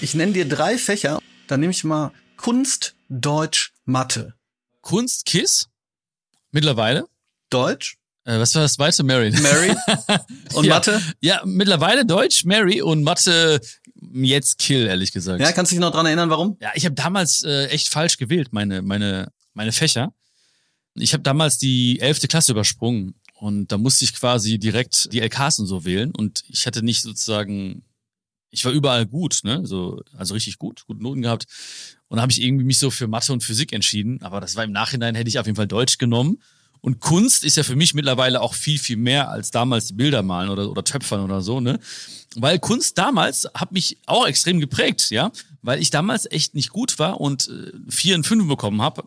Ich 0.00 0.14
nenne 0.14 0.32
dir 0.32 0.48
drei 0.48 0.78
Fächer. 0.78 1.18
Dann 1.46 1.60
nehme 1.60 1.70
ich 1.70 1.84
mal 1.84 2.12
Kunst, 2.36 2.94
Deutsch, 3.08 3.72
Mathe. 3.84 4.34
Kunst, 4.80 5.26
Kiss? 5.26 5.68
Mittlerweile? 6.50 7.06
Deutsch? 7.50 7.98
Äh, 8.24 8.38
was 8.38 8.54
war 8.54 8.62
das 8.62 8.74
zweite? 8.74 9.02
Mary. 9.02 9.30
Mary. 9.30 9.74
Und 10.54 10.64
ja, 10.64 10.74
Mathe? 10.74 11.02
Ja, 11.20 11.42
mittlerweile 11.44 12.06
Deutsch, 12.06 12.44
Mary 12.44 12.80
und 12.80 13.02
Mathe 13.02 13.60
jetzt 14.12 14.58
Kill, 14.58 14.86
ehrlich 14.86 15.12
gesagt. 15.12 15.40
Ja, 15.40 15.52
kannst 15.52 15.72
du 15.72 15.76
dich 15.76 15.80
noch 15.80 15.92
dran 15.92 16.06
erinnern, 16.06 16.30
warum? 16.30 16.56
Ja, 16.60 16.70
ich 16.74 16.84
habe 16.84 16.94
damals 16.94 17.44
äh, 17.44 17.66
echt 17.66 17.88
falsch 17.88 18.16
gewählt, 18.16 18.52
meine, 18.52 18.82
meine, 18.82 19.32
meine 19.54 19.72
Fächer. 19.72 20.12
Ich 20.94 21.12
habe 21.12 21.22
damals 21.22 21.58
die 21.58 22.00
elfte 22.00 22.28
Klasse 22.28 22.52
übersprungen 22.52 23.14
und 23.34 23.72
da 23.72 23.78
musste 23.78 24.04
ich 24.04 24.14
quasi 24.14 24.58
direkt 24.58 25.12
die 25.12 25.20
LKs 25.20 25.60
und 25.60 25.66
so 25.66 25.84
wählen 25.84 26.12
und 26.14 26.44
ich 26.48 26.66
hatte 26.66 26.84
nicht 26.84 27.02
sozusagen 27.02 27.84
ich 28.52 28.64
war 28.64 28.72
überall 28.72 29.06
gut, 29.06 29.40
ne? 29.42 29.62
So, 29.64 30.02
also 30.14 30.34
richtig 30.34 30.58
gut, 30.58 30.84
gute 30.86 31.02
Noten 31.02 31.22
gehabt. 31.22 31.46
Und 32.08 32.16
da 32.16 32.22
habe 32.22 32.30
ich 32.30 32.42
irgendwie 32.42 32.64
mich 32.64 32.76
so 32.78 32.90
für 32.90 33.08
Mathe 33.08 33.32
und 33.32 33.42
Physik 33.42 33.72
entschieden. 33.72 34.20
Aber 34.22 34.40
das 34.40 34.54
war 34.56 34.62
im 34.62 34.72
Nachhinein, 34.72 35.14
hätte 35.14 35.28
ich 35.28 35.38
auf 35.38 35.46
jeden 35.46 35.56
Fall 35.56 35.66
Deutsch 35.66 35.96
genommen. 35.96 36.40
Und 36.82 37.00
Kunst 37.00 37.44
ist 37.44 37.56
ja 37.56 37.62
für 37.62 37.76
mich 37.76 37.94
mittlerweile 37.94 38.42
auch 38.42 38.54
viel, 38.54 38.78
viel 38.78 38.98
mehr 38.98 39.30
als 39.30 39.50
damals 39.50 39.96
Bilder 39.96 40.22
malen 40.22 40.50
oder, 40.50 40.70
oder 40.70 40.84
Töpfern 40.84 41.22
oder 41.22 41.40
so, 41.40 41.60
ne? 41.60 41.80
Weil 42.36 42.58
Kunst 42.58 42.98
damals 42.98 43.48
hat 43.54 43.72
mich 43.72 43.98
auch 44.06 44.26
extrem 44.26 44.60
geprägt, 44.60 45.10
ja? 45.10 45.32
Weil 45.62 45.80
ich 45.80 45.90
damals 45.90 46.30
echt 46.30 46.54
nicht 46.54 46.70
gut 46.70 46.98
war 46.98 47.20
und 47.20 47.48
äh, 47.48 47.72
vier 47.88 48.14
und 48.16 48.26
fünf 48.26 48.48
bekommen 48.48 48.82
habe. 48.82 49.04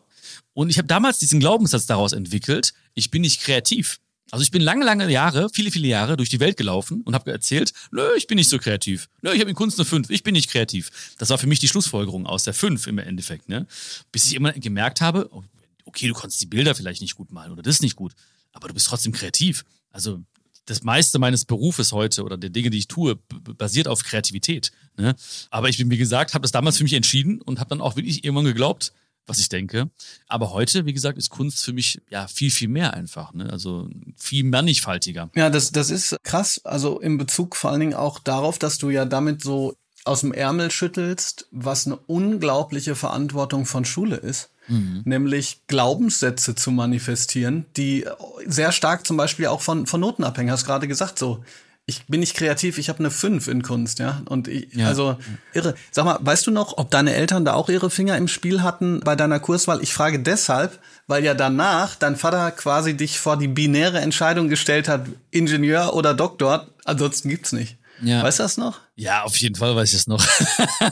Und 0.53 0.69
ich 0.69 0.77
habe 0.77 0.87
damals 0.87 1.19
diesen 1.19 1.39
Glaubenssatz 1.39 1.85
daraus 1.85 2.13
entwickelt, 2.13 2.73
ich 2.93 3.11
bin 3.11 3.21
nicht 3.21 3.41
kreativ. 3.41 3.99
Also 4.31 4.41
ich 4.41 4.51
bin 4.51 4.61
lange, 4.61 4.83
lange 4.83 5.09
Jahre, 5.11 5.49
viele, 5.49 5.69
viele 5.69 5.87
Jahre 5.87 6.17
durch 6.17 6.29
die 6.29 6.39
Welt 6.39 6.57
gelaufen 6.57 7.01
und 7.01 7.13
habe 7.13 7.31
erzählt, 7.31 7.73
nö, 7.91 8.01
ich 8.17 8.25
bin 8.25 8.37
nicht 8.37 8.49
so 8.49 8.57
kreativ. 8.57 9.07
Nö, 9.21 9.31
ich 9.31 9.39
habe 9.39 9.49
in 9.49 9.55
Kunst 9.55 9.79
eine 9.79 9.85
5, 9.85 10.09
ich 10.09 10.23
bin 10.23 10.33
nicht 10.33 10.49
kreativ. 10.49 11.15
Das 11.19 11.29
war 11.29 11.37
für 11.37 11.47
mich 11.47 11.59
die 11.59 11.67
Schlussfolgerung 11.67 12.25
aus 12.25 12.43
der 12.43 12.53
5 12.53 12.87
im 12.87 12.97
Endeffekt. 12.97 13.49
Ne? 13.49 13.67
Bis 14.11 14.25
ich 14.25 14.33
immer 14.33 14.51
gemerkt 14.53 15.01
habe, 15.01 15.29
oh, 15.31 15.43
okay, 15.85 16.07
du 16.07 16.13
konntest 16.13 16.41
die 16.41 16.47
Bilder 16.47 16.73
vielleicht 16.73 17.01
nicht 17.01 17.15
gut 17.15 17.31
malen 17.31 17.51
oder 17.51 17.61
das 17.61 17.81
nicht 17.81 17.95
gut, 17.95 18.13
aber 18.51 18.67
du 18.67 18.73
bist 18.73 18.87
trotzdem 18.87 19.11
kreativ. 19.11 19.63
Also 19.91 20.23
das 20.65 20.83
meiste 20.83 21.19
meines 21.19 21.45
Berufes 21.45 21.91
heute 21.91 22.23
oder 22.23 22.37
der 22.37 22.49
Dinge, 22.49 22.69
die 22.69 22.79
ich 22.79 22.87
tue, 22.87 23.15
basiert 23.57 23.87
auf 23.87 24.03
Kreativität. 24.03 24.71
Ne? 24.97 25.15
Aber 25.49 25.69
ich 25.69 25.77
bin, 25.77 25.89
wie 25.89 25.97
gesagt, 25.97 26.33
habe 26.33 26.41
das 26.41 26.51
damals 26.51 26.77
für 26.77 26.83
mich 26.83 26.93
entschieden 26.93 27.41
und 27.41 27.59
habe 27.59 27.69
dann 27.69 27.81
auch 27.81 27.95
wirklich 27.95 28.23
irgendwann 28.23 28.45
geglaubt, 28.45 28.93
was 29.27 29.39
ich 29.39 29.49
denke. 29.49 29.89
Aber 30.27 30.51
heute, 30.51 30.85
wie 30.85 30.93
gesagt, 30.93 31.17
ist 31.17 31.29
Kunst 31.29 31.63
für 31.63 31.73
mich 31.73 32.01
ja 32.09 32.27
viel, 32.27 32.51
viel 32.51 32.67
mehr 32.67 32.93
einfach. 32.93 33.33
Ne? 33.33 33.49
Also 33.51 33.89
viel 34.17 34.43
mannigfaltiger. 34.43 35.29
Ja, 35.35 35.49
das, 35.49 35.71
das 35.71 35.89
ist 35.89 36.15
krass. 36.23 36.61
Also 36.63 36.99
in 36.99 37.17
Bezug 37.17 37.55
vor 37.55 37.71
allen 37.71 37.79
Dingen 37.79 37.93
auch 37.93 38.19
darauf, 38.19 38.59
dass 38.59 38.77
du 38.77 38.89
ja 38.89 39.05
damit 39.05 39.41
so 39.41 39.75
aus 40.03 40.21
dem 40.21 40.33
Ärmel 40.33 40.69
schüttelst, 40.69 41.47
was 41.51 41.87
eine 41.87 41.97
unglaubliche 41.97 42.95
Verantwortung 42.95 43.65
von 43.65 43.85
Schule 43.85 44.17
ist. 44.17 44.51
Mhm. 44.67 45.01
Nämlich 45.05 45.61
Glaubenssätze 45.67 46.55
zu 46.55 46.71
manifestieren, 46.71 47.65
die 47.77 48.05
sehr 48.45 48.71
stark 48.71 49.05
zum 49.05 49.17
Beispiel 49.17 49.47
auch 49.47 49.61
von, 49.61 49.85
von 49.85 50.01
Noten 50.01 50.23
abhängen. 50.23 50.51
Hast 50.51 50.65
gerade 50.65 50.87
gesagt, 50.87 51.19
so 51.19 51.43
ich 51.87 52.05
bin 52.07 52.19
nicht 52.19 52.35
kreativ, 52.35 52.79
ich 52.79 52.89
habe 52.89 52.99
eine 52.99 53.11
5 53.11 53.47
in 53.47 53.61
Kunst, 53.61 53.99
ja. 53.99 54.21
Und 54.25 54.47
ich, 54.47 54.73
ja. 54.73 54.87
also 54.87 55.17
irre. 55.53 55.75
Sag 55.91 56.05
mal, 56.05 56.17
weißt 56.19 56.47
du 56.47 56.51
noch, 56.51 56.77
ob 56.77 56.89
deine 56.89 57.13
Eltern 57.13 57.45
da 57.45 57.53
auch 57.53 57.69
ihre 57.69 57.91
Finger 57.91 58.17
im 58.17 58.27
Spiel 58.27 58.63
hatten 58.63 59.01
bei 59.01 59.15
deiner 59.15 59.39
Kurswahl? 59.39 59.83
Ich 59.83 59.93
frage 59.93 60.19
deshalb, 60.19 60.79
weil 61.05 61.23
ja 61.23 61.35
danach 61.35 61.95
dein 61.95 62.15
Vater 62.15 62.49
quasi 62.51 62.97
dich 62.97 63.19
vor 63.19 63.37
die 63.37 63.47
binäre 63.47 63.99
Entscheidung 63.99 64.49
gestellt 64.49 64.87
hat, 64.87 65.05
Ingenieur 65.29 65.93
oder 65.93 66.15
Doktor, 66.15 66.67
ansonsten 66.85 67.29
gibt's 67.29 67.51
nicht. 67.51 67.77
Ja. 68.01 68.23
Weißt 68.23 68.39
du 68.39 68.43
das 68.43 68.57
noch? 68.57 68.79
Ja, 68.95 69.23
auf 69.23 69.37
jeden 69.37 69.55
Fall 69.55 69.75
weiß 69.75 69.89
ich 69.89 69.99
es 69.99 70.07
noch. 70.07 70.25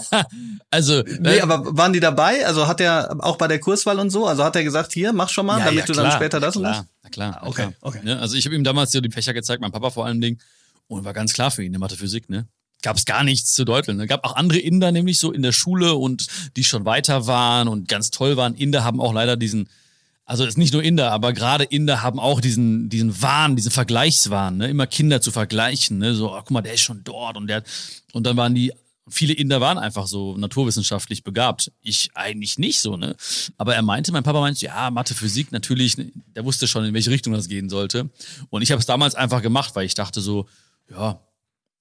also. 0.70 1.04
Nee, 1.20 1.38
äh, 1.38 1.42
aber 1.42 1.78
waren 1.78 1.94
die 1.94 2.00
dabei? 2.00 2.46
Also 2.46 2.68
hat 2.68 2.80
er 2.82 3.16
auch 3.20 3.38
bei 3.38 3.48
der 3.48 3.60
Kurswahl 3.60 4.00
und 4.00 4.10
so? 4.10 4.26
Also 4.26 4.44
hat 4.44 4.56
er 4.56 4.64
gesagt, 4.64 4.94
hier, 4.94 5.12
mach 5.14 5.30
schon 5.30 5.46
mal, 5.46 5.60
ja, 5.60 5.66
damit 5.66 5.80
ja, 5.82 5.86
du 5.86 5.94
dann 5.94 6.12
später 6.12 6.40
das 6.40 6.56
klar, 6.56 6.66
und 6.66 6.78
das? 6.78 6.86
Na 7.04 7.10
klar. 7.10 7.40
Ah, 7.42 7.48
okay, 7.48 7.68
okay. 7.82 8.00
Ja, 8.04 8.18
also 8.18 8.36
ich 8.36 8.46
habe 8.46 8.56
ihm 8.56 8.64
damals 8.64 8.92
so 8.92 9.02
die 9.02 9.12
Fächer 9.12 9.34
gezeigt, 9.34 9.62
mein 9.62 9.72
Papa 9.72 9.90
vor 9.90 10.06
allen 10.06 10.22
Dingen. 10.22 10.40
Und 10.88 11.06
war 11.06 11.14
ganz 11.14 11.34
klar 11.34 11.52
für 11.52 11.64
ihn, 11.64 11.72
der 11.72 11.80
Mathe 11.80 11.98
Physik, 11.98 12.30
ne? 12.30 12.48
Gab 12.82 12.98
es 12.98 13.06
gar 13.06 13.24
nichts 13.24 13.54
zu 13.54 13.64
deuteln. 13.64 13.98
Es 13.98 14.02
ne? 14.02 14.08
gab 14.08 14.26
auch 14.26 14.36
andere 14.36 14.60
Inder 14.60 14.92
nämlich 14.92 15.18
so 15.18 15.32
in 15.32 15.42
der 15.42 15.54
Schule 15.54 15.96
und 15.96 16.28
die 16.58 16.66
schon 16.66 16.86
weiter 16.86 17.28
waren 17.28 17.68
und 17.68 17.88
ganz 17.88 18.12
toll 18.12 18.36
waren. 18.36 18.56
Inder 18.56 18.84
haben 18.84 19.00
auch 19.00 19.14
leider 19.14 19.38
diesen, 19.38 19.70
also 20.26 20.46
ist 20.46 20.58
nicht 20.58 20.74
nur 20.74 20.84
Inder, 20.84 21.12
aber 21.12 21.34
gerade 21.34 21.66
Inder 21.66 22.02
haben 22.02 22.20
auch 22.20 22.40
diesen, 22.40 22.90
diesen 22.90 23.22
Wahn, 23.22 23.56
diesen 23.56 23.72
Vergleichswahn, 23.72 24.58
ne? 24.58 24.70
immer 24.70 24.88
Kinder 24.88 25.22
zu 25.22 25.32
vergleichen, 25.32 25.98
ne? 25.98 26.16
so, 26.16 26.32
oh, 26.32 26.38
guck 26.38 26.52
mal, 26.52 26.62
der 26.62 26.74
ist 26.74 26.82
schon 26.82 27.04
dort 27.04 27.36
und 27.36 27.48
der, 27.48 27.64
und 28.14 28.26
dann 28.26 28.38
waren 28.38 28.56
die, 28.56 28.72
viele 29.10 29.34
Inder 29.34 29.60
waren 29.60 29.78
einfach 29.78 30.08
so 30.08 30.38
naturwissenschaftlich 30.38 31.24
begabt. 31.24 31.72
Ich 31.82 32.12
eigentlich 32.14 32.58
nicht 32.58 32.80
so, 32.80 32.96
ne? 32.96 33.16
Aber 33.58 33.76
er 33.76 33.82
meinte, 33.82 34.12
mein 34.12 34.24
Papa 34.24 34.40
meinte, 34.40 34.66
ja, 34.66 34.90
Mathe, 34.92 35.14
Physik, 35.14 35.52
natürlich, 35.52 35.98
ne? 35.98 36.12
der 36.36 36.46
wusste 36.46 36.68
schon, 36.68 36.86
in 36.86 36.94
welche 36.94 37.12
Richtung 37.12 37.34
das 37.34 37.50
gehen 37.50 37.70
sollte. 37.70 38.10
Und 38.50 38.62
ich 38.62 38.72
habe 38.72 38.80
es 38.80 38.86
damals 38.86 39.16
einfach 39.16 39.42
gemacht, 39.42 39.76
weil 39.76 39.86
ich 39.86 39.94
dachte 39.94 40.22
so, 40.22 40.48
ja, 40.90 41.20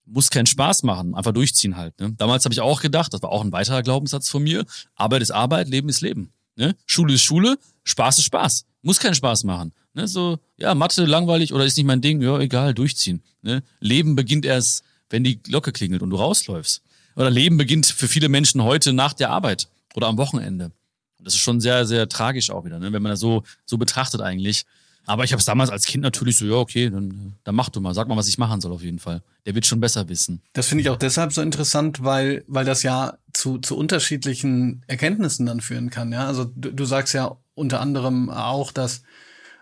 muss 0.04 0.30
keinen 0.30 0.46
Spaß 0.46 0.82
machen, 0.82 1.14
einfach 1.14 1.32
durchziehen 1.32 1.76
halt. 1.76 1.98
Ne? 2.00 2.12
Damals 2.18 2.44
habe 2.44 2.52
ich 2.52 2.60
auch 2.60 2.80
gedacht, 2.80 3.14
das 3.14 3.22
war 3.22 3.30
auch 3.30 3.44
ein 3.44 3.52
weiterer 3.52 3.82
Glaubenssatz 3.82 4.28
von 4.28 4.42
mir, 4.42 4.64
Arbeit 4.96 5.22
ist 5.22 5.30
Arbeit, 5.30 5.68
Leben 5.68 5.88
ist 5.88 6.00
Leben. 6.00 6.32
Ne? 6.56 6.76
Schule 6.86 7.14
ist 7.14 7.22
Schule, 7.22 7.58
Spaß 7.84 8.18
ist 8.18 8.24
Spaß. 8.24 8.66
Muss 8.82 8.98
keinen 8.98 9.14
Spaß 9.14 9.44
machen. 9.44 9.72
Ne? 9.94 10.08
So, 10.08 10.38
ja, 10.56 10.74
Mathe 10.74 11.04
langweilig 11.04 11.52
oder 11.52 11.64
ist 11.64 11.76
nicht 11.76 11.86
mein 11.86 12.00
Ding, 12.00 12.20
ja, 12.20 12.38
egal, 12.38 12.74
durchziehen. 12.74 13.22
Ne? 13.42 13.62
Leben 13.80 14.16
beginnt 14.16 14.44
erst, 14.44 14.84
wenn 15.10 15.24
die 15.24 15.42
Glocke 15.42 15.72
klingelt 15.72 16.02
und 16.02 16.10
du 16.10 16.16
rausläufst. 16.16 16.82
Oder 17.14 17.30
Leben 17.30 17.56
beginnt 17.56 17.86
für 17.86 18.08
viele 18.08 18.28
Menschen 18.28 18.62
heute 18.62 18.92
nach 18.92 19.12
der 19.12 19.30
Arbeit 19.30 19.68
oder 19.94 20.08
am 20.08 20.16
Wochenende. 20.16 20.72
Das 21.18 21.34
ist 21.34 21.40
schon 21.40 21.60
sehr, 21.60 21.86
sehr 21.86 22.08
tragisch 22.08 22.50
auch 22.50 22.64
wieder, 22.64 22.78
ne? 22.78 22.92
wenn 22.92 23.02
man 23.02 23.10
das 23.10 23.20
so, 23.20 23.44
so 23.64 23.78
betrachtet 23.78 24.20
eigentlich. 24.20 24.64
Aber 25.06 25.24
ich 25.24 25.32
habe 25.32 25.40
es 25.40 25.44
damals 25.44 25.70
als 25.70 25.84
Kind 25.84 26.02
natürlich 26.02 26.36
so, 26.36 26.46
ja, 26.46 26.54
okay, 26.54 26.88
dann, 26.88 27.34
dann 27.44 27.54
mach 27.54 27.68
du 27.70 27.80
mal, 27.80 27.94
sag 27.94 28.08
mal, 28.08 28.16
was 28.16 28.28
ich 28.28 28.38
machen 28.38 28.60
soll 28.60 28.72
auf 28.72 28.82
jeden 28.82 28.98
Fall. 28.98 29.22
Der 29.46 29.54
wird 29.54 29.66
schon 29.66 29.80
besser 29.80 30.08
wissen. 30.08 30.42
Das 30.52 30.68
finde 30.68 30.82
ich 30.82 30.90
auch 30.90 30.96
deshalb 30.96 31.32
so 31.32 31.42
interessant, 31.42 32.04
weil, 32.04 32.44
weil 32.46 32.64
das 32.64 32.82
ja 32.82 33.18
zu, 33.32 33.58
zu 33.58 33.76
unterschiedlichen 33.76 34.82
Erkenntnissen 34.86 35.46
dann 35.46 35.60
führen 35.60 35.90
kann. 35.90 36.12
Ja, 36.12 36.26
also 36.26 36.44
du, 36.44 36.70
du 36.70 36.84
sagst 36.84 37.14
ja 37.14 37.36
unter 37.54 37.80
anderem 37.80 38.30
auch, 38.30 38.70
dass 38.70 39.02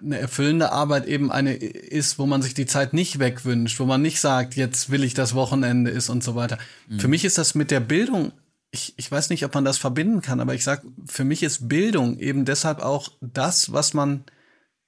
eine 0.03 0.19
erfüllende 0.19 0.73
Arbeit 0.73 1.07
eben 1.07 1.31
eine 1.31 1.55
ist, 1.55 2.19
wo 2.19 2.27
man 2.27 2.43
sich 2.43 2.55
die 2.55 2.67
Zeit 2.67 2.93
nicht 2.95 3.19
wegwünscht, 3.19 3.81
wo 3.81 3.85
man 3.85 4.01
nicht 4.01 4.21
sagt, 4.21 4.57
jetzt 4.57 4.91
will 4.91 5.05
ich 5.05 5.15
das 5.15 5.35
Wochenende 5.35 5.91
ist 5.91 6.09
und 6.09 6.25
so 6.25 6.35
weiter. 6.35 6.59
Mhm. 6.89 7.01
Für 7.01 7.09
mich 7.09 7.25
ist 7.25 7.39
das 7.39 7.55
mit 7.55 7.71
der 7.71 7.81
Bildung 7.81 8.33
ich, 8.73 8.95
ich 8.97 9.11
weiß 9.11 9.31
nicht, 9.31 9.45
ob 9.45 9.55
man 9.55 9.65
das 9.65 9.79
verbinden 9.79 10.23
kann, 10.23 10.41
aber 10.41 10.55
ich 10.55 10.63
sag, 10.63 10.83
für 11.07 11.25
mich 11.25 11.43
ist 11.43 11.69
Bildung 11.69 12.19
eben 12.19 12.45
deshalb 12.45 12.81
auch 12.81 13.11
das, 13.21 13.73
was 13.73 13.95
man 13.95 14.25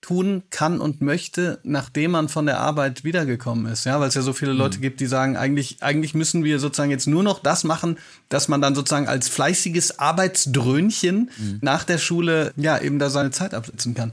tun 0.03 0.43
kann 0.51 0.81
und 0.81 1.01
möchte, 1.01 1.61
nachdem 1.63 2.11
man 2.11 2.29
von 2.29 2.45
der 2.45 2.59
Arbeit 2.61 3.05
wiedergekommen 3.05 3.73
ist. 3.73 3.85
Ja, 3.85 4.01
weil 4.01 4.09
es 4.09 4.15
ja 4.15 4.21
so 4.21 4.33
viele 4.33 4.53
Leute 4.53 4.79
mhm. 4.79 4.83
gibt, 4.83 5.01
die 5.01 5.07
sagen, 5.07 5.37
eigentlich, 5.37 5.79
eigentlich 5.81 6.13
müssen 6.13 6.45
wir 6.45 6.59
sozusagen 6.59 6.91
jetzt 6.91 7.07
nur 7.07 7.23
noch 7.23 7.39
das 7.39 7.65
machen, 7.65 7.97
dass 8.29 8.49
man 8.49 8.61
dann 8.61 8.75
sozusagen 8.75 9.09
als 9.09 9.29
fleißiges 9.29 10.01
Arbeitsdröhnchen 10.01 11.31
mhm. 11.39 11.59
nach 11.63 11.85
der 11.85 11.99
Schule 11.99 12.53
ja 12.57 12.79
eben 12.79 12.99
da 12.99 13.09
seine 13.09 13.31
Zeit 13.31 13.55
absitzen 13.55 13.95
kann. 13.95 14.13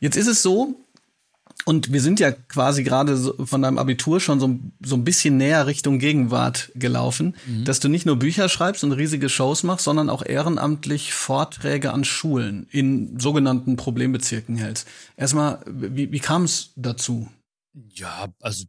Jetzt 0.00 0.16
ist 0.16 0.28
es 0.28 0.42
so, 0.42 0.80
und 1.64 1.92
wir 1.92 2.00
sind 2.00 2.18
ja 2.20 2.32
quasi 2.32 2.82
gerade 2.82 3.16
so 3.16 3.44
von 3.44 3.62
deinem 3.62 3.78
Abitur 3.78 4.20
schon 4.20 4.40
so, 4.40 4.58
so 4.82 4.96
ein 4.96 5.04
bisschen 5.04 5.36
näher 5.36 5.66
Richtung 5.66 5.98
Gegenwart 5.98 6.72
gelaufen, 6.74 7.36
mhm. 7.46 7.64
dass 7.64 7.80
du 7.80 7.88
nicht 7.88 8.06
nur 8.06 8.16
Bücher 8.16 8.48
schreibst 8.48 8.84
und 8.84 8.92
riesige 8.92 9.28
Shows 9.28 9.64
machst, 9.64 9.84
sondern 9.84 10.08
auch 10.08 10.24
ehrenamtlich 10.24 11.12
Vorträge 11.12 11.92
an 11.92 12.04
Schulen 12.04 12.66
in 12.70 13.18
sogenannten 13.20 13.76
Problembezirken 13.76 14.56
hältst. 14.56 14.88
Erstmal, 15.16 15.60
wie, 15.66 16.10
wie 16.10 16.20
kam 16.20 16.44
es 16.44 16.70
dazu? 16.76 17.28
Ja, 17.94 18.28
also 18.40 18.64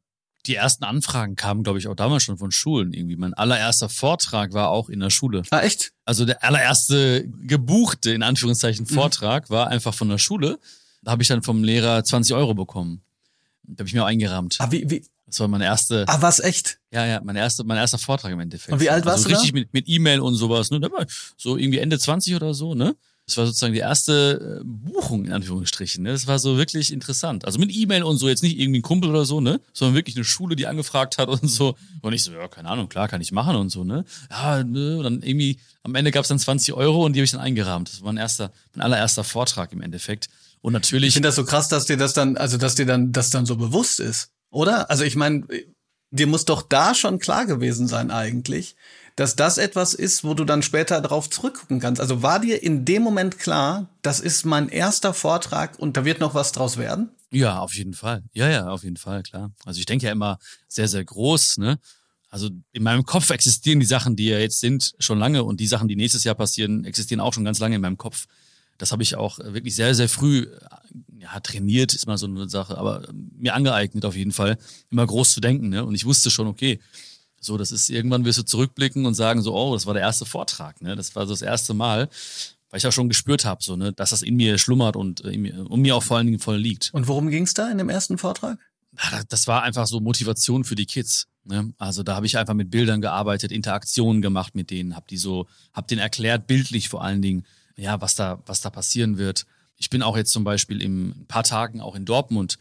die 0.45 0.55
ersten 0.55 0.83
Anfragen 0.83 1.35
kamen, 1.35 1.63
glaube 1.63 1.79
ich, 1.79 1.87
auch 1.87 1.95
damals 1.95 2.23
schon 2.23 2.37
von 2.37 2.51
Schulen 2.51 2.93
irgendwie. 2.93 3.17
Mein 3.17 3.33
allererster 3.33 3.89
Vortrag 3.89 4.53
war 4.53 4.69
auch 4.69 4.89
in 4.89 4.99
der 4.99 5.09
Schule. 5.09 5.43
Ah, 5.51 5.59
echt? 5.59 5.91
Also 6.05 6.25
der 6.25 6.43
allererste 6.43 7.27
gebuchte, 7.43 8.11
in 8.11 8.23
Anführungszeichen, 8.23 8.87
mhm. 8.89 8.93
Vortrag 8.93 9.49
mhm. 9.49 9.53
war 9.53 9.67
einfach 9.67 9.93
von 9.93 10.09
der 10.09 10.17
Schule. 10.17 10.59
Da 11.01 11.11
habe 11.11 11.21
ich 11.21 11.27
dann 11.27 11.43
vom 11.43 11.63
Lehrer 11.63 12.03
20 12.03 12.35
Euro 12.35 12.53
bekommen. 12.53 13.01
Da 13.63 13.81
habe 13.81 13.87
ich 13.87 13.93
mir 13.93 14.03
auch 14.03 14.07
eingerahmt. 14.07 14.57
Ah, 14.59 14.71
wie, 14.71 14.89
wie? 14.89 15.03
Das 15.27 15.39
war 15.39 15.47
meine 15.47 15.65
erste. 15.65 16.05
Ah, 16.07 16.21
was 16.21 16.39
echt? 16.39 16.79
Ja, 16.91 17.05
ja, 17.05 17.21
mein 17.23 17.35
erster, 17.35 17.63
mein 17.63 17.77
erster 17.77 17.99
Vortrag 17.99 18.31
im 18.31 18.39
Endeffekt. 18.39 18.73
Und 18.73 18.79
wie 18.79 18.89
alt 18.89 19.05
warst 19.05 19.25
also 19.25 19.29
du 19.29 19.35
richtig 19.35 19.51
da? 19.51 19.59
mit 19.59 19.73
mit 19.73 19.87
E-Mail 19.87 20.21
und 20.21 20.35
sowas, 20.35 20.71
ne? 20.71 20.81
So 21.37 21.55
irgendwie 21.55 21.77
Ende 21.77 21.99
20 21.99 22.35
oder 22.35 22.53
so, 22.53 22.73
ne? 22.73 22.95
Das 23.29 23.37
war 23.37 23.45
sozusagen 23.45 23.73
die 23.73 23.79
erste 23.79 24.59
äh, 24.59 24.63
Buchung, 24.65 25.25
in 25.25 25.31
Anführungsstrichen. 25.31 26.01
Ne? 26.01 26.13
Das 26.13 26.25
war 26.25 26.39
so 26.39 26.57
wirklich 26.57 26.91
interessant. 26.91 27.45
Also 27.45 27.59
mit 27.59 27.71
E-Mail 27.71 28.01
und 28.01 28.17
so, 28.17 28.27
jetzt 28.27 28.41
nicht 28.41 28.57
irgendwie 28.57 28.79
ein 28.79 28.81
Kumpel 28.81 29.11
oder 29.11 29.23
so, 29.23 29.39
ne? 29.39 29.61
Sondern 29.71 29.93
wirklich 29.93 30.15
eine 30.15 30.25
Schule, 30.25 30.55
die 30.55 30.65
angefragt 30.65 31.19
hat 31.19 31.29
und 31.29 31.47
so. 31.47 31.75
Und 32.01 32.13
ich 32.13 32.23
so, 32.23 32.31
ja, 32.31 32.47
keine 32.47 32.69
Ahnung, 32.69 32.89
klar, 32.89 33.07
kann 33.07 33.21
ich 33.21 33.31
machen 33.31 33.55
und 33.55 33.69
so, 33.69 33.83
ne? 33.83 34.03
Ja, 34.31 34.63
ne? 34.63 34.97
Und 34.97 35.03
dann 35.03 35.21
irgendwie, 35.21 35.59
am 35.83 35.93
Ende 35.93 36.09
gab 36.09 36.23
es 36.23 36.29
dann 36.29 36.39
20 36.39 36.73
Euro 36.73 37.05
und 37.05 37.13
die 37.13 37.19
habe 37.19 37.25
ich 37.25 37.31
dann 37.31 37.39
eingerahmt. 37.39 37.89
Das 37.89 38.01
war 38.01 38.07
mein 38.07 38.17
erster, 38.17 38.51
mein 38.73 38.81
allererster 38.81 39.23
Vortrag 39.23 39.73
im 39.73 39.83
Endeffekt. 39.83 40.27
Und 40.61 40.73
natürlich. 40.73 41.09
Ich 41.09 41.13
finde 41.13 41.29
das 41.29 41.35
so 41.35 41.45
krass, 41.45 41.67
dass 41.67 41.85
dir 41.85 41.97
das 41.97 42.13
dann, 42.13 42.37
also 42.37 42.57
dass 42.57 42.75
dir 42.75 42.85
dann 42.85 43.11
das 43.11 43.29
dann 43.29 43.45
so 43.45 43.55
bewusst 43.55 43.99
ist, 43.99 44.31
oder? 44.49 44.89
Also 44.89 45.03
ich 45.03 45.15
meine, 45.15 45.47
dir 46.11 46.27
muss 46.27 46.45
doch 46.45 46.61
da 46.61 46.93
schon 46.95 47.19
klar 47.19 47.45
gewesen 47.45 47.87
sein 47.87 48.11
eigentlich, 48.11 48.75
dass 49.15 49.35
das 49.35 49.57
etwas 49.57 49.93
ist, 49.93 50.23
wo 50.23 50.33
du 50.33 50.45
dann 50.45 50.63
später 50.63 51.01
drauf 51.01 51.29
zurückgucken 51.29 51.79
kannst. 51.79 52.01
Also 52.01 52.23
war 52.23 52.39
dir 52.39 52.63
in 52.63 52.85
dem 52.85 53.03
Moment 53.03 53.37
klar, 53.37 53.89
das 54.01 54.19
ist 54.19 54.45
mein 54.45 54.69
erster 54.69 55.13
Vortrag 55.13 55.77
und 55.77 55.97
da 55.97 56.05
wird 56.05 56.19
noch 56.19 56.33
was 56.33 56.51
draus 56.51 56.77
werden? 56.77 57.11
Ja, 57.31 57.59
auf 57.59 57.75
jeden 57.75 57.93
Fall. 57.93 58.23
Ja, 58.33 58.49
ja, 58.49 58.69
auf 58.69 58.83
jeden 58.83 58.97
Fall, 58.97 59.23
klar. 59.23 59.51
Also 59.65 59.79
ich 59.79 59.85
denke 59.85 60.05
ja 60.05 60.11
immer 60.11 60.39
sehr, 60.67 60.87
sehr 60.87 61.03
groß, 61.03 61.57
ne? 61.57 61.79
Also 62.31 62.49
in 62.71 62.83
meinem 62.83 63.05
Kopf 63.05 63.29
existieren 63.31 63.79
die 63.79 63.85
Sachen, 63.87 64.15
die 64.15 64.25
ja 64.25 64.37
jetzt 64.37 64.59
sind, 64.59 64.93
schon 64.99 65.17
lange 65.17 65.43
und 65.43 65.59
die 65.59 65.67
Sachen, 65.67 65.87
die 65.87 65.95
nächstes 65.95 66.23
Jahr 66.23 66.35
passieren, 66.35 66.85
existieren 66.85 67.19
auch 67.19 67.33
schon 67.33 67.43
ganz 67.43 67.59
lange 67.59 67.75
in 67.75 67.81
meinem 67.81 67.97
Kopf. 67.97 68.27
Das 68.79 68.91
habe 68.91 69.03
ich 69.03 69.15
auch 69.15 69.37
wirklich 69.37 69.75
sehr, 69.75 69.93
sehr 69.93 70.09
früh 70.09 70.47
ja, 71.19 71.39
trainiert, 71.41 71.93
ist 71.93 72.07
mal 72.07 72.17
so 72.17 72.25
eine 72.25 72.49
Sache, 72.49 72.77
aber 72.77 73.07
mir 73.37 73.53
angeeignet 73.53 74.05
auf 74.05 74.15
jeden 74.15 74.31
Fall, 74.31 74.57
immer 74.89 75.05
groß 75.05 75.33
zu 75.33 75.41
denken. 75.41 75.69
Ne? 75.69 75.85
Und 75.85 75.93
ich 75.93 76.05
wusste 76.05 76.31
schon, 76.31 76.47
okay, 76.47 76.79
so, 77.41 77.57
das 77.57 77.71
ist 77.71 77.89
irgendwann 77.89 78.25
wirst 78.25 78.39
du 78.39 78.43
zurückblicken 78.43 79.05
und 79.05 79.13
sagen 79.13 79.41
so, 79.41 79.55
oh, 79.55 79.73
das 79.73 79.85
war 79.85 79.93
der 79.93 80.03
erste 80.03 80.25
Vortrag, 80.25 80.81
ne? 80.81 80.95
Das 80.95 81.15
war 81.15 81.25
so 81.25 81.33
das 81.33 81.41
erste 81.41 81.73
Mal, 81.73 82.09
weil 82.69 82.79
ich 82.79 82.87
auch 82.87 82.91
schon 82.91 83.07
gespürt 83.07 83.45
habe, 83.45 83.63
so, 83.63 83.75
ne, 83.75 83.93
dass 83.93 84.09
das 84.09 84.21
in 84.21 84.35
mir 84.35 84.57
schlummert 84.57 84.95
und 84.95 85.23
äh, 85.23 85.37
mir, 85.37 85.69
um 85.69 85.81
mir 85.81 85.95
auch 85.95 86.03
vor 86.03 86.17
allen 86.17 86.27
Dingen 86.27 86.39
voll 86.39 86.57
liegt. 86.57 86.89
Und 86.93 87.07
worum 87.07 87.29
ging 87.29 87.43
es 87.43 87.53
da 87.53 87.69
in 87.69 87.77
dem 87.77 87.89
ersten 87.89 88.17
Vortrag? 88.17 88.59
Das 89.29 89.47
war 89.47 89.63
einfach 89.63 89.87
so 89.87 89.99
Motivation 90.01 90.63
für 90.63 90.75
die 90.75 90.85
Kids. 90.85 91.27
Ne? 91.45 91.73
Also 91.77 92.03
da 92.03 92.15
habe 92.15 92.25
ich 92.25 92.37
einfach 92.37 92.53
mit 92.53 92.69
Bildern 92.69 93.01
gearbeitet, 93.01 93.51
Interaktionen 93.51 94.21
gemacht 94.21 94.55
mit 94.55 94.71
denen, 94.71 94.95
habe 94.95 95.05
die 95.09 95.17
so, 95.17 95.47
habe 95.73 95.87
denen 95.87 96.01
erklärt, 96.01 96.47
bildlich 96.47 96.89
vor 96.89 97.03
allen 97.03 97.21
Dingen, 97.21 97.45
ja, 97.79 98.01
was 98.01 98.15
da, 98.15 98.41
was 98.45 98.61
da 98.61 98.69
passieren 98.69 99.17
wird. 99.17 99.45
Ich 99.77 99.89
bin 99.89 100.01
auch 100.01 100.17
jetzt 100.17 100.31
zum 100.31 100.43
Beispiel 100.43 100.81
in 100.81 101.09
ein 101.09 101.25
paar 101.27 101.43
Tagen 101.43 101.81
auch 101.81 101.95
in 101.95 102.05
Dortmund 102.05 102.59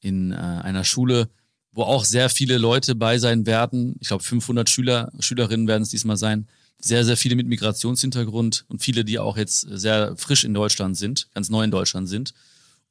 in 0.00 0.32
äh, 0.32 0.36
einer 0.36 0.84
Schule, 0.84 1.28
wo 1.72 1.82
auch 1.82 2.04
sehr 2.04 2.30
viele 2.30 2.58
Leute 2.58 2.94
bei 2.94 3.18
sein 3.18 3.46
werden. 3.46 3.96
Ich 4.00 4.08
glaube, 4.08 4.24
500 4.24 4.68
Schüler, 4.68 5.12
Schülerinnen 5.18 5.66
werden 5.66 5.82
es 5.82 5.90
diesmal 5.90 6.16
sein. 6.16 6.46
Sehr, 6.78 7.04
sehr 7.04 7.16
viele 7.16 7.36
mit 7.36 7.46
Migrationshintergrund 7.46 8.64
und 8.68 8.80
viele, 8.80 9.04
die 9.04 9.18
auch 9.18 9.36
jetzt 9.36 9.60
sehr 9.60 10.16
frisch 10.16 10.44
in 10.44 10.54
Deutschland 10.54 10.96
sind, 10.96 11.28
ganz 11.34 11.50
neu 11.50 11.64
in 11.64 11.70
Deutschland 11.70 12.08
sind. 12.08 12.32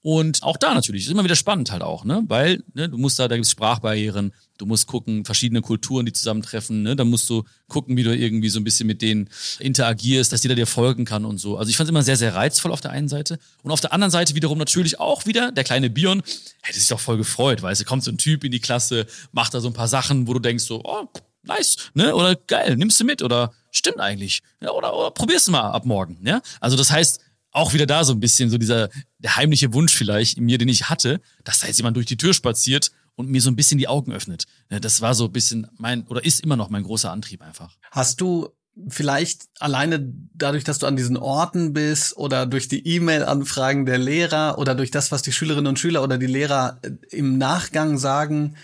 Und 0.01 0.43
auch 0.43 0.55
da 0.55 0.73
natürlich, 0.73 1.05
ist 1.05 1.11
immer 1.11 1.25
wieder 1.25 1.35
spannend 1.35 1.71
halt 1.71 1.81
auch, 1.81 2.05
ne? 2.05 2.23
Weil 2.27 2.63
ne, 2.73 2.87
du 2.87 2.97
musst 2.97 3.19
da, 3.19 3.27
da 3.27 3.35
gibt 3.35 3.45
es 3.45 3.51
Sprachbarrieren, 3.51 4.33
du 4.57 4.65
musst 4.65 4.87
gucken, 4.87 5.25
verschiedene 5.25 5.61
Kulturen, 5.61 6.05
die 6.05 6.13
zusammentreffen, 6.13 6.83
ne? 6.83 6.95
Da 6.95 7.03
musst 7.03 7.29
du 7.29 7.43
gucken, 7.67 7.97
wie 7.97 8.03
du 8.03 8.15
irgendwie 8.15 8.47
so 8.47 8.61
ein 8.61 8.63
bisschen 8.63 8.87
mit 8.87 9.01
denen 9.01 9.29
interagierst, 9.59 10.31
dass 10.31 10.41
jeder 10.43 10.55
dir 10.55 10.67
folgen 10.67 11.03
kann 11.03 11.25
und 11.25 11.37
so. 11.37 11.57
Also 11.57 11.69
ich 11.69 11.75
fand 11.75 11.87
es 11.87 11.91
immer 11.91 12.03
sehr, 12.03 12.15
sehr 12.15 12.33
reizvoll 12.33 12.71
auf 12.71 12.79
der 12.79 12.91
einen 12.91 13.09
Seite. 13.09 13.39
Und 13.61 13.71
auf 13.71 13.81
der 13.81 13.91
anderen 13.91 14.11
Seite 14.11 14.35
wiederum 14.35 14.57
natürlich 14.57 15.01
auch 15.01 15.25
wieder, 15.25 15.51
der 15.51 15.65
kleine 15.65 15.89
Bion 15.89 16.23
hätte 16.61 16.79
sich 16.79 16.87
doch 16.87 17.01
voll 17.01 17.17
gefreut, 17.17 17.61
weißt 17.61 17.81
du, 17.81 17.85
kommt 17.85 18.05
so 18.05 18.11
ein 18.11 18.17
Typ 18.17 18.45
in 18.45 18.51
die 18.51 18.61
Klasse, 18.61 19.05
macht 19.33 19.53
da 19.53 19.59
so 19.59 19.67
ein 19.67 19.73
paar 19.73 19.89
Sachen, 19.89 20.27
wo 20.27 20.33
du 20.33 20.39
denkst 20.39 20.63
so, 20.63 20.81
oh, 20.85 21.09
nice, 21.43 21.75
ne? 21.93 22.15
Oder 22.15 22.35
geil, 22.35 22.77
nimmst 22.77 22.99
du 23.01 23.03
mit 23.03 23.21
oder 23.21 23.51
stimmt 23.71 23.99
eigentlich. 23.99 24.41
Ja, 24.61 24.71
oder, 24.71 24.95
oder 24.95 25.11
probierst 25.11 25.47
du 25.47 25.51
mal 25.51 25.71
ab 25.71 25.85
morgen, 25.85 26.19
ja? 26.23 26.41
Also 26.61 26.77
das 26.77 26.89
heißt, 26.89 27.19
auch 27.51 27.73
wieder 27.73 27.85
da 27.85 28.03
so 28.03 28.13
ein 28.13 28.19
bisschen 28.19 28.49
so 28.49 28.57
dieser 28.57 28.89
der 29.17 29.35
heimliche 29.35 29.73
Wunsch 29.73 29.93
vielleicht 29.93 30.37
in 30.37 30.45
mir, 30.45 30.57
den 30.57 30.69
ich 30.69 30.89
hatte, 30.89 31.21
dass 31.43 31.59
da 31.59 31.67
jetzt 31.67 31.77
jemand 31.77 31.97
durch 31.97 32.05
die 32.05 32.17
Tür 32.17 32.33
spaziert 32.33 32.91
und 33.15 33.29
mir 33.29 33.41
so 33.41 33.49
ein 33.49 33.55
bisschen 33.55 33.77
die 33.77 33.87
Augen 33.87 34.11
öffnet. 34.13 34.45
Das 34.69 35.01
war 35.01 35.13
so 35.13 35.25
ein 35.25 35.31
bisschen 35.31 35.67
mein 35.77 36.07
oder 36.07 36.23
ist 36.23 36.41
immer 36.41 36.55
noch 36.55 36.69
mein 36.69 36.83
großer 36.83 37.11
Antrieb 37.11 37.41
einfach. 37.41 37.75
Hast 37.91 38.21
du 38.21 38.49
vielleicht 38.87 39.49
alleine 39.59 40.13
dadurch, 40.33 40.63
dass 40.63 40.79
du 40.79 40.85
an 40.85 40.95
diesen 40.95 41.17
Orten 41.17 41.73
bist 41.73 42.15
oder 42.15 42.45
durch 42.45 42.67
die 42.67 42.87
E-Mail-Anfragen 42.87 43.85
der 43.85 43.97
Lehrer 43.97 44.57
oder 44.57 44.75
durch 44.75 44.91
das, 44.91 45.11
was 45.11 45.21
die 45.21 45.31
Schülerinnen 45.31 45.67
und 45.67 45.79
Schüler 45.79 46.03
oder 46.03 46.17
die 46.17 46.27
Lehrer 46.27 46.79
äh, 46.81 46.91
im 47.09 47.37
Nachgang 47.37 47.97
sagen, 47.97 48.55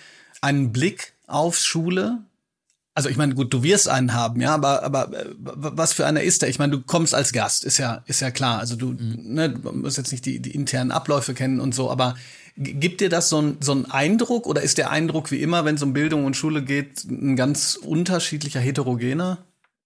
einen 0.41 0.71
Blick 0.71 1.13
auf 1.27 1.57
Schule, 1.57 2.19
also 2.95 3.09
ich 3.09 3.17
meine, 3.17 3.35
gut, 3.35 3.53
du 3.53 3.61
wirst 3.61 3.89
einen 3.89 4.13
haben, 4.13 4.39
ja, 4.39 4.55
aber 4.55 4.83
aber 4.83 5.13
äh, 5.13 5.25
was 5.37 5.91
für 5.91 6.05
einer 6.05 6.23
ist 6.23 6.41
der? 6.41 6.49
Ich 6.49 6.59
meine, 6.59 6.77
du 6.77 6.81
kommst 6.81 7.13
als 7.13 7.33
Gast, 7.33 7.65
ist 7.65 7.77
ja 7.77 8.03
ist 8.07 8.21
ja 8.21 8.31
klar. 8.31 8.59
Also 8.59 8.77
du, 8.77 8.87
mhm. 8.87 9.19
ne, 9.21 9.49
du 9.49 9.71
musst 9.73 9.97
jetzt 9.97 10.13
nicht 10.13 10.25
die, 10.25 10.39
die 10.39 10.51
internen 10.51 10.91
Abläufe 10.91 11.33
kennen 11.33 11.59
und 11.59 11.75
so, 11.75 11.91
aber 11.91 12.15
gibt 12.55 13.01
dir 13.01 13.09
das 13.09 13.27
so 13.27 13.41
ein 13.41 13.57
so 13.59 13.73
ein 13.73 13.91
Eindruck 13.91 14.47
oder 14.47 14.61
ist 14.61 14.77
der 14.77 14.91
Eindruck 14.91 15.29
wie 15.29 15.41
immer, 15.41 15.65
wenn 15.65 15.75
es 15.75 15.83
um 15.83 15.91
Bildung 15.91 16.23
und 16.23 16.37
Schule 16.37 16.63
geht, 16.63 17.03
ein 17.03 17.35
ganz 17.35 17.75
unterschiedlicher, 17.75 18.61
heterogener? 18.61 19.39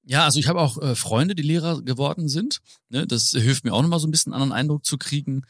Ja, 0.05 0.25
also 0.25 0.39
ich 0.39 0.47
habe 0.47 0.61
auch 0.61 0.79
äh, 0.79 0.93
Freunde, 0.93 1.33
die 1.33 1.43
Lehrer 1.43 1.81
geworden 1.81 2.29
sind. 2.29 2.61
Ne? 2.89 3.07
Das 3.07 3.31
hilft 3.31 3.63
mir 3.63 3.73
auch 3.73 3.81
nochmal 3.81 3.99
so 3.99 4.07
ein 4.07 4.11
bisschen 4.11 4.33
einen 4.33 4.43
anderen 4.43 4.59
Eindruck 4.59 4.85
zu 4.85 4.97
kriegen. 4.99 5.45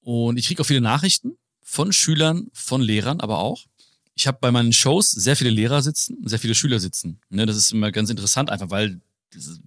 Und 0.00 0.38
ich 0.38 0.46
kriege 0.46 0.62
auch 0.62 0.66
viele 0.66 0.80
Nachrichten 0.80 1.36
von 1.62 1.92
Schülern, 1.92 2.48
von 2.52 2.80
Lehrern, 2.80 3.20
aber 3.20 3.38
auch 3.38 3.66
ich 4.14 4.26
habe 4.26 4.38
bei 4.40 4.50
meinen 4.50 4.72
Shows 4.72 5.10
sehr 5.10 5.36
viele 5.36 5.50
Lehrer 5.50 5.82
sitzen, 5.82 6.16
sehr 6.24 6.38
viele 6.38 6.54
Schüler 6.54 6.78
sitzen. 6.78 7.18
Ne, 7.30 7.46
das 7.46 7.56
ist 7.56 7.72
immer 7.72 7.90
ganz 7.90 8.10
interessant, 8.10 8.50
einfach 8.50 8.70
weil, 8.70 9.00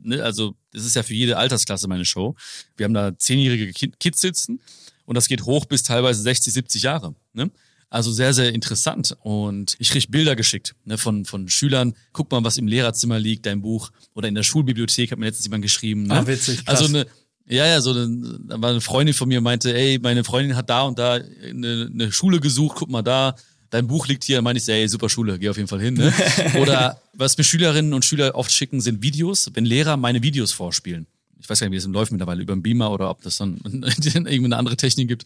ne, 0.02 0.24
also 0.24 0.56
das 0.72 0.86
ist 0.86 0.96
ja 0.96 1.04
für 1.04 1.14
jede 1.14 1.38
Altersklasse 1.38 1.88
meine 1.88 2.06
Show. 2.06 2.36
Wir 2.78 2.86
haben 2.86 2.94
da 2.94 3.18
zehnjährige 3.18 3.72
Kids 3.74 4.22
sitzen 4.22 4.60
und 5.06 5.16
das 5.16 5.28
geht 5.28 5.44
hoch 5.46 5.66
bis 5.66 5.84
teilweise 5.84 6.22
60, 6.22 6.54
70 6.54 6.84
Jahre. 6.84 7.16
Ne? 7.34 7.52
Also 7.90 8.12
sehr, 8.12 8.34
sehr 8.34 8.54
interessant. 8.54 9.16
Und 9.22 9.76
ich 9.80 9.90
krieg 9.90 10.10
Bilder 10.12 10.36
geschickt 10.36 10.76
ne, 10.86 10.98
von, 10.98 11.26
von 11.26 11.48
Schülern. 11.48 11.96
Guck 12.14 12.32
mal, 12.32 12.44
was 12.44 12.58
im 12.58 12.68
Lehrerzimmer 12.68 13.20
liegt, 13.20 13.46
dein 13.46 13.62
Buch. 13.62 13.92
Oder 14.14 14.28
in 14.28 14.36
der 14.36 14.44
Schulbibliothek 14.44 15.12
hat 15.12 15.20
mir 15.20 15.26
letztens 15.26 15.46
jemand 15.46 15.64
geschrieben. 15.64 16.04
Ne? 16.04 16.14
Ah, 16.14 16.28
witzig. 16.28 16.66
Krass. 16.66 16.82
Also 16.82 16.94
eine, 16.94 17.08
ja, 17.48 17.66
ja, 17.66 17.80
so 17.82 17.92
eine, 17.92 18.40
da 18.48 18.62
war 18.62 18.72
eine 18.72 18.82
Freundin 18.82 19.14
von 19.14 19.28
mir, 19.28 19.40
meinte, 19.40 19.74
ey, 19.76 20.00
meine 20.00 20.24
Freundin 20.24 20.56
hat 20.56 20.70
da 20.70 20.82
und 20.84 20.98
da 20.98 21.14
eine, 21.14 21.90
eine 21.94 22.12
Schule 22.12 22.40
gesucht, 22.40 22.78
guck 22.80 22.90
mal 22.90 23.04
da 23.04 23.36
dein 23.70 23.88
Buch 23.88 24.08
liegt 24.08 24.24
hier, 24.24 24.42
meine 24.42 24.60
ich, 24.60 24.68
ey, 24.68 24.88
super 24.88 25.10
Schule, 25.10 25.40
geh 25.40 25.50
auf 25.50 25.58
jeden 25.58 25.68
Fall 25.68 25.82
hin. 25.82 25.96
Ne? 25.96 26.14
Oder 26.60 27.02
was 27.14 27.38
mir 27.38 27.44
Schülerinnen 27.44 27.94
und 27.94 28.06
Schüler 28.06 28.36
oft 28.36 28.52
schicken, 28.52 28.82
sind 28.82 29.02
Videos, 29.02 29.50
wenn 29.54 29.66
Lehrer 29.66 29.98
meine 29.98 30.22
Videos 30.24 30.52
vorspielen. 30.52 31.08
Ich 31.40 31.50
weiß 31.50 31.60
gar 31.60 31.68
nicht, 31.68 31.74
wie 31.74 31.86
das 31.86 31.94
läuft 31.94 32.12
mittlerweile, 32.12 32.42
über 32.42 32.56
den 32.56 32.64
Beamer 32.64 32.90
oder 32.90 33.10
ob 33.10 33.22
das 33.22 33.38
dann 33.38 33.60
irgendwie 33.66 34.46
eine 34.46 34.58
andere 34.58 34.78
Technik 34.78 35.08
gibt. 35.08 35.26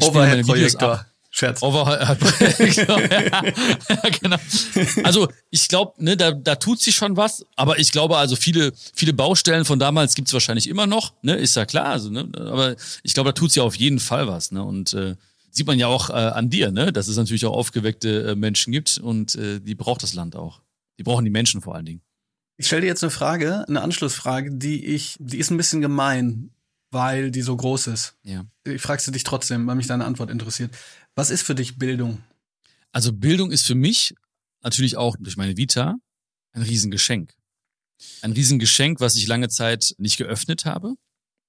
Overhead-Projektor. 0.00 1.06
Scherz. 1.30 1.60
Overhead-Projektor, 1.60 3.02
ja. 3.10 3.42
ja, 3.42 4.10
genau. 4.22 4.36
Also 5.02 5.28
ich 5.50 5.68
glaube, 5.68 5.92
ne, 6.02 6.16
da, 6.16 6.30
da 6.30 6.54
tut 6.54 6.80
sich 6.80 6.94
schon 6.94 7.16
was, 7.16 7.44
aber 7.56 7.78
ich 7.78 7.92
glaube 7.92 8.16
also 8.16 8.36
viele, 8.36 8.72
viele 8.94 9.12
Baustellen 9.12 9.64
von 9.64 9.78
damals 9.78 10.14
gibt's 10.14 10.32
wahrscheinlich 10.32 10.68
immer 10.68 10.86
noch, 10.86 11.12
ne, 11.22 11.34
ist 11.34 11.56
ja 11.56 11.66
klar. 11.66 11.86
Also, 11.86 12.10
ne, 12.10 12.28
aber 12.36 12.76
ich 13.02 13.12
glaube, 13.12 13.30
da 13.30 13.32
tut's 13.32 13.54
ja 13.54 13.64
auf 13.64 13.74
jeden 13.74 13.98
Fall 13.98 14.28
was. 14.28 14.52
Ne? 14.52 14.62
Und 14.62 14.94
äh, 14.94 15.16
sieht 15.56 15.66
man 15.66 15.78
ja 15.78 15.86
auch 15.86 16.10
äh, 16.10 16.12
an 16.12 16.50
dir, 16.50 16.70
ne? 16.70 16.92
dass 16.92 17.08
es 17.08 17.16
natürlich 17.16 17.46
auch 17.46 17.56
aufgeweckte 17.56 18.30
äh, 18.30 18.34
Menschen 18.36 18.72
gibt 18.72 18.98
und 18.98 19.34
äh, 19.36 19.60
die 19.60 19.74
braucht 19.74 20.02
das 20.02 20.12
Land 20.12 20.36
auch. 20.36 20.62
Die 20.98 21.02
brauchen 21.02 21.24
die 21.24 21.30
Menschen 21.30 21.62
vor 21.62 21.74
allen 21.74 21.86
Dingen. 21.86 22.02
Ich 22.58 22.66
stelle 22.66 22.82
dir 22.82 22.88
jetzt 22.88 23.02
eine 23.02 23.10
Frage, 23.10 23.66
eine 23.68 23.80
Anschlussfrage, 23.82 24.50
die 24.52 24.84
ich, 24.84 25.16
die 25.18 25.38
ist 25.38 25.50
ein 25.50 25.56
bisschen 25.56 25.80
gemein, 25.80 26.50
weil 26.90 27.30
die 27.30 27.42
so 27.42 27.56
groß 27.56 27.88
ist. 27.88 28.16
Ja. 28.22 28.46
Ich 28.64 28.80
frage 28.80 29.02
sie 29.02 29.12
dich 29.12 29.24
trotzdem, 29.24 29.66
weil 29.66 29.76
mich 29.76 29.86
deine 29.86 30.04
Antwort 30.04 30.30
interessiert. 30.30 30.74
Was 31.14 31.30
ist 31.30 31.42
für 31.42 31.54
dich 31.54 31.78
Bildung? 31.78 32.22
Also 32.92 33.12
Bildung 33.12 33.50
ist 33.50 33.66
für 33.66 33.74
mich 33.74 34.14
natürlich 34.62 34.96
auch 34.96 35.16
durch 35.18 35.36
meine 35.36 35.56
Vita 35.56 35.96
ein 36.52 36.62
Riesengeschenk. 36.62 37.34
Ein 38.22 38.32
Riesengeschenk, 38.32 39.00
was 39.00 39.16
ich 39.16 39.26
lange 39.26 39.48
Zeit 39.48 39.94
nicht 39.98 40.16
geöffnet 40.16 40.64
habe, 40.64 40.94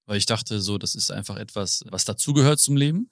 weil 0.05 0.17
ich 0.17 0.25
dachte, 0.25 0.61
so, 0.61 0.77
das 0.77 0.95
ist 0.95 1.11
einfach 1.11 1.37
etwas, 1.37 1.83
was 1.89 2.05
dazugehört 2.05 2.59
zum 2.59 2.77
Leben 2.77 3.09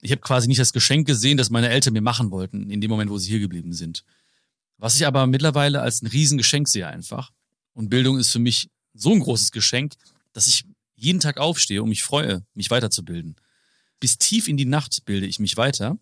ich 0.00 0.10
habe 0.10 0.20
quasi 0.20 0.48
nicht 0.48 0.60
das 0.60 0.72
Geschenk 0.72 1.06
gesehen, 1.06 1.36
das 1.36 1.50
meine 1.50 1.68
Eltern 1.68 1.92
mir 1.92 2.02
machen 2.02 2.30
wollten, 2.30 2.70
in 2.70 2.80
dem 2.80 2.90
Moment, 2.90 3.10
wo 3.10 3.18
sie 3.18 3.30
hier 3.30 3.40
geblieben 3.40 3.72
sind. 3.72 4.04
Was 4.78 4.96
ich 4.96 5.06
aber 5.06 5.26
mittlerweile 5.26 5.80
als 5.80 6.02
ein 6.02 6.06
Riesengeschenk 6.06 6.68
sehe 6.68 6.86
einfach. 6.86 7.32
Und 7.72 7.88
Bildung 7.88 8.18
ist 8.18 8.30
für 8.30 8.38
mich 8.38 8.70
so 8.94 9.12
ein 9.12 9.20
großes 9.20 9.52
Geschenk, 9.52 9.94
dass 10.32 10.46
ich 10.46 10.64
jeden 10.96 11.20
Tag 11.20 11.38
aufstehe 11.38 11.82
und 11.82 11.88
mich 11.88 12.02
freue, 12.02 12.44
mich 12.54 12.70
weiterzubilden. 12.70 13.36
Bis 14.00 14.18
tief 14.18 14.48
in 14.48 14.56
die 14.56 14.64
Nacht 14.64 15.04
bilde 15.04 15.26
ich 15.26 15.38
mich 15.38 15.56
weiter, 15.56 15.98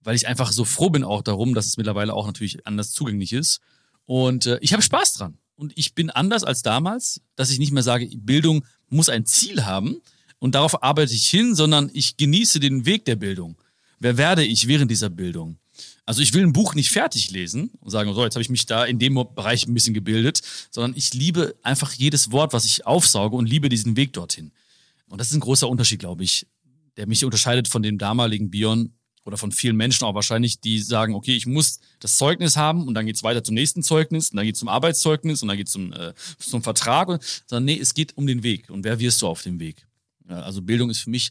weil 0.00 0.16
ich 0.16 0.26
einfach 0.26 0.52
so 0.52 0.64
froh 0.64 0.90
bin 0.90 1.04
auch 1.04 1.22
darum, 1.22 1.54
dass 1.54 1.66
es 1.66 1.76
mittlerweile 1.76 2.14
auch 2.14 2.26
natürlich 2.26 2.66
anders 2.66 2.92
zugänglich 2.92 3.32
ist. 3.32 3.60
Und 4.04 4.46
äh, 4.46 4.58
ich 4.60 4.72
habe 4.72 4.82
Spaß 4.82 5.14
dran. 5.14 5.38
Und 5.56 5.72
ich 5.76 5.94
bin 5.94 6.10
anders 6.10 6.44
als 6.44 6.62
damals, 6.62 7.20
dass 7.34 7.50
ich 7.50 7.58
nicht 7.58 7.72
mehr 7.72 7.82
sage, 7.82 8.08
Bildung 8.16 8.64
muss 8.88 9.08
ein 9.08 9.26
Ziel 9.26 9.64
haben, 9.64 10.00
und 10.46 10.54
darauf 10.54 10.80
arbeite 10.80 11.12
ich 11.12 11.26
hin, 11.26 11.56
sondern 11.56 11.90
ich 11.92 12.16
genieße 12.16 12.60
den 12.60 12.86
Weg 12.86 13.04
der 13.04 13.16
Bildung. 13.16 13.56
Wer 13.98 14.16
werde 14.16 14.44
ich 14.44 14.68
während 14.68 14.92
dieser 14.92 15.10
Bildung? 15.10 15.58
Also 16.04 16.22
ich 16.22 16.32
will 16.34 16.44
ein 16.44 16.52
Buch 16.52 16.76
nicht 16.76 16.92
fertig 16.92 17.32
lesen 17.32 17.72
und 17.80 17.90
sagen, 17.90 18.14
so, 18.14 18.22
jetzt 18.22 18.36
habe 18.36 18.42
ich 18.42 18.48
mich 18.48 18.64
da 18.64 18.84
in 18.84 19.00
dem 19.00 19.14
Bereich 19.34 19.66
ein 19.66 19.74
bisschen 19.74 19.92
gebildet, 19.92 20.42
sondern 20.70 20.96
ich 20.96 21.12
liebe 21.14 21.56
einfach 21.64 21.92
jedes 21.94 22.30
Wort, 22.30 22.52
was 22.52 22.64
ich 22.64 22.86
aufsauge 22.86 23.34
und 23.34 23.48
liebe 23.48 23.68
diesen 23.68 23.96
Weg 23.96 24.12
dorthin. 24.12 24.52
Und 25.08 25.20
das 25.20 25.30
ist 25.30 25.34
ein 25.34 25.40
großer 25.40 25.68
Unterschied, 25.68 25.98
glaube 25.98 26.22
ich, 26.22 26.46
der 26.96 27.08
mich 27.08 27.24
unterscheidet 27.24 27.66
von 27.66 27.82
dem 27.82 27.98
damaligen 27.98 28.48
Bion 28.48 28.92
oder 29.24 29.38
von 29.38 29.50
vielen 29.50 29.74
Menschen 29.74 30.04
auch 30.04 30.14
wahrscheinlich, 30.14 30.60
die 30.60 30.78
sagen, 30.78 31.16
okay, 31.16 31.34
ich 31.34 31.46
muss 31.46 31.80
das 31.98 32.18
Zeugnis 32.18 32.56
haben 32.56 32.86
und 32.86 32.94
dann 32.94 33.04
geht's 33.04 33.24
weiter 33.24 33.42
zum 33.42 33.56
nächsten 33.56 33.82
Zeugnis 33.82 34.30
und 34.30 34.36
dann 34.36 34.46
geht's 34.46 34.60
zum 34.60 34.68
Arbeitszeugnis 34.68 35.42
und 35.42 35.48
dann 35.48 35.56
geht's 35.56 35.72
zum, 35.72 35.92
äh, 35.92 36.14
zum 36.38 36.62
Vertrag. 36.62 37.20
Sondern 37.46 37.64
nee, 37.64 37.80
es 37.80 37.94
geht 37.94 38.16
um 38.16 38.28
den 38.28 38.44
Weg 38.44 38.70
und 38.70 38.84
wer 38.84 39.00
wirst 39.00 39.20
du 39.22 39.26
auf 39.26 39.42
dem 39.42 39.58
Weg? 39.58 39.88
Also 40.28 40.62
Bildung 40.62 40.90
ist 40.90 41.00
für 41.00 41.10
mich 41.10 41.30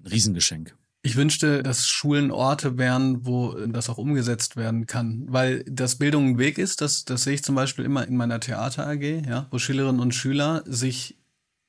ein 0.00 0.06
Riesengeschenk. 0.06 0.76
Ich 1.02 1.16
wünschte, 1.16 1.62
dass 1.62 1.86
Schulen 1.86 2.30
Orte 2.30 2.76
wären, 2.76 3.24
wo 3.24 3.54
das 3.66 3.88
auch 3.88 3.98
umgesetzt 3.98 4.56
werden 4.56 4.86
kann. 4.86 5.26
Weil 5.28 5.64
das 5.64 5.96
Bildung 5.96 6.30
ein 6.30 6.38
Weg 6.38 6.58
ist, 6.58 6.80
das, 6.80 7.04
das 7.04 7.22
sehe 7.22 7.34
ich 7.34 7.44
zum 7.44 7.54
Beispiel 7.54 7.84
immer 7.84 8.06
in 8.06 8.16
meiner 8.16 8.40
Theater 8.40 8.86
AG, 8.86 9.02
ja, 9.26 9.46
wo 9.50 9.58
Schülerinnen 9.58 10.00
und 10.00 10.14
Schüler 10.14 10.62
sich 10.66 11.16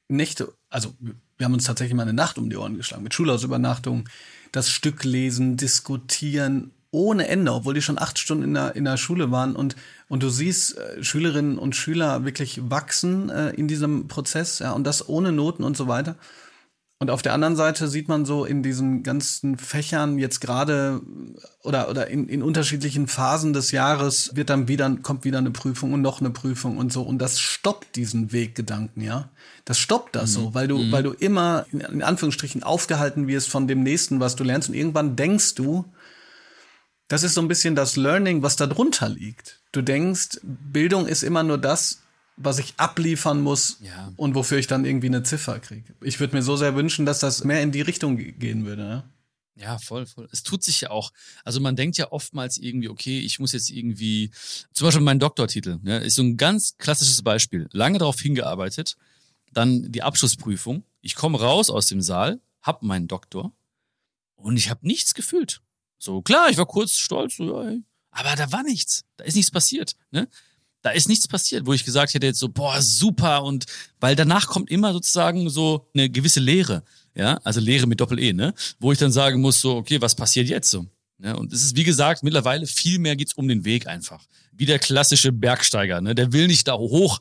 Nächte, 0.07 0.51
also 0.69 0.95
wir 1.37 1.45
haben 1.45 1.53
uns 1.53 1.65
tatsächlich 1.65 1.95
mal 1.95 2.01
eine 2.03 2.13
Nacht 2.13 2.39
um 2.39 2.49
die 2.49 2.57
Ohren 2.57 2.75
geschlagen, 2.75 3.03
mit 3.03 3.13
Schulhausübernachtung, 3.13 4.09
das 4.51 4.69
Stück 4.69 5.03
lesen, 5.03 5.55
diskutieren, 5.55 6.71
ohne 6.91 7.27
Ende, 7.27 7.53
obwohl 7.53 7.75
die 7.75 7.83
schon 7.83 7.99
acht 7.99 8.17
Stunden 8.17 8.43
in 8.43 8.53
der, 8.55 8.75
in 8.75 8.85
der 8.85 8.97
Schule 8.97 9.29
waren 9.29 9.55
und, 9.55 9.75
und 10.07 10.23
du 10.23 10.29
siehst 10.29 10.77
äh, 10.77 11.03
Schülerinnen 11.03 11.59
und 11.59 11.75
Schüler 11.75 12.25
wirklich 12.25 12.59
wachsen 12.69 13.29
äh, 13.29 13.51
in 13.51 13.67
diesem 13.67 14.07
Prozess, 14.07 14.57
ja, 14.59 14.71
und 14.71 14.85
das 14.85 15.07
ohne 15.07 15.31
Noten 15.31 15.63
und 15.63 15.77
so 15.77 15.87
weiter. 15.87 16.15
Und 17.01 17.09
auf 17.09 17.21
der 17.21 17.33
anderen 17.33 17.55
Seite 17.55 17.87
sieht 17.87 18.09
man 18.09 18.25
so 18.25 18.43
in 18.43 18.61
diesen 18.61 19.03
ganzen 19.03 19.57
Fächern 19.57 20.19
jetzt 20.19 20.41
gerade 20.41 20.99
oder, 21.63 21.89
oder 21.89 22.07
in, 22.07 22.27
in 22.27 22.43
unterschiedlichen 22.43 23.07
Phasen 23.07 23.53
des 23.53 23.71
Jahres 23.71 24.35
wird 24.35 24.49
dann 24.49 24.67
wieder, 24.67 24.93
kommt 25.01 25.23
wieder 25.23 25.37
eine 25.37 25.51
Prüfung 25.51 25.93
und 25.93 26.01
noch 26.01 26.19
eine 26.19 26.29
Prüfung 26.29 26.77
und 26.77 26.91
so. 26.91 27.01
Und 27.03 27.19
das 27.19 27.39
stoppt 27.39 27.95
diesen 27.95 28.33
Weggedanken, 28.33 29.01
ja. 29.01 29.29
Das 29.63 29.79
stoppt 29.79 30.17
das 30.17 30.31
mhm. 30.31 30.41
so, 30.41 30.53
weil 30.53 30.67
du, 30.67 30.77
mhm. 30.77 30.91
weil 30.91 31.03
du 31.03 31.11
immer 31.11 31.65
in 31.71 32.03
Anführungsstrichen 32.03 32.63
aufgehalten 32.63 33.29
wirst 33.29 33.47
von 33.47 33.65
dem 33.65 33.81
nächsten, 33.81 34.19
was 34.19 34.35
du 34.35 34.43
lernst. 34.43 34.67
Und 34.67 34.75
irgendwann 34.75 35.15
denkst 35.15 35.55
du, 35.55 35.85
das 37.07 37.23
ist 37.23 37.33
so 37.33 37.41
ein 37.41 37.47
bisschen 37.47 37.75
das 37.75 37.95
Learning, 37.95 38.43
was 38.43 38.57
da 38.57 38.67
drunter 38.67 39.07
liegt. 39.07 39.61
Du 39.71 39.81
denkst, 39.81 40.41
Bildung 40.43 41.07
ist 41.07 41.23
immer 41.23 41.43
nur 41.43 41.57
das, 41.57 42.01
was 42.41 42.57
ich 42.57 42.73
abliefern 42.77 43.41
muss 43.41 43.77
ja. 43.81 44.11
und 44.15 44.33
wofür 44.33 44.57
ich 44.57 44.67
dann 44.67 44.85
irgendwie 44.85 45.07
eine 45.07 45.23
Ziffer 45.23 45.59
kriege. 45.59 45.93
Ich 46.01 46.19
würde 46.19 46.35
mir 46.35 46.41
so 46.41 46.55
sehr 46.55 46.75
wünschen, 46.75 47.05
dass 47.05 47.19
das 47.19 47.43
mehr 47.43 47.61
in 47.61 47.71
die 47.71 47.81
Richtung 47.81 48.17
gehen 48.17 48.65
würde. 48.65 48.81
Ja? 48.81 49.03
Ja, 49.55 49.77
voll, 49.77 50.05
voll. 50.05 50.29
Es 50.31 50.41
tut 50.43 50.63
sich 50.63 50.81
ja 50.81 50.89
auch. 50.89 51.11
Also 51.43 51.59
man 51.59 51.75
denkt 51.75 51.97
ja 51.97 52.13
oftmals 52.13 52.57
irgendwie, 52.57 52.87
okay, 52.87 53.19
ich 53.19 53.39
muss 53.39 53.51
jetzt 53.51 53.69
irgendwie, 53.69 54.31
zum 54.71 54.87
Beispiel 54.87 55.03
mein 55.03 55.19
Doktortitel, 55.19 55.79
ne, 55.81 55.99
ist 55.99 56.15
so 56.15 56.23
ein 56.23 56.37
ganz 56.37 56.77
klassisches 56.77 57.21
Beispiel. 57.21 57.67
Lange 57.73 57.97
darauf 57.97 58.19
hingearbeitet, 58.21 58.95
dann 59.51 59.91
die 59.91 60.01
Abschlussprüfung. 60.01 60.83
Ich 61.01 61.15
komme 61.15 61.39
raus 61.41 61.69
aus 61.69 61.87
dem 61.87 62.01
Saal, 62.01 62.39
hab 62.61 62.83
meinen 62.83 63.09
Doktor 63.09 63.51
und 64.37 64.55
ich 64.55 64.69
habe 64.69 64.87
nichts 64.87 65.13
gefühlt. 65.13 65.61
So 65.97 66.21
klar, 66.21 66.49
ich 66.49 66.57
war 66.57 66.65
kurz 66.65 66.93
stolz, 66.93 67.35
so, 67.35 67.61
ja, 67.61 67.75
aber 68.11 68.35
da 68.37 68.51
war 68.53 68.63
nichts, 68.63 69.03
da 69.17 69.25
ist 69.25 69.35
nichts 69.35 69.51
passiert. 69.51 69.95
Ne? 70.11 70.29
Da 70.81 70.91
ist 70.91 71.09
nichts 71.09 71.27
passiert, 71.27 71.65
wo 71.65 71.73
ich 71.73 71.83
gesagt 71.83 72.13
hätte 72.13 72.27
jetzt 72.27 72.39
so, 72.39 72.49
boah, 72.49 72.81
super 72.81 73.43
und 73.43 73.65
weil 73.99 74.15
danach 74.15 74.47
kommt 74.47 74.69
immer 74.71 74.93
sozusagen 74.93 75.49
so 75.49 75.87
eine 75.93 76.09
gewisse 76.09 76.39
Lehre, 76.39 76.83
ja, 77.15 77.39
also 77.43 77.59
Lehre 77.59 77.87
mit 77.87 77.99
Doppel-E, 77.99 78.33
ne, 78.33 78.53
wo 78.79 78.91
ich 78.91 78.97
dann 78.97 79.11
sagen 79.11 79.41
muss 79.41 79.59
so, 79.61 79.75
okay, 79.75 80.01
was 80.01 80.15
passiert 80.15 80.47
jetzt 80.47 80.71
so? 80.71 80.85
Ja, 81.21 81.33
und 81.33 81.51
es 81.51 81.63
ist, 81.63 81.75
wie 81.75 81.83
gesagt, 81.83 82.23
mittlerweile 82.23 82.65
viel 82.65 82.97
mehr 82.97 83.17
geht's 83.17 83.33
um 83.33 83.47
den 83.47 83.65
Weg 83.65 83.87
einfach. 83.87 84.25
Wie 84.53 84.65
der 84.65 84.79
klassische 84.79 85.33
Bergsteiger, 85.33 85.99
ne, 85.99 86.15
der 86.15 86.31
will 86.31 86.47
nicht 86.47 86.67
da 86.67 86.77
hoch, 86.77 87.19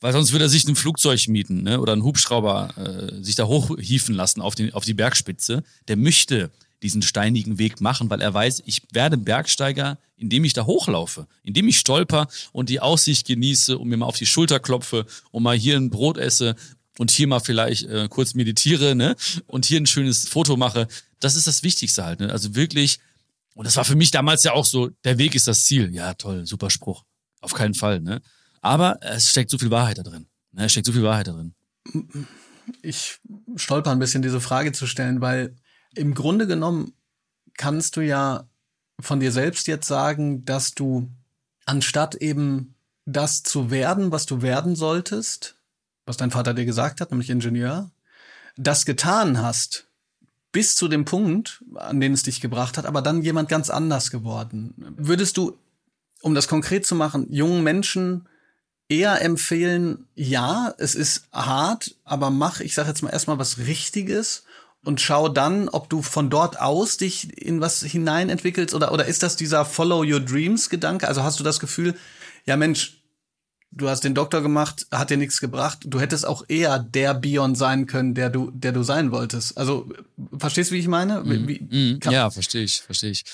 weil 0.00 0.12
sonst 0.12 0.32
würde 0.32 0.46
er 0.46 0.48
sich 0.48 0.66
ein 0.66 0.76
Flugzeug 0.76 1.26
mieten, 1.28 1.62
ne, 1.62 1.80
oder 1.80 1.94
einen 1.94 2.04
Hubschrauber 2.04 2.74
äh, 2.76 3.24
sich 3.24 3.34
da 3.34 3.46
hochhieven 3.46 4.14
lassen 4.14 4.40
auf, 4.42 4.54
den, 4.54 4.74
auf 4.74 4.84
die 4.84 4.94
Bergspitze. 4.94 5.62
Der 5.88 5.96
möchte 5.96 6.50
diesen 6.82 7.02
steinigen 7.02 7.58
Weg 7.58 7.80
machen, 7.80 8.10
weil 8.10 8.20
er 8.20 8.32
weiß, 8.32 8.62
ich 8.66 8.82
werde 8.92 9.16
Bergsteiger, 9.16 9.98
indem 10.16 10.44
ich 10.44 10.52
da 10.52 10.66
hochlaufe, 10.66 11.26
indem 11.42 11.68
ich 11.68 11.78
stolper 11.78 12.28
und 12.52 12.68
die 12.68 12.80
Aussicht 12.80 13.26
genieße 13.26 13.78
und 13.78 13.88
mir 13.88 13.96
mal 13.96 14.06
auf 14.06 14.16
die 14.16 14.26
Schulter 14.26 14.60
klopfe 14.60 15.06
und 15.30 15.42
mal 15.42 15.56
hier 15.56 15.76
ein 15.76 15.90
Brot 15.90 16.18
esse 16.18 16.56
und 16.98 17.10
hier 17.10 17.26
mal 17.26 17.40
vielleicht 17.40 17.84
äh, 17.84 18.08
kurz 18.08 18.34
meditiere, 18.34 18.94
ne? 18.94 19.16
Und 19.46 19.64
hier 19.64 19.80
ein 19.80 19.86
schönes 19.86 20.28
Foto 20.28 20.56
mache. 20.56 20.88
Das 21.18 21.36
ist 21.36 21.46
das 21.46 21.62
Wichtigste 21.62 22.04
halt, 22.04 22.20
ne? 22.20 22.30
Also 22.30 22.54
wirklich, 22.54 22.98
und 23.54 23.66
das 23.66 23.76
war 23.76 23.84
für 23.84 23.96
mich 23.96 24.10
damals 24.10 24.44
ja 24.44 24.52
auch 24.52 24.66
so, 24.66 24.90
der 25.04 25.18
Weg 25.18 25.34
ist 25.34 25.48
das 25.48 25.64
Ziel. 25.64 25.94
Ja, 25.94 26.14
toll, 26.14 26.46
super 26.46 26.70
Spruch. 26.70 27.04
Auf 27.40 27.54
keinen 27.54 27.74
Fall, 27.74 28.00
ne? 28.00 28.20
Aber 28.60 28.98
es 29.02 29.30
steckt 29.30 29.50
so 29.50 29.58
viel 29.58 29.70
Wahrheit 29.70 29.98
da 29.98 30.02
drin. 30.02 30.26
Ne? 30.52 30.66
Es 30.66 30.72
steckt 30.72 30.86
so 30.86 30.92
viel 30.92 31.02
Wahrheit 31.02 31.28
da 31.28 31.32
drin. 31.32 31.54
Ich 32.82 33.18
stolper 33.56 33.90
ein 33.90 33.98
bisschen, 33.98 34.22
diese 34.22 34.40
Frage 34.40 34.72
zu 34.72 34.86
stellen, 34.86 35.20
weil 35.20 35.56
im 35.94 36.14
Grunde 36.14 36.46
genommen 36.46 36.92
kannst 37.56 37.96
du 37.96 38.00
ja 38.00 38.48
von 39.00 39.20
dir 39.20 39.32
selbst 39.32 39.66
jetzt 39.66 39.86
sagen, 39.86 40.44
dass 40.44 40.74
du 40.74 41.08
anstatt 41.66 42.14
eben 42.16 42.74
das 43.06 43.42
zu 43.42 43.70
werden, 43.70 44.12
was 44.12 44.26
du 44.26 44.42
werden 44.42 44.76
solltest, 44.76 45.56
was 46.06 46.16
dein 46.16 46.30
Vater 46.30 46.54
dir 46.54 46.64
gesagt 46.64 47.00
hat, 47.00 47.10
nämlich 47.10 47.30
Ingenieur, 47.30 47.90
das 48.56 48.84
getan 48.84 49.40
hast, 49.40 49.86
bis 50.52 50.74
zu 50.74 50.88
dem 50.88 51.04
Punkt, 51.04 51.64
an 51.76 52.00
den 52.00 52.12
es 52.12 52.24
dich 52.24 52.40
gebracht 52.40 52.76
hat, 52.76 52.86
aber 52.86 53.02
dann 53.02 53.22
jemand 53.22 53.48
ganz 53.48 53.70
anders 53.70 54.10
geworden. 54.10 54.74
Würdest 54.96 55.36
du, 55.36 55.56
um 56.22 56.34
das 56.34 56.48
konkret 56.48 56.86
zu 56.86 56.94
machen, 56.94 57.26
jungen 57.32 57.62
Menschen 57.62 58.28
eher 58.88 59.22
empfehlen, 59.22 60.08
ja, 60.16 60.74
es 60.78 60.94
ist 60.96 61.28
hart, 61.32 61.94
aber 62.04 62.30
mach, 62.30 62.60
ich 62.60 62.74
sage 62.74 62.88
jetzt 62.88 63.02
mal 63.02 63.10
erstmal 63.10 63.38
was 63.38 63.58
Richtiges 63.58 64.44
und 64.84 65.00
schau 65.00 65.28
dann, 65.28 65.68
ob 65.68 65.90
du 65.90 66.02
von 66.02 66.30
dort 66.30 66.58
aus 66.60 66.96
dich 66.96 67.36
in 67.38 67.60
was 67.60 67.82
hinein 67.82 68.30
entwickelst 68.30 68.74
oder, 68.74 68.92
oder 68.92 69.04
ist 69.06 69.22
das 69.22 69.36
dieser 69.36 69.64
Follow 69.64 70.02
Your 70.02 70.20
Dreams 70.20 70.70
Gedanke? 70.70 71.06
Also 71.06 71.22
hast 71.22 71.38
du 71.38 71.44
das 71.44 71.60
Gefühl, 71.60 71.94
ja 72.46 72.56
Mensch, 72.56 73.00
du 73.70 73.88
hast 73.88 74.04
den 74.04 74.14
Doktor 74.14 74.42
gemacht, 74.42 74.86
hat 74.90 75.10
dir 75.10 75.16
nichts 75.16 75.40
gebracht, 75.40 75.80
du 75.84 76.00
hättest 76.00 76.26
auch 76.26 76.44
eher 76.48 76.78
der 76.78 77.14
Bion 77.14 77.54
sein 77.54 77.86
können, 77.86 78.14
der 78.14 78.30
du, 78.30 78.50
der 78.52 78.72
du 78.72 78.82
sein 78.82 79.12
wolltest. 79.12 79.56
Also, 79.56 79.88
verstehst 80.36 80.70
du, 80.70 80.74
wie 80.74 80.80
ich 80.80 80.88
meine? 80.88 81.24
Wie, 81.24 81.46
wie, 81.46 81.60
mm, 81.60 82.00
ja, 82.10 82.30
verstehe 82.30 82.64
ich, 82.64 82.80
verstehe 82.80 83.10
ich. 83.10 83.24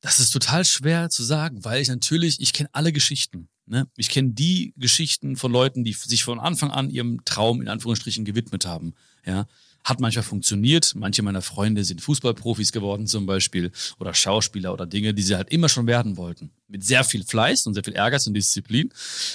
Das 0.00 0.18
ist 0.18 0.30
total 0.30 0.64
schwer 0.64 1.10
zu 1.10 1.22
sagen, 1.22 1.64
weil 1.64 1.80
ich 1.80 1.88
natürlich, 1.88 2.40
ich 2.40 2.52
kenne 2.52 2.70
alle 2.72 2.92
Geschichten. 2.92 3.48
Ne? 3.66 3.86
Ich 3.96 4.08
kenne 4.08 4.30
die 4.30 4.74
Geschichten 4.76 5.36
von 5.36 5.52
Leuten, 5.52 5.84
die 5.84 5.92
sich 5.92 6.24
von 6.24 6.40
Anfang 6.40 6.72
an 6.72 6.90
ihrem 6.90 7.24
Traum 7.24 7.62
in 7.62 7.68
Anführungsstrichen 7.68 8.24
gewidmet 8.24 8.66
haben. 8.66 8.94
Ja, 9.24 9.46
hat 9.84 10.00
manchmal 10.00 10.22
funktioniert. 10.22 10.94
Manche 10.94 11.22
meiner 11.22 11.42
Freunde 11.42 11.84
sind 11.84 12.00
Fußballprofis 12.00 12.72
geworden 12.72 13.06
zum 13.06 13.26
Beispiel 13.26 13.70
oder 13.98 14.14
Schauspieler 14.14 14.72
oder 14.72 14.86
Dinge, 14.86 15.14
die 15.14 15.22
sie 15.22 15.36
halt 15.36 15.50
immer 15.50 15.68
schon 15.68 15.86
werden 15.86 16.16
wollten. 16.16 16.50
Mit 16.68 16.84
sehr 16.84 17.04
viel 17.04 17.24
Fleiß 17.24 17.66
und 17.66 17.74
sehr 17.74 17.84
viel 17.84 17.94
Ehrgeiz 17.94 18.26
und 18.26 18.34
Disziplin. 18.34 18.92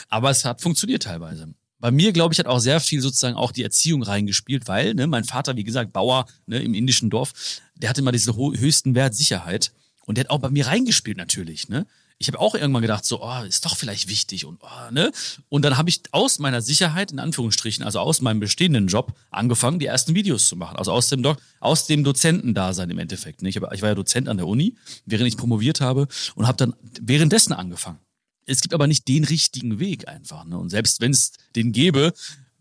Aber 0.10 0.30
es 0.30 0.46
hat 0.46 0.62
funktioniert 0.62 1.04
teilweise. 1.04 1.54
Bei 1.80 1.92
mir, 1.92 2.12
glaube 2.12 2.34
ich, 2.34 2.40
hat 2.40 2.48
auch 2.48 2.60
sehr 2.60 2.80
viel 2.80 3.02
sozusagen 3.02 3.36
auch 3.36 3.52
die 3.52 3.64
Erziehung 3.64 4.02
reingespielt, 4.02 4.68
weil 4.68 4.96
ne, 4.96 5.06
mein 5.06 5.26
Vater, 5.26 5.56
wie 5.56 5.64
gesagt, 5.64 5.94
Bauer 5.94 6.26
ne, 6.48 6.60
im 6.60 6.74
indischen 6.74 7.10
Dorf, 7.10 7.34
der 7.76 7.90
hatte 7.90 8.02
immer 8.02 8.12
diesen 8.12 8.36
höchsten 8.36 8.96
Wert 8.96 9.14
Sicherheit. 9.14 9.74
Und 10.06 10.18
der 10.18 10.24
hat 10.24 10.32
auch 10.32 10.40
bei 10.40 10.50
mir 10.50 10.66
reingespielt 10.68 11.18
natürlich. 11.18 11.70
Ne? 11.70 11.86
Ich 12.20 12.28
habe 12.28 12.40
auch 12.40 12.56
irgendwann 12.56 12.82
gedacht, 12.82 13.06
so, 13.06 13.22
oh, 13.24 13.44
ist 13.44 13.66
doch 13.66 13.78
vielleicht 13.78 14.10
wichtig 14.10 14.46
und 14.46 14.60
oh, 14.64 14.92
ne? 14.92 15.12
Und 15.50 15.64
dann 15.64 15.78
habe 15.78 15.90
ich 15.90 16.02
aus 16.12 16.40
meiner 16.40 16.62
Sicherheit, 16.62 17.12
in 17.12 17.20
Anführungsstrichen, 17.20 17.84
also 17.84 18.00
aus 18.00 18.22
meinem 18.22 18.40
bestehenden 18.40 18.88
Job, 18.88 19.14
angefangen, 19.30 19.78
die 19.80 19.86
ersten 19.86 20.16
Videos 20.16 20.48
zu 20.48 20.56
machen. 20.56 20.78
Also 20.78 20.92
aus 20.92 21.10
dem, 21.10 21.22
Do 21.22 21.36
aus 21.60 21.86
dem 21.86 22.04
Dozentendasein 22.04 22.90
im 22.90 22.98
Endeffekt. 22.98 23.44
Ne? 23.44 23.50
Ich, 23.50 23.58
hab, 23.58 23.72
ich 23.74 23.82
war 23.82 23.90
ja 23.90 23.96
Dozent 23.96 24.30
an 24.30 24.38
der 24.38 24.48
Uni, 24.48 24.76
während 25.06 25.28
ich 25.28 25.38
promoviert 25.38 25.80
habe 25.80 26.08
und 26.36 26.48
habe 26.48 26.58
dann 26.58 26.74
währenddessen 27.00 27.54
angefangen. 27.54 28.00
Es 28.46 28.62
gibt 28.62 28.74
aber 28.74 28.88
nicht 28.88 29.08
den 29.08 29.24
richtigen 29.26 29.80
Weg 29.80 30.08
einfach. 30.08 30.46
Ne? 30.46 30.58
Und 30.58 30.70
selbst 30.70 31.02
wenn 31.02 31.12
es 31.12 31.34
den 31.56 31.72
gäbe, 31.72 32.14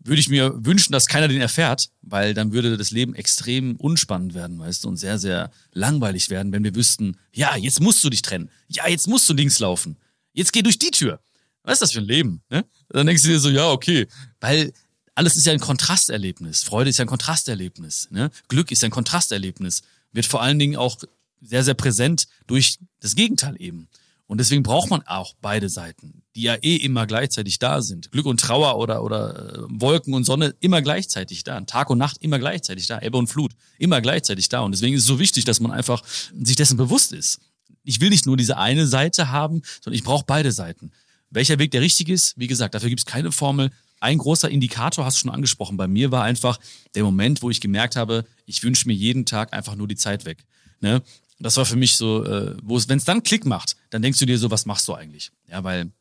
würde 0.07 0.19
ich 0.19 0.29
mir 0.29 0.53
wünschen, 0.65 0.93
dass 0.93 1.07
keiner 1.07 1.27
den 1.27 1.41
erfährt, 1.41 1.89
weil 2.01 2.33
dann 2.33 2.53
würde 2.53 2.77
das 2.77 2.91
Leben 2.91 3.13
extrem 3.13 3.75
unspannend 3.75 4.33
werden, 4.33 4.57
weißt 4.57 4.83
du, 4.83 4.89
und 4.89 4.97
sehr, 4.97 5.19
sehr 5.19 5.51
langweilig 5.73 6.29
werden, 6.29 6.51
wenn 6.51 6.63
wir 6.63 6.75
wüssten, 6.75 7.17
ja, 7.33 7.55
jetzt 7.55 7.81
musst 7.81 8.03
du 8.03 8.09
dich 8.09 8.21
trennen. 8.21 8.49
Ja, 8.67 8.87
jetzt 8.87 9.07
musst 9.07 9.29
du 9.29 9.33
links 9.33 9.59
laufen. 9.59 9.97
Jetzt 10.33 10.53
geh 10.53 10.61
durch 10.61 10.79
die 10.79 10.91
Tür. 10.91 11.19
Was 11.63 11.73
ist 11.73 11.81
das 11.81 11.91
für 11.91 11.99
ein 11.99 12.05
Leben? 12.05 12.41
Ne? 12.49 12.63
Dann 12.89 13.07
denkst 13.07 13.23
du 13.23 13.29
dir 13.29 13.39
so, 13.39 13.49
ja, 13.49 13.69
okay. 13.69 14.07
Weil 14.39 14.71
alles 15.15 15.35
ist 15.35 15.45
ja 15.45 15.51
ein 15.51 15.59
Kontrasterlebnis. 15.59 16.63
Freude 16.63 16.89
ist 16.89 16.97
ja 16.97 17.05
ein 17.05 17.09
Kontrasterlebnis. 17.09 18.07
Ne? 18.11 18.31
Glück 18.47 18.71
ist 18.71 18.83
ein 18.83 18.91
Kontrasterlebnis. 18.91 19.81
Wird 20.13 20.25
vor 20.25 20.41
allen 20.41 20.59
Dingen 20.59 20.77
auch 20.77 20.97
sehr, 21.41 21.63
sehr 21.63 21.73
präsent 21.73 22.27
durch 22.45 22.77
das 22.99 23.15
Gegenteil 23.15 23.55
eben. 23.59 23.89
Und 24.27 24.39
deswegen 24.39 24.61
braucht 24.61 24.89
man 24.89 25.01
auch 25.07 25.35
beide 25.41 25.69
Seiten, 25.69 26.21
die 26.35 26.41
ja 26.41 26.55
eh 26.55 26.75
immer 26.75 27.07
gleichzeitig 27.07 27.59
da 27.59 27.81
sind. 27.81 28.11
Glück 28.11 28.25
und 28.25 28.41
Trauer 28.41 28.77
oder, 28.77 29.01
oder 29.01 29.55
äh, 29.55 29.61
Wolken 29.69 30.13
und 30.13 30.25
Sonne 30.25 30.53
immer 30.59 30.81
gleichzeitig 30.81 31.45
da. 31.45 31.59
Tag 31.61 31.89
und 31.89 31.97
Nacht 31.97 32.17
immer 32.19 32.37
gleichzeitig 32.37 32.87
da. 32.87 33.01
Ebbe 33.01 33.17
und 33.17 33.27
Flut 33.27 33.53
immer 33.77 34.01
gleichzeitig 34.01 34.49
da. 34.49 34.59
Und 34.59 34.73
deswegen 34.73 34.95
ist 34.95 35.03
es 35.03 35.07
so 35.07 35.19
wichtig, 35.19 35.45
dass 35.45 35.61
man 35.61 35.71
einfach 35.71 36.03
sich 36.05 36.57
dessen 36.57 36.75
bewusst 36.75 37.13
ist. 37.13 37.39
Ich 37.85 38.01
will 38.01 38.09
nicht 38.09 38.25
nur 38.25 38.35
diese 38.35 38.57
eine 38.57 38.85
Seite 38.85 39.31
haben, 39.31 39.61
sondern 39.81 39.97
ich 39.97 40.03
brauche 40.03 40.25
beide 40.27 40.51
Seiten. 40.51 40.91
Welcher 41.29 41.57
Weg 41.57 41.71
der 41.71 41.81
richtige 41.81 42.13
ist, 42.13 42.37
wie 42.37 42.47
gesagt, 42.47 42.75
dafür 42.75 42.89
gibt 42.89 42.99
es 42.99 43.05
keine 43.05 43.31
Formel. 43.31 43.71
ein 44.01 44.17
großer 44.17 44.49
Indikator 44.49 45.05
hast 45.05 45.17
du 45.17 45.21
schon 45.21 45.31
angesprochen. 45.31 45.77
Bei 45.77 45.87
mir 45.87 46.11
war 46.11 46.23
einfach 46.23 46.59
der 46.95 47.03
Moment, 47.03 47.41
wo 47.41 47.49
ich 47.49 47.61
gemerkt 47.61 47.95
habe, 47.95 48.25
ich 48.45 48.61
wünsche 48.61 48.87
mir 48.87 48.93
jeden 48.93 49.25
Tag 49.25 49.53
einfach 49.53 49.75
nur 49.75 49.87
die 49.87 49.95
Zeit 49.95 50.25
weg. 50.25 50.43
Ne? 50.81 51.01
Das 51.39 51.57
war 51.57 51.65
für 51.65 51.75
mich 51.75 51.95
so, 51.95 52.23
äh, 52.25 52.55
wo 52.63 52.77
es, 52.77 52.89
wenn 52.89 52.97
es 52.97 53.05
dann 53.05 53.23
Klick 53.23 53.45
macht, 53.45 53.75
dann 53.89 54.01
denkst 54.01 54.19
du 54.19 54.25
dir 54.25 54.37
so, 54.37 54.49
was 54.49 54.65
machst 54.65 54.87
du 54.87 54.93
eigentlich? 54.93 55.31
Ja, 55.49 55.63
weil 55.63 55.91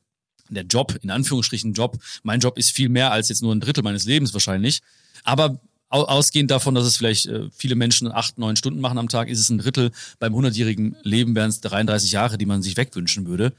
der 0.48 0.64
Job, 0.64 0.98
in 1.02 1.10
Anführungsstrichen 1.10 1.74
Job, 1.74 1.98
mein 2.22 2.40
Job 2.40 2.58
ist 2.58 2.70
viel 2.70 2.88
mehr 2.88 3.12
als 3.12 3.28
jetzt 3.28 3.42
nur 3.42 3.54
ein 3.54 3.60
Drittel 3.60 3.82
meines 3.82 4.04
Lebens 4.04 4.32
wahrscheinlich. 4.32 4.80
Aber 5.24 5.60
ausgehend 5.88 6.50
davon, 6.50 6.74
dass 6.74 6.84
es 6.84 6.96
vielleicht 6.96 7.26
äh, 7.26 7.48
viele 7.56 7.74
Menschen 7.74 8.10
acht, 8.10 8.38
neun 8.38 8.56
Stunden 8.56 8.80
machen 8.80 8.98
am 8.98 9.08
Tag, 9.08 9.28
ist 9.28 9.40
es 9.40 9.50
ein 9.50 9.58
Drittel. 9.58 9.92
Beim 10.18 10.34
100-jährigen 10.34 10.96
Leben 11.02 11.34
wären 11.34 11.50
es 11.50 11.60
33 11.60 12.12
Jahre, 12.12 12.38
die 12.38 12.46
man 12.46 12.62
sich 12.62 12.76
wegwünschen 12.76 13.26
würde. 13.26 13.52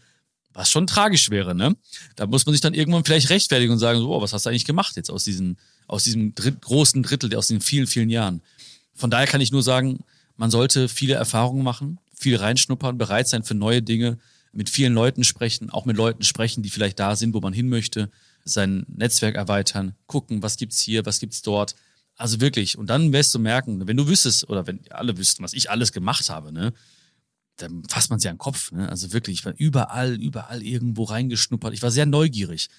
Was 0.54 0.72
schon 0.72 0.88
tragisch 0.88 1.30
wäre, 1.30 1.54
ne? 1.54 1.76
Da 2.16 2.26
muss 2.26 2.46
man 2.46 2.54
sich 2.54 2.62
dann 2.62 2.74
irgendwann 2.74 3.06
vielleicht 3.06 3.30
rechtfertigen 3.30 3.72
und 3.72 3.80
sagen, 3.80 4.00
so, 4.00 4.14
oh, 4.14 4.22
was 4.22 4.34
hast 4.34 4.46
du 4.46 4.50
eigentlich 4.50 4.66
gemacht 4.66 4.96
jetzt 4.96 5.12
aus 5.12 5.24
diesem, 5.24 5.58
aus 5.88 6.04
diesem 6.04 6.34
Dritt, 6.34 6.62
großen 6.62 7.04
Drittel, 7.04 7.36
aus 7.36 7.48
den 7.48 7.62
vielen, 7.62 7.88
vielen 7.88 8.10
Jahren? 8.10 8.42
Von 8.96 9.12
daher 9.12 9.28
kann 9.28 9.42
ich 9.42 9.52
nur 9.52 9.62
sagen, 9.62 10.00
man 10.38 10.52
sollte 10.52 10.88
viele 10.88 11.16
Erfahrungen 11.16 11.64
machen, 11.64 12.00
viel 12.16 12.38
reinschnuppern, 12.38 12.98
bereit 12.98 13.28
sein 13.28 13.44
für 13.44 13.56
neue 13.56 13.82
Dinge, 13.82 14.18
mit 14.54 14.70
vielen 14.70 14.94
Leuten 14.94 15.24
sprechen, 15.24 15.70
auch 15.70 15.86
mit 15.86 15.98
Leuten 15.98 16.24
sprechen, 16.24 16.64
die 16.64 16.70
vielleicht 16.70 17.00
da 17.00 17.16
sind, 17.16 17.34
wo 17.34 17.42
man 17.42 17.54
hin 17.54 17.70
möchte, 17.70 18.10
sein 18.44 18.86
Netzwerk 18.88 19.36
erweitern, 19.36 19.94
gucken, 20.08 20.42
was 20.42 20.58
gibt's 20.58 20.82
hier, 20.82 21.06
was 21.06 21.20
gibt's 21.20 21.42
dort. 21.42 21.76
Also 22.16 22.42
wirklich. 22.42 22.78
Und 22.78 22.90
dann 22.90 23.14
wirst 23.14 23.36
du 23.36 23.40
merken, 23.40 23.88
wenn 23.88 23.98
du 23.98 24.08
wüsstest, 24.08 24.50
oder 24.50 24.66
wenn 24.66 24.80
alle 24.90 25.18
wüssten, 25.18 25.44
was 25.44 25.54
ich 25.54 25.70
alles 25.70 25.92
gemacht 25.92 26.30
habe, 26.30 26.52
ne, 26.52 26.74
dann 27.58 27.84
fasst 27.88 28.10
man 28.10 28.20
sich 28.20 28.30
an 28.30 28.36
den 28.36 28.40
Kopf. 28.40 28.72
Ne? 28.72 28.90
Also 28.90 29.14
wirklich, 29.14 29.40
ich 29.40 29.46
war 29.46 29.54
überall, 29.58 30.16
überall 30.16 30.64
irgendwo 30.64 31.04
reingeschnuppert. 31.04 31.74
Ich 31.74 31.84
war 31.84 31.92
sehr 31.92 32.06
neugierig. 32.06 32.70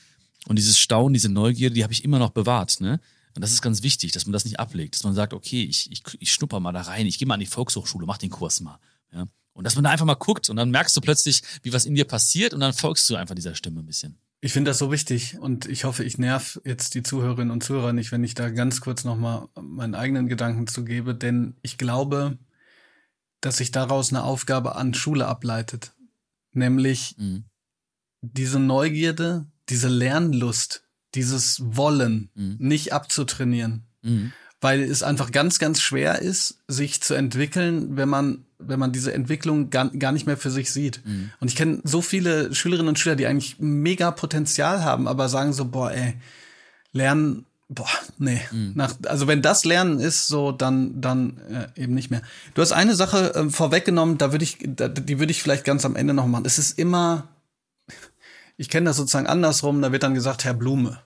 Und 0.46 0.56
dieses 0.56 0.78
Staunen, 0.78 1.14
diese 1.14 1.28
Neugierde, 1.28 1.74
die 1.74 1.82
habe 1.82 1.92
ich 1.92 2.04
immer 2.04 2.18
noch 2.18 2.30
bewahrt. 2.30 2.80
Ne? 2.80 3.00
Und 3.38 3.42
das 3.42 3.52
ist 3.52 3.62
ganz 3.62 3.84
wichtig, 3.84 4.10
dass 4.10 4.26
man 4.26 4.32
das 4.32 4.44
nicht 4.44 4.58
ablegt, 4.58 4.96
dass 4.96 5.04
man 5.04 5.14
sagt, 5.14 5.32
okay, 5.32 5.62
ich, 5.62 5.92
ich, 5.92 6.02
ich 6.18 6.32
schnupper 6.32 6.58
mal 6.58 6.72
da 6.72 6.80
rein, 6.80 7.06
ich 7.06 7.20
gehe 7.20 7.28
mal 7.28 7.34
an 7.34 7.40
die 7.40 7.46
Volkshochschule, 7.46 8.04
mach 8.04 8.18
den 8.18 8.30
Kurs 8.30 8.58
mal. 8.58 8.80
Ja? 9.12 9.28
Und 9.52 9.62
dass 9.62 9.76
man 9.76 9.84
da 9.84 9.90
einfach 9.90 10.06
mal 10.06 10.14
guckt 10.14 10.50
und 10.50 10.56
dann 10.56 10.72
merkst 10.72 10.96
du 10.96 11.00
plötzlich, 11.00 11.44
wie 11.62 11.72
was 11.72 11.86
in 11.86 11.94
dir 11.94 12.04
passiert 12.04 12.52
und 12.52 12.58
dann 12.58 12.72
folgst 12.72 13.08
du 13.08 13.14
einfach 13.14 13.36
dieser 13.36 13.54
Stimme 13.54 13.78
ein 13.78 13.86
bisschen. 13.86 14.18
Ich 14.40 14.52
finde 14.52 14.72
das 14.72 14.78
so 14.78 14.90
wichtig 14.90 15.38
und 15.38 15.66
ich 15.66 15.84
hoffe, 15.84 16.02
ich 16.02 16.18
nerv 16.18 16.60
jetzt 16.64 16.96
die 16.96 17.04
Zuhörerinnen 17.04 17.52
und 17.52 17.62
Zuhörer 17.62 17.92
nicht, 17.92 18.10
wenn 18.10 18.24
ich 18.24 18.34
da 18.34 18.50
ganz 18.50 18.80
kurz 18.80 19.04
nochmal 19.04 19.46
meinen 19.54 19.94
eigenen 19.94 20.26
Gedanken 20.26 20.66
zu 20.66 20.84
gebe, 20.84 21.14
denn 21.14 21.54
ich 21.62 21.78
glaube, 21.78 22.38
dass 23.40 23.58
sich 23.58 23.70
daraus 23.70 24.10
eine 24.10 24.24
Aufgabe 24.24 24.74
an 24.74 24.94
Schule 24.94 25.28
ableitet. 25.28 25.92
Nämlich 26.50 27.14
mhm. 27.18 27.44
diese 28.20 28.58
Neugierde, 28.58 29.46
diese 29.68 29.86
Lernlust, 29.86 30.87
dieses 31.14 31.62
Wollen 31.64 32.30
mhm. 32.34 32.56
nicht 32.58 32.92
abzutrainieren. 32.92 33.84
Mhm. 34.02 34.32
Weil 34.60 34.82
es 34.82 35.02
einfach 35.02 35.30
ganz, 35.30 35.58
ganz 35.58 35.80
schwer 35.80 36.20
ist, 36.20 36.58
sich 36.66 37.00
zu 37.00 37.14
entwickeln, 37.14 37.96
wenn 37.96 38.08
man, 38.08 38.44
wenn 38.58 38.80
man 38.80 38.92
diese 38.92 39.12
Entwicklung 39.12 39.70
gar, 39.70 39.88
gar 39.90 40.10
nicht 40.10 40.26
mehr 40.26 40.36
für 40.36 40.50
sich 40.50 40.72
sieht. 40.72 41.00
Mhm. 41.06 41.30
Und 41.38 41.48
ich 41.48 41.56
kenne 41.56 41.80
so 41.84 42.02
viele 42.02 42.52
Schülerinnen 42.54 42.88
und 42.88 42.98
Schüler, 42.98 43.14
die 43.14 43.26
eigentlich 43.26 43.60
mega 43.60 44.10
Potenzial 44.10 44.82
haben, 44.82 45.06
aber 45.06 45.28
sagen 45.28 45.52
so, 45.52 45.64
boah, 45.64 45.92
ey, 45.92 46.14
Lernen 46.92 47.44
Boah, 47.70 47.86
nee. 48.16 48.40
Mhm. 48.50 48.72
Nach, 48.74 48.94
also 49.06 49.26
wenn 49.26 49.42
das 49.42 49.66
Lernen 49.66 50.00
ist, 50.00 50.26
so 50.26 50.52
dann 50.52 51.02
dann 51.02 51.36
äh, 51.76 51.82
eben 51.82 51.92
nicht 51.92 52.10
mehr. 52.10 52.22
Du 52.54 52.62
hast 52.62 52.72
eine 52.72 52.94
Sache 52.94 53.34
äh, 53.34 53.50
vorweggenommen, 53.50 54.16
da 54.16 54.32
würde 54.32 54.44
ich, 54.44 54.56
da, 54.62 54.88
die 54.88 55.18
würde 55.18 55.32
ich 55.32 55.42
vielleicht 55.42 55.64
ganz 55.64 55.84
am 55.84 55.94
Ende 55.94 56.14
noch 56.14 56.26
machen. 56.26 56.46
Es 56.46 56.58
ist 56.58 56.78
immer, 56.78 57.28
ich 58.58 58.68
kenne 58.68 58.90
das 58.90 58.98
sozusagen 58.98 59.26
andersrum. 59.26 59.80
Da 59.80 59.90
wird 59.92 60.02
dann 60.02 60.14
gesagt, 60.14 60.44
Herr 60.44 60.52
Blume, 60.52 61.00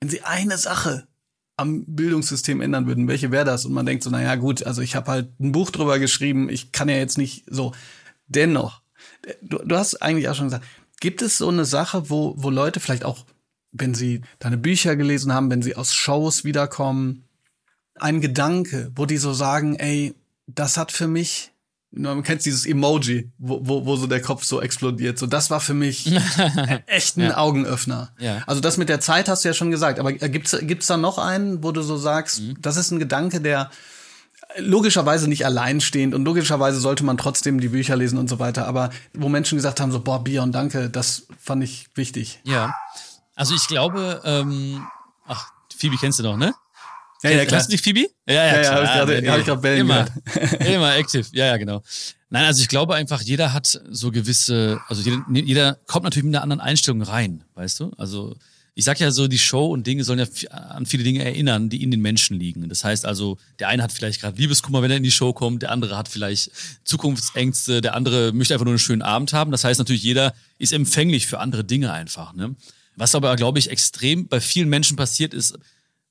wenn 0.00 0.08
Sie 0.08 0.22
eine 0.22 0.56
Sache 0.56 1.08
am 1.56 1.84
Bildungssystem 1.86 2.60
ändern 2.60 2.86
würden, 2.86 3.08
welche 3.08 3.32
wäre 3.32 3.44
das? 3.44 3.66
Und 3.66 3.72
man 3.72 3.86
denkt 3.86 4.04
so, 4.04 4.10
na 4.10 4.22
ja, 4.22 4.36
gut, 4.36 4.62
also 4.62 4.80
ich 4.80 4.94
habe 4.94 5.10
halt 5.10 5.40
ein 5.40 5.52
Buch 5.52 5.70
drüber 5.70 5.98
geschrieben, 5.98 6.48
ich 6.48 6.70
kann 6.70 6.88
ja 6.88 6.96
jetzt 6.96 7.18
nicht 7.18 7.44
so. 7.48 7.72
Dennoch, 8.26 8.82
du, 9.42 9.58
du 9.58 9.76
hast 9.76 10.00
eigentlich 10.00 10.28
auch 10.28 10.34
schon 10.36 10.46
gesagt, 10.46 10.64
gibt 11.00 11.20
es 11.20 11.38
so 11.38 11.48
eine 11.48 11.64
Sache, 11.64 12.08
wo 12.08 12.34
wo 12.36 12.50
Leute 12.50 12.78
vielleicht 12.78 13.04
auch 13.04 13.26
wenn 13.72 13.94
sie 13.94 14.20
deine 14.38 14.58
Bücher 14.58 14.96
gelesen 14.96 15.32
haben, 15.32 15.50
wenn 15.50 15.62
sie 15.62 15.76
aus 15.76 15.94
Shows 15.94 16.44
wiederkommen, 16.44 17.24
ein 17.94 18.20
Gedanke, 18.20 18.92
wo 18.94 19.06
die 19.06 19.16
so 19.16 19.32
sagen, 19.32 19.76
ey, 19.76 20.14
das 20.46 20.76
hat 20.76 20.92
für 20.92 21.08
mich, 21.08 21.51
man 21.94 22.22
kennt 22.22 22.44
dieses 22.44 22.64
Emoji, 22.64 23.30
wo, 23.38 23.60
wo, 23.62 23.84
wo 23.84 23.96
so 23.96 24.06
der 24.06 24.22
Kopf 24.22 24.44
so 24.44 24.60
explodiert. 24.62 25.18
So, 25.18 25.26
das 25.26 25.50
war 25.50 25.60
für 25.60 25.74
mich 25.74 26.10
echt 26.86 27.18
ein 27.18 27.24
ja. 27.24 27.36
Augenöffner. 27.36 28.12
Ja. 28.18 28.42
Also 28.46 28.60
das 28.60 28.78
mit 28.78 28.88
der 28.88 29.00
Zeit 29.00 29.28
hast 29.28 29.44
du 29.44 29.48
ja 29.48 29.54
schon 29.54 29.70
gesagt, 29.70 29.98
aber 29.98 30.12
gibt's 30.12 30.56
gibt's 30.62 30.86
da 30.86 30.96
noch 30.96 31.18
einen, 31.18 31.62
wo 31.62 31.70
du 31.70 31.82
so 31.82 31.96
sagst, 31.96 32.40
mhm. 32.40 32.56
das 32.60 32.76
ist 32.76 32.90
ein 32.90 32.98
Gedanke, 32.98 33.40
der 33.40 33.70
logischerweise 34.58 35.28
nicht 35.28 35.46
alleinstehend 35.46 36.14
und 36.14 36.24
logischerweise 36.24 36.80
sollte 36.80 37.04
man 37.04 37.16
trotzdem 37.16 37.60
die 37.60 37.68
Bücher 37.68 37.96
lesen 37.96 38.18
und 38.18 38.28
so 38.28 38.38
weiter, 38.38 38.66
aber 38.66 38.90
wo 39.14 39.28
Menschen 39.28 39.56
gesagt 39.56 39.80
haben, 39.80 39.92
so, 39.92 40.00
boah, 40.00 40.22
Bion, 40.22 40.52
danke, 40.52 40.90
das 40.90 41.26
fand 41.38 41.62
ich 41.64 41.88
wichtig. 41.94 42.40
Ja. 42.44 42.74
Also 43.34 43.54
ich 43.54 43.66
glaube, 43.66 44.20
ähm, 44.24 44.86
ach, 45.26 45.50
Phoebe 45.76 45.96
kennst 45.96 46.18
du 46.18 46.22
doch, 46.22 46.36
ne? 46.36 46.54
Ja, 47.22 47.30
ja, 47.30 47.44
klar. 47.44 47.60
Hast 47.60 47.68
du 47.68 47.72
dich 47.72 47.82
Phoebe? 47.82 48.08
Ja, 48.26 48.34
ja, 48.34 48.46
ja, 48.46 48.62
ja 48.62 48.72
habe 48.72 48.84
ich 48.84 48.90
gerade 48.90 49.30
hab 49.30 49.38
ich 49.38 49.46
grad 49.46 49.62
Bellen 49.62 49.80
immer, 49.80 50.06
immer 50.60 50.96
active. 50.96 51.26
Ja, 51.32 51.46
ja, 51.46 51.56
genau. 51.56 51.82
Nein, 52.30 52.44
also 52.44 52.62
ich 52.62 52.68
glaube 52.68 52.94
einfach, 52.94 53.20
jeder 53.20 53.52
hat 53.52 53.80
so 53.90 54.10
gewisse, 54.10 54.80
also 54.88 55.02
jeder, 55.02 55.22
jeder 55.28 55.78
kommt 55.86 56.04
natürlich 56.04 56.24
mit 56.24 56.34
einer 56.34 56.42
anderen 56.42 56.60
Einstellung 56.60 57.02
rein, 57.02 57.44
weißt 57.54 57.80
du? 57.80 57.92
Also 57.98 58.34
ich 58.74 58.84
sag 58.84 58.98
ja 59.00 59.10
so, 59.10 59.28
die 59.28 59.38
Show 59.38 59.66
und 59.66 59.86
Dinge 59.86 60.02
sollen 60.02 60.18
ja 60.18 60.50
an 60.50 60.86
viele 60.86 61.04
Dinge 61.04 61.22
erinnern, 61.22 61.68
die 61.68 61.82
in 61.82 61.90
den 61.90 62.00
Menschen 62.00 62.38
liegen. 62.38 62.68
Das 62.70 62.84
heißt 62.84 63.04
also, 63.04 63.36
der 63.58 63.68
eine 63.68 63.82
hat 63.82 63.92
vielleicht 63.92 64.22
gerade 64.22 64.38
Liebeskummer, 64.38 64.80
wenn 64.80 64.90
er 64.90 64.96
in 64.96 65.02
die 65.02 65.10
Show 65.10 65.34
kommt, 65.34 65.62
der 65.62 65.70
andere 65.70 65.98
hat 65.98 66.08
vielleicht 66.08 66.50
Zukunftsängste, 66.84 67.82
der 67.82 67.94
andere 67.94 68.32
möchte 68.32 68.54
einfach 68.54 68.64
nur 68.64 68.72
einen 68.72 68.78
schönen 68.78 69.02
Abend 69.02 69.34
haben. 69.34 69.50
Das 69.50 69.64
heißt 69.64 69.78
natürlich, 69.78 70.02
jeder 70.02 70.32
ist 70.58 70.72
empfänglich 70.72 71.26
für 71.26 71.38
andere 71.38 71.64
Dinge 71.64 71.92
einfach. 71.92 72.32
Ne? 72.32 72.54
Was 72.96 73.14
aber, 73.14 73.36
glaube 73.36 73.58
ich, 73.58 73.70
extrem 73.70 74.26
bei 74.26 74.40
vielen 74.40 74.70
Menschen 74.70 74.96
passiert 74.96 75.34
ist, 75.34 75.58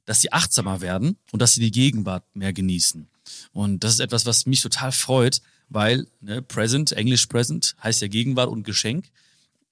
dass 0.05 0.21
sie 0.21 0.31
achtsamer 0.31 0.81
werden 0.81 1.17
und 1.31 1.41
dass 1.41 1.53
sie 1.53 1.61
die 1.61 1.71
Gegenwart 1.71 2.23
mehr 2.33 2.53
genießen. 2.53 3.07
Und 3.53 3.83
das 3.83 3.93
ist 3.93 3.99
etwas, 3.99 4.25
was 4.25 4.45
mich 4.45 4.61
total 4.61 4.91
freut, 4.91 5.41
weil 5.69 6.07
ne, 6.19 6.41
Present, 6.41 6.91
Englisch 6.91 7.27
Present, 7.27 7.75
heißt 7.81 8.01
ja 8.01 8.07
Gegenwart 8.07 8.49
und 8.49 8.63
Geschenk. 8.63 9.09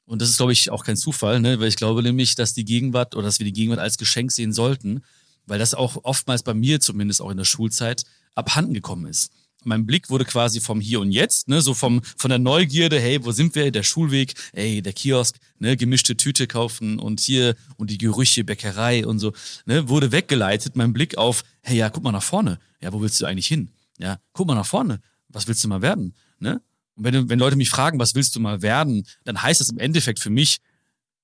Und 0.05 0.21
das 0.21 0.29
ist, 0.29 0.37
glaube 0.37 0.53
ich, 0.53 0.71
auch 0.71 0.83
kein 0.83 0.97
Zufall, 0.97 1.39
ne? 1.39 1.59
weil 1.59 1.67
ich 1.67 1.75
glaube 1.75 2.01
nämlich, 2.01 2.35
dass 2.35 2.53
die 2.53 2.65
Gegenwart 2.65 3.15
oder 3.15 3.25
dass 3.25 3.39
wir 3.39 3.45
die 3.45 3.53
Gegenwart 3.53 3.79
als 3.79 3.97
Geschenk 3.97 4.31
sehen 4.31 4.53
sollten, 4.53 5.03
weil 5.45 5.59
das 5.59 5.73
auch 5.73 5.97
oftmals 6.03 6.43
bei 6.43 6.53
mir 6.53 6.79
zumindest 6.79 7.21
auch 7.21 7.29
in 7.29 7.37
der 7.37 7.45
Schulzeit 7.45 8.03
abhanden 8.35 8.73
gekommen 8.73 9.07
ist 9.07 9.31
mein 9.63 9.85
Blick 9.85 10.09
wurde 10.09 10.25
quasi 10.25 10.61
vom 10.61 10.79
Hier 10.79 11.01
und 11.01 11.11
Jetzt, 11.11 11.47
ne, 11.47 11.61
so 11.61 11.73
vom 11.73 12.01
von 12.17 12.29
der 12.29 12.39
Neugierde, 12.39 12.99
hey, 12.99 13.23
wo 13.23 13.31
sind 13.31 13.55
wir? 13.55 13.71
Der 13.71 13.83
Schulweg, 13.83 14.33
hey, 14.53 14.81
der 14.81 14.93
Kiosk, 14.93 15.37
ne, 15.59 15.75
gemischte 15.75 16.15
Tüte 16.15 16.47
kaufen 16.47 16.99
und 16.99 17.19
hier 17.19 17.55
und 17.77 17.89
die 17.89 17.97
Gerüche, 17.97 18.43
Bäckerei 18.43 19.05
und 19.05 19.19
so, 19.19 19.33
ne, 19.65 19.89
wurde 19.89 20.11
weggeleitet. 20.11 20.75
Mein 20.75 20.93
Blick 20.93 21.17
auf, 21.17 21.43
hey, 21.61 21.77
ja, 21.77 21.89
guck 21.89 22.03
mal 22.03 22.11
nach 22.11 22.23
vorne. 22.23 22.59
Ja, 22.81 22.93
wo 22.93 23.01
willst 23.01 23.19
du 23.21 23.25
eigentlich 23.25 23.47
hin? 23.47 23.69
Ja, 23.97 24.19
guck 24.33 24.47
mal 24.47 24.55
nach 24.55 24.65
vorne. 24.65 25.01
Was 25.27 25.47
willst 25.47 25.63
du 25.63 25.67
mal 25.67 25.81
werden? 25.81 26.15
Ne? 26.39 26.61
Und 26.95 27.03
wenn, 27.03 27.29
wenn 27.29 27.39
Leute 27.39 27.55
mich 27.55 27.69
fragen, 27.69 27.99
was 27.99 28.15
willst 28.15 28.35
du 28.35 28.39
mal 28.39 28.61
werden, 28.61 29.05
dann 29.25 29.41
heißt 29.41 29.61
das 29.61 29.69
im 29.69 29.77
Endeffekt 29.77 30.19
für 30.19 30.29
mich, 30.29 30.59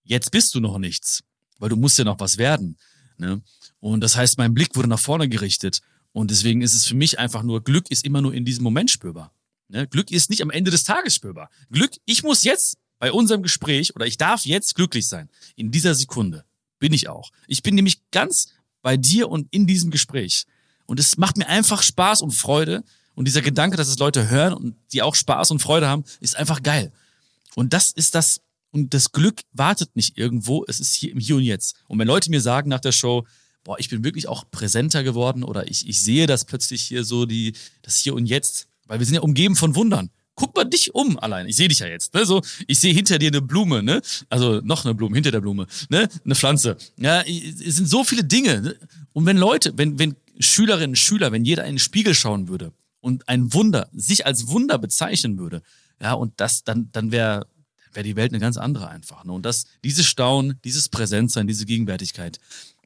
jetzt 0.03 0.31
bist 0.31 0.53
du 0.53 0.59
noch 0.59 0.77
nichts, 0.77 1.23
weil 1.57 1.69
du 1.69 1.75
musst 1.75 1.97
ja 1.97 2.03
noch 2.03 2.19
was 2.19 2.37
werden. 2.37 2.77
Ne? 3.17 3.41
Und 3.79 4.01
das 4.01 4.15
heißt, 4.15 4.37
mein 4.37 4.53
Blick 4.53 4.75
wurde 4.75 4.89
nach 4.89 4.99
vorne 4.99 5.29
gerichtet. 5.29 5.81
Und 6.15 6.31
deswegen 6.31 6.61
ist 6.61 6.75
es 6.75 6.85
für 6.85 6.95
mich 6.95 7.19
einfach 7.19 7.43
nur, 7.43 7.61
Glück 7.61 7.91
ist 7.91 8.05
immer 8.05 8.21
nur 8.21 8.33
in 8.33 8.45
diesem 8.45 8.63
Moment 8.63 8.89
spürbar. 8.89 9.33
Ne? 9.67 9.85
Glück 9.85 10.11
ist 10.11 10.29
nicht 10.29 10.41
am 10.41 10.49
Ende 10.49 10.71
des 10.71 10.85
Tages 10.85 11.13
spürbar. 11.13 11.49
Glück, 11.69 11.91
ich 12.05 12.23
muss 12.23 12.45
jetzt 12.45 12.77
bei 12.99 13.11
unserem 13.11 13.43
Gespräch 13.43 13.93
oder 13.97 14.07
ich 14.07 14.15
darf 14.15 14.45
jetzt 14.45 14.75
glücklich 14.75 15.09
sein. 15.09 15.29
In 15.57 15.71
dieser 15.71 15.93
Sekunde 15.93 16.45
bin 16.79 16.93
ich 16.93 17.09
auch. 17.09 17.31
Ich 17.47 17.63
bin 17.63 17.75
nämlich 17.75 17.99
ganz 18.11 18.53
bei 18.81 18.95
dir 18.95 19.27
und 19.27 19.53
in 19.53 19.67
diesem 19.67 19.91
Gespräch. 19.91 20.45
Und 20.85 21.01
es 21.01 21.17
macht 21.17 21.35
mir 21.35 21.49
einfach 21.49 21.83
Spaß 21.83 22.21
und 22.21 22.31
Freude. 22.31 22.85
Und 23.13 23.25
dieser 23.25 23.41
Gedanke, 23.41 23.75
dass 23.75 23.89
es 23.89 23.99
Leute 23.99 24.29
hören 24.29 24.53
und 24.53 24.77
die 24.93 25.01
auch 25.01 25.15
Spaß 25.15 25.51
und 25.51 25.59
Freude 25.59 25.89
haben, 25.89 26.05
ist 26.21 26.37
einfach 26.37 26.63
geil. 26.63 26.93
Und 27.55 27.73
das 27.73 27.91
ist 27.91 28.15
das, 28.15 28.39
und 28.71 28.93
das 28.93 29.11
Glück 29.11 29.41
wartet 29.51 29.93
nicht 29.97 30.17
irgendwo, 30.17 30.63
es 30.65 30.79
ist 30.79 30.93
hier 30.93 31.11
im 31.11 31.19
Hier 31.19 31.35
und 31.35 31.43
Jetzt. 31.43 31.75
Und 31.89 31.99
wenn 31.99 32.07
Leute 32.07 32.29
mir 32.29 32.39
sagen 32.39 32.69
nach 32.69 32.79
der 32.79 32.93
Show, 32.93 33.25
boah, 33.65 33.77
ich 33.79 33.89
bin 33.89 34.05
wirklich 34.05 34.29
auch 34.29 34.45
präsenter 34.49 35.03
geworden 35.03 35.43
oder 35.43 35.69
ich, 35.69 35.89
ich 35.89 35.99
sehe 35.99 36.27
das 36.27 36.45
plötzlich 36.45 36.81
hier 36.83 37.03
so, 37.03 37.25
die, 37.25 37.53
das 37.81 37.97
Hier 37.97 38.13
und 38.13 38.27
Jetzt, 38.27 38.67
weil 38.85 38.99
wir 38.99 39.05
sind 39.05 39.15
ja 39.15 39.21
umgeben 39.21 39.57
von 39.57 39.75
Wundern. 39.75 40.09
Guck 40.35 40.55
mal 40.55 40.65
dich 40.65 40.93
um 40.93 41.17
allein. 41.17 41.47
Ich 41.47 41.55
sehe 41.55 41.67
dich 41.67 41.79
ja 41.79 41.87
jetzt. 41.87 42.13
Ne? 42.13 42.25
So, 42.25 42.41
ich 42.67 42.79
sehe 42.79 42.93
hinter 42.93 43.17
dir 43.17 43.29
eine 43.29 43.41
Blume, 43.41 43.81
ne? 43.81 44.01
Also 44.29 44.61
noch 44.61 44.85
eine 44.85 44.93
Blume, 44.93 45.15
hinter 45.15 45.31
der 45.31 45.41
Blume, 45.41 45.65
ne? 45.89 46.09
Eine 46.23 46.35
Pflanze. 46.35 46.77
Ja, 46.97 47.21
es 47.21 47.77
sind 47.77 47.89
so 47.89 48.03
viele 48.03 48.23
Dinge. 48.23 48.61
Ne? 48.61 48.75
Und 49.13 49.25
wenn 49.25 49.37
Leute, 49.37 49.73
wenn, 49.77 49.97
wenn 49.97 50.15
Schülerinnen, 50.39 50.95
Schüler, 50.95 51.31
wenn 51.31 51.45
jeder 51.45 51.63
in 51.63 51.75
den 51.75 51.79
Spiegel 51.79 52.13
schauen 52.13 52.49
würde 52.49 52.73
und 52.99 53.27
ein 53.29 53.53
Wunder, 53.53 53.89
sich 53.93 54.25
als 54.25 54.47
Wunder 54.47 54.77
bezeichnen 54.77 55.37
würde, 55.39 55.61
ja, 56.01 56.13
und 56.13 56.33
das, 56.37 56.65
dann, 56.65 56.89
dann 56.91 57.13
wäre 57.13 57.47
wäre 57.95 58.03
die 58.03 58.15
Welt 58.15 58.31
eine 58.31 58.39
ganz 58.39 58.57
andere 58.57 58.89
einfach. 58.89 59.23
Ne? 59.23 59.31
Und 59.31 59.45
das, 59.45 59.65
dieses 59.83 60.05
Staunen, 60.05 60.59
dieses 60.63 60.89
Präsenzsein, 60.89 61.47
diese 61.47 61.65
Gegenwärtigkeit, 61.65 62.39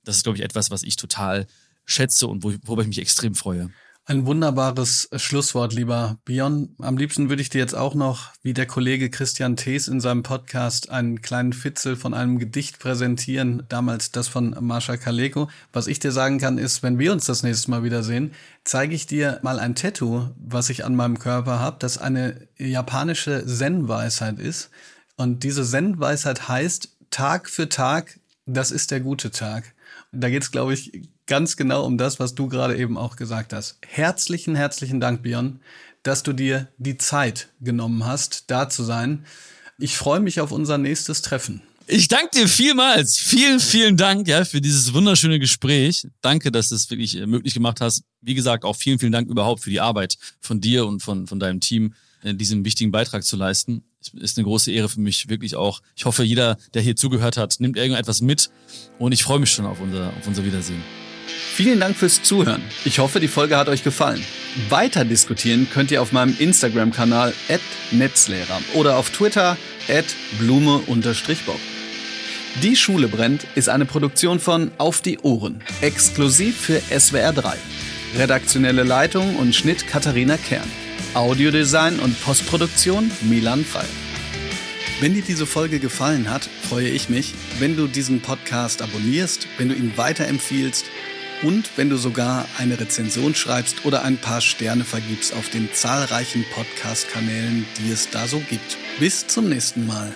das 0.10 0.18
ist, 0.18 0.24
glaube 0.24 0.38
ich, 0.38 0.44
etwas, 0.44 0.72
was 0.72 0.84
ich 0.84 0.96
total 0.96 1.46
schätze 1.86 2.28
und 2.28 2.44
worüber 2.44 2.82
ich 2.82 2.88
mich 2.88 3.00
extrem 3.00 3.36
freue. 3.36 3.70
Ein 4.06 4.26
wunderbares 4.26 5.08
Schlusswort, 5.16 5.72
lieber 5.72 6.18
Björn. 6.26 6.76
Am 6.80 6.98
liebsten 6.98 7.30
würde 7.30 7.44
ich 7.44 7.52
dir 7.52 7.60
jetzt 7.60 7.76
auch 7.76 7.94
noch, 7.94 8.32
wie 8.42 8.56
der 8.56 8.66
Kollege 8.66 9.12
Christian 9.12 9.56
Thees 9.56 9.88
in 9.88 10.02
seinem 10.02 10.24
Podcast, 10.24 10.90
einen 10.90 11.22
kleinen 11.22 11.54
Fitzel 11.54 11.96
von 11.96 12.16
einem 12.16 12.40
Gedicht 12.40 12.80
präsentieren, 12.80 13.62
damals 13.70 14.12
das 14.12 14.28
von 14.28 14.56
Marsha 14.60 14.98
Kaleko. 14.98 15.48
Was 15.74 15.86
ich 15.86 16.00
dir 16.00 16.12
sagen 16.12 16.40
kann, 16.40 16.58
ist, 16.58 16.82
wenn 16.82 16.98
wir 16.98 17.12
uns 17.12 17.26
das 17.26 17.44
nächste 17.44 17.70
Mal 17.70 17.84
wiedersehen, 17.84 18.32
zeige 18.64 18.96
ich 18.96 19.06
dir 19.06 19.40
mal 19.44 19.60
ein 19.60 19.76
Tattoo, 19.76 20.32
was 20.38 20.72
ich 20.72 20.86
an 20.86 20.96
meinem 20.96 21.20
Körper 21.20 21.60
habe, 21.60 21.78
das 21.80 22.00
eine 22.00 22.48
japanische 22.58 23.46
Zen-Weisheit 23.46 24.40
ist. 24.40 24.72
Und 25.18 25.44
diese 25.44 25.64
Zen-Weisheit 25.64 26.48
heißt, 26.48 26.98
Tag 27.12 27.48
für 27.48 27.70
Tag, 27.70 28.20
das 28.48 28.72
ist 28.72 28.90
der 28.90 29.02
gute 29.02 29.30
Tag. 29.30 29.76
Da 30.12 30.30
geht 30.30 30.44
es, 30.44 30.52
glaube 30.52 30.74
ich, 30.74 31.10
ganz 31.28 31.56
genau 31.56 31.86
um 31.86 31.98
das, 31.98 32.20
was 32.20 32.34
du 32.34 32.48
gerade 32.48 32.78
eben 32.78 32.98
auch 32.98 33.16
gesagt 33.16 33.54
hast. 33.54 33.78
Herzlichen, 33.88 34.56
herzlichen 34.56 35.00
Dank, 35.00 35.22
Björn, 35.22 35.60
dass 36.04 36.24
du 36.24 36.34
dir 36.34 36.68
die 36.78 36.98
Zeit 36.98 37.50
genommen 37.62 38.06
hast, 38.06 38.50
da 38.50 38.70
zu 38.70 38.84
sein. 38.84 39.26
Ich 39.78 39.98
freue 39.98 40.20
mich 40.20 40.42
auf 40.42 40.52
unser 40.52 40.78
nächstes 40.78 41.22
Treffen. 41.22 41.62
Ich 41.92 42.08
danke 42.08 42.40
dir 42.40 42.48
vielmals. 42.48 43.18
Vielen, 43.18 43.60
vielen 43.60 43.98
Dank 43.98 44.28
ja, 44.28 44.46
für 44.46 44.62
dieses 44.62 44.94
wunderschöne 44.94 45.40
Gespräch. 45.40 46.08
Danke, 46.22 46.52
dass 46.52 46.70
du 46.70 46.76
es 46.76 46.90
wirklich 46.90 47.18
äh, 47.18 47.26
möglich 47.26 47.56
gemacht 47.56 47.82
hast. 47.82 48.04
Wie 48.22 48.36
gesagt, 48.36 48.64
auch 48.64 48.76
vielen, 48.76 49.00
vielen 49.00 49.12
Dank 49.12 49.28
überhaupt 49.28 49.64
für 49.64 49.72
die 49.72 49.80
Arbeit 49.80 50.18
von 50.40 50.62
dir 50.62 50.86
und 50.86 51.02
von, 51.02 51.26
von 51.26 51.40
deinem 51.40 51.60
Team, 51.60 51.96
diesen 52.24 52.66
wichtigen 52.66 52.92
Beitrag 52.92 53.24
zu 53.24 53.36
leisten. 53.36 53.84
Ist 54.14 54.38
eine 54.38 54.46
große 54.46 54.72
Ehre 54.72 54.90
für 54.90 55.00
mich, 55.00 55.30
wirklich 55.30 55.56
auch. 55.56 55.82
Ich 55.96 56.06
hoffe, 56.06 56.24
jeder, 56.24 56.58
der 56.74 56.82
hier 56.82 56.96
zugehört 56.96 57.38
hat, 57.38 57.60
nimmt 57.60 57.78
irgendetwas 57.78 58.22
mit 58.22 58.50
und 58.98 59.12
ich 59.12 59.24
freue 59.24 59.40
mich 59.40 59.52
schon 59.52 59.66
auf 59.66 59.82
unser, 59.82 60.08
auf 60.08 60.28
unser 60.28 60.46
Wiedersehen. 60.46 60.82
Vielen 61.28 61.80
Dank 61.80 61.98
fürs 61.98 62.24
Zuhören. 62.24 62.62
Ich 62.86 63.00
hoffe, 63.00 63.20
die 63.20 63.28
Folge 63.28 63.58
hat 63.58 63.68
euch 63.68 63.84
gefallen. 63.84 64.24
Weiter 64.70 65.06
diskutieren 65.06 65.68
könnt 65.72 65.92
ihr 65.92 66.02
auf 66.02 66.12
meinem 66.12 66.36
Instagram-Kanal 66.40 67.34
@netzlehrer 67.92 68.62
oder 68.74 68.98
auf 68.98 69.10
Twitter 69.10 69.58
@blume_bob. 70.40 71.60
Die 72.64 72.76
Schule 72.76 73.08
brennt 73.08 73.46
ist 73.56 73.70
eine 73.70 73.86
Produktion 73.86 74.40
von 74.40 74.72
Auf 74.78 75.02
die 75.02 75.20
Ohren, 75.20 75.62
exklusiv 75.82 76.58
für 76.58 76.82
SWR 76.98 77.32
3. 77.32 77.58
Redaktionelle 78.18 78.84
Leitung 78.84 79.36
und 79.36 79.54
Schnitt 79.56 79.88
Katharina 79.88 80.38
Kern. 80.38 80.68
Audiodesign 81.16 82.00
und 82.00 82.22
Postproduktion 82.22 83.10
Milan 83.22 83.66
Fall. 83.66 83.88
Wenn 85.02 85.16
dir 85.16 85.24
diese 85.24 85.48
Folge 85.48 85.80
gefallen 85.80 86.30
hat, 86.30 86.48
freue 86.70 86.88
ich 86.90 87.10
mich, 87.10 87.34
wenn 87.58 87.76
du 87.76 87.88
diesen 87.88 88.22
Podcast 88.22 88.84
abonnierst, 88.84 89.48
wenn 89.58 89.70
du 89.70 89.76
ihn 89.76 89.94
weiterempfiehlst 89.96 90.86
und 91.42 91.72
wenn 91.78 91.90
du 91.90 91.98
sogar 91.98 92.46
eine 92.60 92.80
Rezension 92.80 93.34
schreibst 93.34 93.86
oder 93.86 94.04
ein 94.04 94.18
paar 94.18 94.40
Sterne 94.40 94.84
vergibst 94.84 95.34
auf 95.34 95.50
den 95.50 95.70
zahlreichen 95.74 96.46
Podcast-Kanälen, 96.54 97.66
die 97.80 97.92
es 97.92 98.12
da 98.12 98.28
so 98.28 98.40
gibt. 98.48 98.78
Bis 99.00 99.26
zum 99.26 99.50
nächsten 99.50 99.88
Mal. 99.88 100.12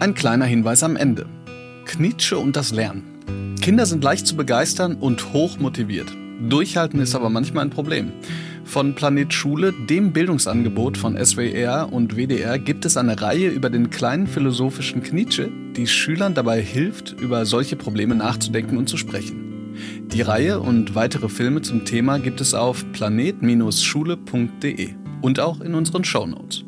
Ein 0.00 0.14
kleiner 0.14 0.46
Hinweis 0.46 0.82
am 0.82 0.96
Ende. 0.96 1.28
Knitsche 1.84 2.38
und 2.38 2.56
das 2.56 2.72
Lernen. 2.72 3.54
Kinder 3.60 3.86
sind 3.86 4.02
leicht 4.02 4.26
zu 4.26 4.34
begeistern 4.34 4.96
und 4.96 5.32
hoch 5.32 5.58
motiviert. 5.58 6.12
Durchhalten 6.40 7.00
ist 7.00 7.14
aber 7.14 7.30
manchmal 7.30 7.64
ein 7.64 7.70
Problem. 7.70 8.12
Von 8.64 8.94
Planet 8.94 9.32
Schule, 9.32 9.72
dem 9.72 10.12
Bildungsangebot 10.12 10.96
von 10.96 11.16
SWR 11.16 11.92
und 11.92 12.16
WDR, 12.16 12.58
gibt 12.58 12.84
es 12.84 12.96
eine 12.96 13.20
Reihe 13.20 13.48
über 13.48 13.70
den 13.70 13.90
kleinen 13.90 14.26
philosophischen 14.26 15.02
Knitsche, 15.02 15.50
die 15.76 15.86
Schülern 15.86 16.34
dabei 16.34 16.62
hilft, 16.62 17.12
über 17.20 17.44
solche 17.44 17.76
Probleme 17.76 18.14
nachzudenken 18.14 18.78
und 18.78 18.88
zu 18.88 18.96
sprechen. 18.96 19.74
Die 20.12 20.22
Reihe 20.22 20.60
und 20.60 20.94
weitere 20.94 21.28
Filme 21.28 21.62
zum 21.62 21.84
Thema 21.84 22.18
gibt 22.18 22.40
es 22.40 22.54
auf 22.54 22.84
planet-schule.de 22.92 24.90
und 25.22 25.40
auch 25.40 25.60
in 25.60 25.74
unseren 25.74 26.04
Shownotes. 26.04 26.64